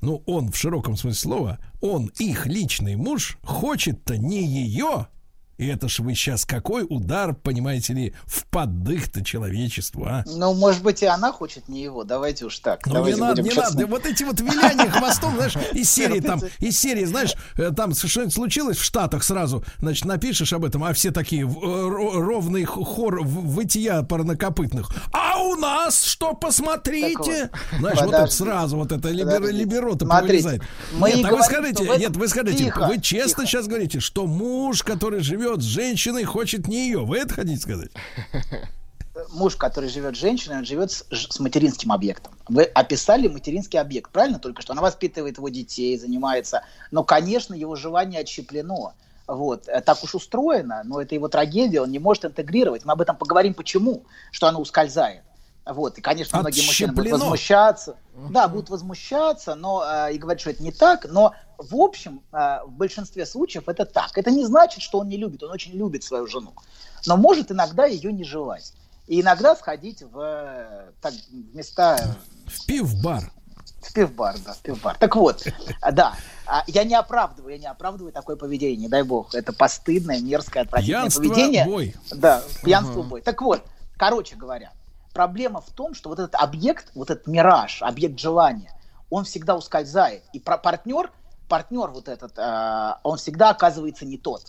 ну 0.00 0.22
он 0.26 0.50
в 0.50 0.56
широком 0.56 0.96
смысле 0.96 1.20
слова, 1.20 1.58
он, 1.80 2.10
их 2.18 2.46
личный 2.46 2.96
муж, 2.96 3.38
хочет-то 3.42 4.16
не 4.16 4.46
ее, 4.46 5.08
и 5.58 5.66
это 5.66 5.88
ж 5.88 6.00
вы 6.00 6.14
сейчас 6.14 6.44
какой 6.44 6.84
удар, 6.88 7.34
понимаете 7.34 7.92
ли, 7.94 8.14
в 8.26 8.44
поддых-то 8.46 9.24
человечеству, 9.24 10.04
а? 10.06 10.22
Ну, 10.26 10.52
может 10.54 10.82
быть, 10.82 11.02
и 11.02 11.06
она 11.06 11.32
хочет 11.32 11.68
не 11.68 11.82
его. 11.82 12.04
Давайте 12.04 12.44
уж 12.44 12.58
так. 12.58 12.86
Ну, 12.86 12.92
Давайте 12.94 13.20
не 13.20 13.26
надо, 13.26 13.42
не 13.42 13.48
честны. 13.50 13.62
надо. 13.80 13.86
Вот 13.86 14.04
эти 14.06 14.22
вот 14.24 14.40
виляния 14.40 14.90
хвостом, 14.90 15.34
знаешь, 15.36 15.54
из 15.72 15.88
серии 15.96 16.20
там, 16.20 16.40
из 16.58 16.78
серии, 16.78 17.04
знаешь, 17.06 17.34
э, 17.56 17.70
там 17.74 17.94
что-нибудь 17.94 18.34
случилось 18.34 18.76
в 18.76 18.84
Штатах 18.84 19.24
сразу, 19.24 19.64
значит, 19.78 20.04
напишешь 20.04 20.52
об 20.52 20.64
этом, 20.64 20.84
а 20.84 20.92
все 20.92 21.10
такие 21.10 21.42
э, 21.42 21.46
ро- 21.46 22.20
ровный 22.20 22.64
хор 22.64 23.22
вытия 23.22 24.02
парнокопытных. 24.02 24.90
А 25.12 25.38
у 25.42 25.54
нас 25.54 26.04
что, 26.04 26.34
посмотрите? 26.34 27.50
Знаешь, 27.78 28.00
вот 28.02 28.12
это 28.12 28.26
сразу, 28.26 28.76
вот 28.76 28.92
это 28.92 29.08
либер, 29.08 29.36
подождите. 29.36 29.58
либерота 29.58 30.04
Смотрите, 30.06 30.32
вылезает. 30.32 30.62
мы 30.98 31.12
Нет, 31.12 31.24
а 31.24 31.34
вы 31.34 31.42
скажите, 31.42 31.98
нет, 31.98 32.16
вы 32.16 32.28
скажите, 32.28 32.72
вы 32.76 33.00
честно 33.00 33.46
сейчас 33.46 33.66
говорите, 33.66 34.00
что 34.00 34.26
муж, 34.26 34.82
который 34.82 35.20
живет 35.20 35.45
с 35.54 35.64
женщиной, 35.64 36.24
хочет 36.24 36.68
не 36.68 36.86
ее. 36.86 37.04
Вы 37.04 37.18
это 37.18 37.34
хотите 37.34 37.60
сказать? 37.60 37.90
муж, 39.32 39.56
который 39.56 39.88
живет 39.88 40.16
с 40.16 40.18
женщиной, 40.18 40.58
он 40.58 40.64
живет 40.64 40.90
с, 40.90 41.04
с 41.10 41.40
материнским 41.40 41.92
объектом. 41.92 42.34
Вы 42.48 42.64
описали 42.64 43.28
материнский 43.28 43.78
объект, 43.78 44.10
правильно? 44.10 44.38
Только 44.38 44.62
что 44.62 44.72
она 44.72 44.82
воспитывает 44.82 45.38
его 45.38 45.48
детей, 45.48 45.98
занимается. 45.98 46.62
Но, 46.90 47.04
конечно, 47.04 47.54
его 47.54 47.76
желание 47.76 48.20
отщеплено. 48.20 48.94
Вот. 49.26 49.68
Э, 49.68 49.80
Так 49.80 50.02
уж 50.02 50.14
устроено, 50.14 50.82
но 50.84 51.00
это 51.00 51.14
его 51.14 51.28
трагедия, 51.28 51.80
он 51.80 51.90
не 51.90 51.98
может 51.98 52.24
интегрировать. 52.24 52.84
Мы 52.84 52.92
об 52.92 53.00
этом 53.00 53.16
поговорим, 53.16 53.54
почему, 53.54 54.04
что 54.30 54.46
оно 54.46 54.60
ускользает. 54.60 55.22
Вот. 55.66 55.98
И, 55.98 56.00
конечно, 56.00 56.38
многие 56.38 56.64
мужчины 56.64 56.92
будут 56.92 57.12
возмущаться. 57.12 57.96
Да, 58.30 58.48
будут 58.48 58.70
возмущаться, 58.70 59.54
но 59.54 59.84
э, 59.84 60.14
и 60.14 60.18
говорить, 60.18 60.40
что 60.40 60.50
это 60.50 60.62
не 60.62 60.72
так. 60.72 61.06
Но 61.10 61.34
в 61.58 61.76
общем, 61.76 62.22
э, 62.32 62.58
в 62.66 62.70
большинстве 62.72 63.26
случаев 63.26 63.68
это 63.68 63.84
так. 63.84 64.16
Это 64.16 64.30
не 64.30 64.44
значит, 64.44 64.82
что 64.82 64.98
он 64.98 65.08
не 65.08 65.16
любит. 65.16 65.42
Он 65.42 65.50
очень 65.50 65.72
любит 65.72 66.04
свою 66.04 66.26
жену. 66.26 66.52
Но 67.06 67.16
может 67.16 67.50
иногда 67.50 67.86
ее 67.86 68.12
не 68.12 68.24
желать. 68.24 68.72
И 69.06 69.20
иногда 69.20 69.56
сходить 69.56 70.02
в, 70.02 70.18
э, 70.18 70.90
так, 71.00 71.12
в 71.12 71.56
места 71.56 71.96
В 72.46 72.66
пив-бар. 72.66 73.30
в 73.82 73.92
пивбар, 73.92 74.36
да, 74.44 74.52
в 74.52 74.58
пивбар. 74.58 74.96
Так 74.98 75.14
вот, 75.14 75.46
а, 75.80 75.92
да, 75.92 76.14
а, 76.46 76.64
я 76.66 76.82
не 76.84 76.94
оправдываю, 76.94 77.52
я 77.54 77.58
не 77.58 77.66
оправдываю 77.66 78.12
такое 78.12 78.36
поведение, 78.36 78.76
не 78.76 78.88
дай 78.88 79.02
бог. 79.04 79.34
Это 79.34 79.52
постыдное, 79.52 80.20
мерзкое, 80.20 80.64
отвратительное 80.64 81.02
Пьянство, 81.02 81.22
поведение. 81.22 81.64
бой. 81.64 81.94
Да, 82.10 82.42
пьянство, 82.64 83.02
бой. 83.02 83.20
Так 83.20 83.40
вот, 83.42 83.62
короче 83.96 84.34
говоря, 84.34 84.72
проблема 85.16 85.62
в 85.62 85.70
том, 85.70 85.94
что 85.94 86.10
вот 86.10 86.18
этот 86.18 86.34
объект, 86.34 86.92
вот 86.94 87.10
этот 87.10 87.26
мираж, 87.26 87.80
объект 87.80 88.18
желания, 88.20 88.70
он 89.08 89.24
всегда 89.24 89.56
ускользает. 89.56 90.22
И 90.34 90.38
про 90.38 90.58
партнер, 90.58 91.10
партнер 91.48 91.88
вот 91.88 92.08
этот, 92.08 92.38
а, 92.38 93.00
он 93.02 93.16
всегда 93.16 93.48
оказывается 93.50 94.04
не 94.04 94.18
тот. 94.18 94.42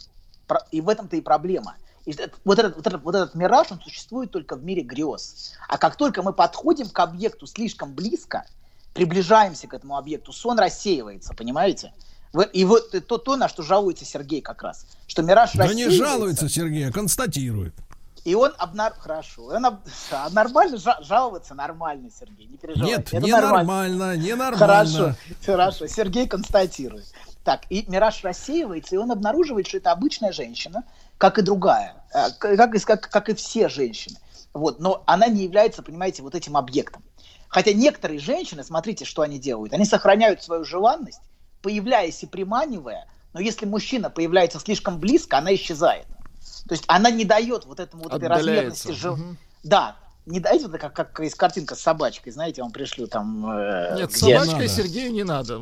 Про- 0.45 0.65
И 0.71 0.81
в 0.81 0.89
этом-то 0.89 1.15
и 1.15 1.21
проблема. 1.21 1.75
И 2.05 2.11
вот, 2.43 2.59
этот, 2.59 2.75
вот, 2.75 2.87
этот, 2.87 3.03
вот 3.03 3.15
этот 3.15 3.35
мираж, 3.35 3.67
он 3.71 3.79
существует 3.81 4.31
только 4.31 4.57
в 4.57 4.63
мире 4.65 4.81
грез. 4.81 5.53
А 5.69 5.77
как 5.77 5.95
только 5.95 6.21
мы 6.21 6.33
подходим 6.33 6.89
к 6.89 6.99
объекту 6.99 7.47
слишком 7.47 7.93
близко, 7.93 8.45
приближаемся 8.93 9.67
к 9.67 9.73
этому 9.73 9.95
объекту, 9.95 10.33
сон 10.33 10.59
рассеивается, 10.59 11.33
понимаете? 11.33 11.93
И 12.51 12.65
вот 12.65 12.91
то, 13.07 13.17
то, 13.17 13.37
на 13.37 13.47
что 13.47 13.63
жалуется 13.63 14.03
Сергей 14.03 14.41
как 14.41 14.61
раз, 14.63 14.85
что 15.07 15.21
мираж 15.21 15.51
Да 15.53 15.63
не 15.67 15.85
рассеивается. 15.85 16.05
жалуется 16.05 16.49
Сергей, 16.49 16.89
а 16.89 16.91
констатирует. 16.91 17.73
И 18.27 18.35
он 18.35 18.51
обнар... 18.57 18.93
Хорошо. 18.99 19.45
Он 19.45 19.65
об- 19.65 19.79
а 20.11 20.29
нормально 20.31 20.75
жа- 20.75 21.01
жаловаться 21.01 21.55
нормально, 21.55 22.09
Сергей. 22.11 22.47
Не 22.47 22.57
переживайте. 22.57 22.97
Нет, 22.97 23.07
это 23.13 23.25
не 23.25 23.31
нормально. 23.31 23.57
нормально, 23.63 24.17
не 24.17 24.35
Хорошо, 24.35 24.57
нормально. 24.97 25.17
хорошо. 25.45 25.87
Сергей 25.87 26.27
констатирует. 26.27 27.05
Так, 27.45 27.61
и 27.69 27.85
мираж 27.87 28.21
рассеивается, 28.25 28.95
и 28.95 28.97
он 28.97 29.13
обнаруживает, 29.13 29.65
что 29.65 29.77
это 29.77 29.93
обычная 29.93 30.33
женщина, 30.33 30.83
как 31.17 31.39
и 31.39 31.41
другая, 31.41 32.03
э, 32.13 32.31
как, 32.37 32.75
и- 32.75 32.79
как, 32.79 33.09
как 33.09 33.29
и 33.29 33.33
все 33.33 33.69
женщины. 33.69 34.17
Вот, 34.53 34.81
но 34.81 35.03
она 35.05 35.27
не 35.27 35.45
является, 35.45 35.81
понимаете, 35.81 36.21
вот 36.21 36.35
этим 36.35 36.57
объектом. 36.57 37.03
Хотя 37.47 37.71
некоторые 37.71 38.19
женщины, 38.19 38.61
смотрите, 38.65 39.05
что 39.05 39.21
они 39.21 39.39
делают. 39.39 39.71
Они 39.71 39.85
сохраняют 39.85 40.43
свою 40.43 40.65
желанность, 40.65 41.21
появляясь 41.61 42.21
и 42.23 42.25
приманивая, 42.25 43.07
но 43.31 43.39
если 43.39 43.65
мужчина 43.65 44.09
появляется 44.09 44.59
слишком 44.59 44.99
близко, 44.99 45.37
она 45.37 45.55
исчезает. 45.55 46.07
То 46.67 46.73
есть 46.73 46.83
она 46.87 47.09
не 47.09 47.25
дает 47.25 47.65
вот 47.65 47.79
этому 47.79 48.03
вот 48.03 48.13
этой 48.13 48.27
размерности 48.27 48.91
жел- 48.91 49.15
Мгм. 49.17 49.37
Да, 49.63 49.95
не 50.25 50.39
дайте 50.39 50.67
вот 50.67 50.79
как, 50.79 50.93
как 50.93 51.19
из 51.21 51.33
картинка 51.35 51.75
с 51.75 51.81
собачкой, 51.81 52.33
знаете, 52.33 52.57
я 52.59 52.63
вам 52.65 52.73
пришлю 52.73 53.07
там... 53.07 53.49
э, 53.49 53.95
Нет, 53.97 54.11
с 54.11 54.21
где- 54.21 54.35
собачкой 54.37 54.67
надо. 54.67 54.69
Сергею 54.69 55.11
не 55.13 55.23
надо. 55.23 55.61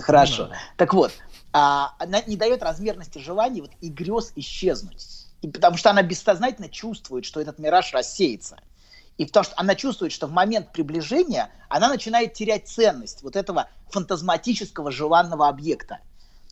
Хорошо. 0.00 0.50
Так 0.76 0.92
вот, 0.94 1.12
а, 1.52 1.94
она 1.98 2.20
не 2.22 2.36
дает 2.36 2.62
размерности 2.62 3.18
желаний 3.18 3.60
вот, 3.60 3.70
и 3.80 3.88
грез 3.88 4.32
исчезнуть. 4.34 5.06
И 5.42 5.48
потому 5.48 5.76
что 5.76 5.90
она 5.90 6.02
бессознательно 6.02 6.68
чувствует, 6.68 7.24
что 7.24 7.40
этот 7.40 7.58
мираж 7.58 7.92
рассеется. 7.92 8.56
И 9.18 9.26
потому 9.26 9.44
что 9.44 9.54
она 9.56 9.76
чувствует, 9.76 10.10
что 10.10 10.26
в 10.26 10.32
момент 10.32 10.72
приближения 10.72 11.50
она 11.68 11.88
начинает 11.88 12.32
терять 12.34 12.66
ценность 12.66 13.22
вот 13.22 13.36
этого 13.36 13.68
фантазматического 13.90 14.90
желанного 14.90 15.46
объекта. 15.46 15.98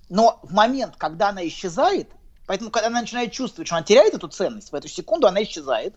Но 0.09 0.39
в 0.43 0.53
момент, 0.53 0.95
когда 0.97 1.31
она 1.31 1.45
исчезает, 1.49 2.09
поэтому 2.47 2.71
когда 2.71 2.89
она 2.89 3.01
начинает 3.01 3.33
чувствовать, 3.33 3.67
что 3.69 3.77
она 3.77 3.85
теряет 3.85 4.15
эту 4.15 4.29
ценность, 4.29 4.73
в 4.73 4.75
эту 4.75 4.89
секунду 4.89 5.27
она 5.27 5.43
исчезает, 5.43 5.95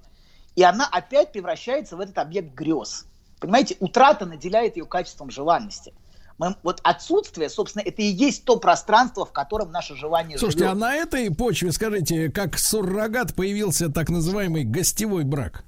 и 0.55 0.63
она 0.63 0.87
опять 0.87 1.31
превращается 1.31 1.95
в 1.97 1.99
этот 1.99 2.17
объект 2.17 2.53
грез. 2.53 3.05
Понимаете, 3.39 3.75
утрата 3.79 4.25
наделяет 4.25 4.77
ее 4.77 4.85
качеством 4.85 5.29
желанности. 5.29 5.93
Мы, 6.37 6.55
вот 6.63 6.81
отсутствие, 6.83 7.49
собственно, 7.49 7.83
это 7.83 8.01
и 8.01 8.05
есть 8.05 8.43
то 8.43 8.57
пространство, 8.57 9.25
в 9.25 9.31
котором 9.31 9.71
наше 9.71 9.95
желание 9.95 10.37
Слушайте, 10.37 10.65
живет. 10.65 10.73
а 10.73 10.75
на 10.75 10.93
этой 10.93 11.33
почве, 11.33 11.71
скажите, 11.71 12.29
как 12.29 12.57
суррогат 12.57 13.33
появился 13.33 13.89
так 13.89 14.09
называемый 14.09 14.65
гостевой 14.65 15.23
брак? 15.23 15.63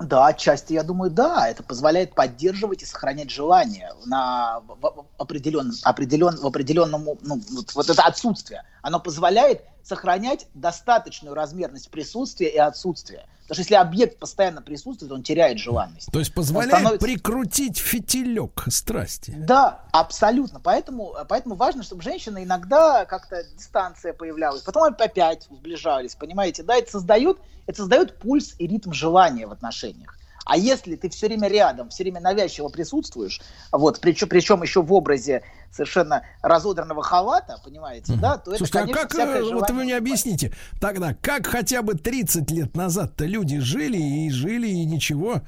Да, 0.00 0.26
отчасти, 0.26 0.72
я 0.72 0.82
думаю, 0.82 1.10
да. 1.10 1.48
Это 1.48 1.62
позволяет 1.62 2.14
поддерживать 2.14 2.82
и 2.82 2.86
сохранять 2.86 3.30
желание 3.30 3.92
на 4.04 4.60
в, 4.60 5.06
определенном, 5.18 5.76
определен, 5.84 6.36
в 6.36 6.46
определенном, 6.46 7.04
ну, 7.22 7.40
вот, 7.52 7.74
вот 7.74 7.90
это 7.90 8.02
отсутствие. 8.02 8.64
Оно 8.82 8.98
позволяет 8.98 9.62
сохранять 9.84 10.46
достаточную 10.54 11.34
размерность 11.34 11.90
присутствия 11.90 12.48
и 12.48 12.58
отсутствия. 12.58 13.26
Потому 13.42 13.56
что 13.56 13.60
если 13.60 13.74
объект 13.74 14.18
постоянно 14.18 14.62
присутствует, 14.62 15.12
он 15.12 15.22
теряет 15.22 15.58
желанность. 15.58 16.10
То 16.10 16.18
есть 16.18 16.30
Он 16.30 16.34
позволяет 16.36 16.72
становится- 16.72 17.06
прикрутить 17.06 17.76
фитилек 17.78 18.64
страсти. 18.68 19.34
Да, 19.36 19.82
абсолютно. 19.92 20.60
Поэтому, 20.60 21.14
поэтому 21.28 21.54
важно, 21.54 21.82
чтобы 21.82 22.00
женщина 22.00 22.42
иногда 22.42 23.04
как-то 23.04 23.44
дистанция 23.54 24.14
появлялась, 24.14 24.62
потом 24.62 24.84
опять 24.84 25.46
сближались, 25.50 26.14
понимаете? 26.14 26.62
Да, 26.62 26.74
это 26.76 26.90
создает, 26.90 27.36
это 27.66 27.76
создает 27.76 28.18
пульс 28.18 28.54
и 28.58 28.66
ритм 28.66 28.92
желания 28.92 29.46
в 29.46 29.52
отношениях. 29.52 30.16
А 30.44 30.56
если 30.56 30.96
ты 30.96 31.08
все 31.08 31.26
время 31.26 31.48
рядом, 31.48 31.88
все 31.88 32.04
время 32.04 32.20
навязчиво 32.20 32.68
присутствуешь, 32.68 33.40
вот, 33.72 34.00
причем, 34.00 34.28
причем 34.28 34.62
еще 34.62 34.82
в 34.82 34.92
образе 34.92 35.42
совершенно 35.70 36.22
разодранного 36.42 37.02
халата, 37.02 37.60
понимаете, 37.64 38.14
да, 38.16 38.38
то 38.38 38.52
это, 38.52 38.58
Слушайте, 38.58 38.78
а 38.78 38.82
конечно, 38.82 39.02
как, 39.02 39.12
всякое 39.12 39.40
э, 39.40 39.54
вот 39.54 39.70
вы 39.70 39.84
мне 39.84 39.96
объясните, 39.96 40.52
тогда, 40.80 41.14
как 41.14 41.46
хотя 41.46 41.82
бы 41.82 41.94
30 41.94 42.50
лет 42.50 42.76
назад-то 42.76 43.24
люди 43.24 43.58
жили 43.58 43.98
и 43.98 44.30
жили, 44.30 44.68
и 44.68 44.84
ничего, 44.84 45.42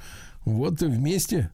вот 0.44 0.80
вместе. 0.80 1.50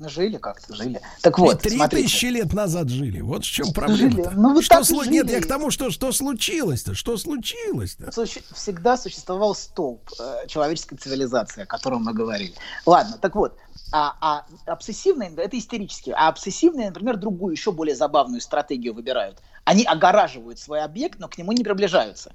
Жили 0.00 0.36
как-то, 0.36 0.74
жили. 0.74 1.00
Так 1.22 1.38
вот, 1.40 1.60
три 1.60 1.80
тысячи 1.88 2.26
лет 2.26 2.52
назад 2.52 2.88
жили. 2.88 3.20
Вот 3.20 3.44
в 3.44 3.48
чем 3.48 3.72
проблема. 3.72 4.10
Жили. 4.12 4.30
Ну, 4.34 4.54
вы 4.54 4.62
что 4.62 4.78
слу- 4.80 5.08
Нет, 5.08 5.26
жили. 5.26 5.36
я 5.36 5.42
к 5.42 5.46
тому, 5.46 5.72
что, 5.72 5.90
что 5.90 6.12
случилось-то, 6.12 6.94
что 6.94 7.16
случилось-то. 7.16 8.12
Суще- 8.12 8.42
всегда 8.54 8.96
существовал 8.96 9.56
столб 9.56 10.08
э, 10.20 10.46
человеческой 10.46 10.96
цивилизации, 10.96 11.62
о 11.62 11.66
котором 11.66 12.04
мы 12.04 12.12
говорили. 12.12 12.54
Ладно, 12.86 13.18
так 13.20 13.34
вот, 13.34 13.56
а, 13.90 14.14
а 14.20 14.46
обсессивные, 14.66 15.32
это 15.36 15.58
истерические, 15.58 16.14
а 16.14 16.28
обсессивные, 16.28 16.88
например, 16.88 17.16
другую, 17.16 17.52
еще 17.52 17.72
более 17.72 17.96
забавную 17.96 18.40
стратегию 18.40 18.94
выбирают. 18.94 19.38
Они 19.64 19.84
огораживают 19.84 20.60
свой 20.60 20.82
объект, 20.82 21.18
но 21.18 21.26
к 21.28 21.38
нему 21.38 21.50
не 21.50 21.64
приближаются. 21.64 22.32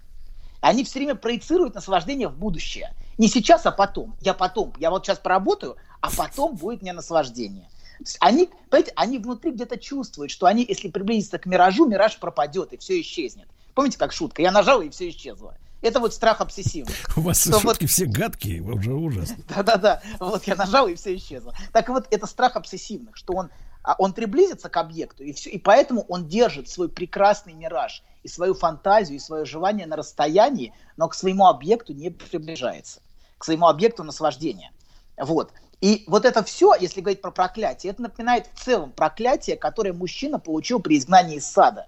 Они 0.60 0.84
все 0.84 1.00
время 1.00 1.16
проецируют 1.16 1.76
наслаждение 1.76 2.28
в 2.28 2.38
будущее. 2.38 2.94
Не 3.18 3.28
сейчас, 3.28 3.66
а 3.66 3.72
потом. 3.72 4.16
Я 4.22 4.34
потом. 4.34 4.74
Я 4.80 4.90
вот 4.92 5.06
сейчас 5.06 5.20
поработаю, 5.20 5.76
а 6.04 6.10
потом 6.12 6.58
будет 6.58 6.82
мне 6.82 6.92
наслаждение. 6.92 7.64
То 8.00 8.04
есть 8.04 8.18
Они, 8.20 8.50
понимаете, 8.70 8.92
они 8.98 9.20
внутри 9.20 9.52
где-то 9.52 9.78
чувствуют, 9.78 10.32
что 10.32 10.48
они, 10.48 10.66
если 10.68 10.90
приблизиться 10.90 11.40
к 11.40 11.46
миражу, 11.46 11.86
мираж 11.86 12.20
пропадет 12.20 12.74
и 12.74 12.78
все 12.78 13.00
исчезнет. 13.00 13.48
Помните, 13.74 13.98
как 13.98 14.12
шутка? 14.12 14.42
Я 14.42 14.52
нажал, 14.52 14.82
и 14.82 14.90
все 14.90 15.08
исчезло. 15.10 15.56
Это 15.82 16.02
вот 16.02 16.14
страх 16.14 16.42
обсессивный. 16.42 16.94
У 17.16 17.22
вас 17.22 17.40
Что 17.42 17.52
вот- 17.52 17.62
шутки 17.62 17.86
все 17.86 18.06
гадкие, 18.06 18.62
уже 18.62 18.94
ужасно. 18.94 19.38
Да-да-да, 19.56 20.02
вот 20.20 20.44
я 20.44 20.56
нажал, 20.56 20.90
и 20.90 20.96
все 20.96 21.16
исчезло. 21.16 21.56
Так 21.72 21.88
вот, 21.88 22.08
это 22.12 22.28
страх 22.28 22.58
обсессивных, 22.58 23.16
что 23.16 23.34
он, 23.34 23.50
а, 23.82 23.96
он 23.98 24.12
приблизится 24.12 24.68
к 24.68 24.76
объекту, 24.76 25.24
и, 25.24 25.32
все, 25.32 25.52
и 25.52 25.58
поэтому 25.58 26.02
он 26.10 26.28
держит 26.28 26.68
свой 26.68 26.90
прекрасный 26.90 27.54
мираж, 27.54 28.04
и 28.24 28.28
свою 28.28 28.56
фантазию, 28.56 29.16
и 29.16 29.20
свое 29.20 29.46
желание 29.46 29.88
на 29.88 29.96
расстоянии, 29.96 30.74
но 30.98 31.08
к 31.08 31.16
своему 31.16 31.48
объекту 31.48 31.94
не 31.94 32.10
приближается, 32.10 33.00
к 33.38 33.46
своему 33.46 33.68
объекту 33.68 34.04
наслаждения. 34.04 34.72
Вот. 35.18 35.54
И 35.84 36.06
вот 36.08 36.24
это 36.24 36.46
все, 36.46 36.74
если 36.80 37.02
говорить 37.02 37.22
про 37.22 37.30
проклятие, 37.30 37.92
это 37.92 38.04
напоминает 38.04 38.48
в 38.54 38.64
целом 38.64 38.94
проклятие, 38.94 39.58
которое 39.58 39.92
мужчина 39.92 40.40
получил 40.40 40.80
при 40.80 40.98
изгнании 40.98 41.40
из 41.40 41.46
сада. 41.46 41.88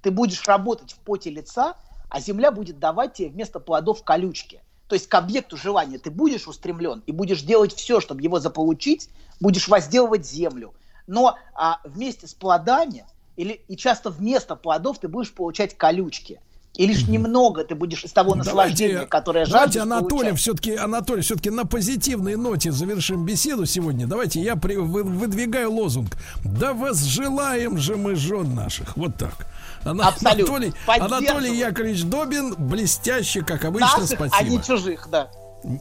Ты 0.00 0.10
будешь 0.10 0.46
работать 0.46 0.92
в 0.92 0.96
поте 1.00 1.28
лица, 1.28 1.76
а 2.08 2.20
земля 2.20 2.50
будет 2.50 2.78
давать 2.78 3.12
тебе 3.12 3.28
вместо 3.28 3.60
плодов 3.60 4.02
колючки. 4.02 4.62
То 4.88 4.94
есть 4.94 5.08
к 5.08 5.14
объекту 5.14 5.58
желания 5.58 5.98
ты 5.98 6.10
будешь 6.10 6.48
устремлен 6.48 7.02
и 7.04 7.12
будешь 7.12 7.42
делать 7.42 7.74
все, 7.74 8.00
чтобы 8.00 8.22
его 8.22 8.40
заполучить, 8.40 9.10
будешь 9.40 9.68
возделывать 9.68 10.26
землю. 10.26 10.72
Но 11.06 11.36
а, 11.52 11.80
вместе 11.84 12.26
с 12.26 12.32
плодами, 12.32 13.04
или, 13.36 13.60
и 13.68 13.76
часто 13.76 14.08
вместо 14.08 14.56
плодов 14.56 15.00
ты 15.00 15.08
будешь 15.08 15.34
получать 15.34 15.76
колючки. 15.76 16.40
И 16.76 16.86
лишь 16.88 17.06
немного 17.06 17.64
ты 17.64 17.74
будешь 17.76 18.02
из 18.04 18.12
того 18.12 18.34
наслаждения, 18.34 19.06
которое 19.06 19.46
давайте 19.46 19.78
жаждешь, 19.78 19.82
Анатолий, 19.82 20.08
получать. 20.22 20.40
все-таки, 20.40 20.74
Анатолий, 20.74 21.22
все-таки 21.22 21.50
на 21.50 21.64
позитивной 21.64 22.34
ноте 22.36 22.72
завершим 22.72 23.24
беседу 23.24 23.64
сегодня. 23.64 24.06
Давайте 24.08 24.40
я 24.40 24.56
при- 24.56 24.74
вы- 24.76 25.04
выдвигаю 25.04 25.70
лозунг. 25.70 26.16
Да 26.44 26.72
возжелаем 26.74 27.78
же 27.78 27.96
мы 27.96 28.16
жен 28.16 28.54
наших. 28.56 28.96
Вот 28.96 29.16
так. 29.16 29.46
Ана- 29.84 30.08
Абсолютно. 30.08 30.56
Анатолий. 30.56 30.72
Анатолий 30.86 31.56
Яковлевич 31.58 32.02
Добин, 32.04 32.54
блестяще, 32.58 33.42
как 33.42 33.64
обычно, 33.64 33.86
Наших, 33.98 34.20
а 34.20 34.28
спасибо. 34.28 34.50
не 34.50 34.62
чужих, 34.62 35.08
да. 35.10 35.30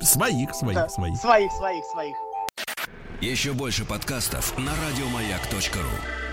Своих, 0.02 0.54
своих, 0.54 0.76
Да. 0.76 0.90
своих. 0.90 1.18
Своих, 1.20 1.52
своих, 1.54 1.84
своих. 1.92 2.16
Еще 3.22 3.54
больше 3.54 3.84
подкастов 3.86 4.54
на 4.58 4.72
радиомаяк.ру. 4.86 6.33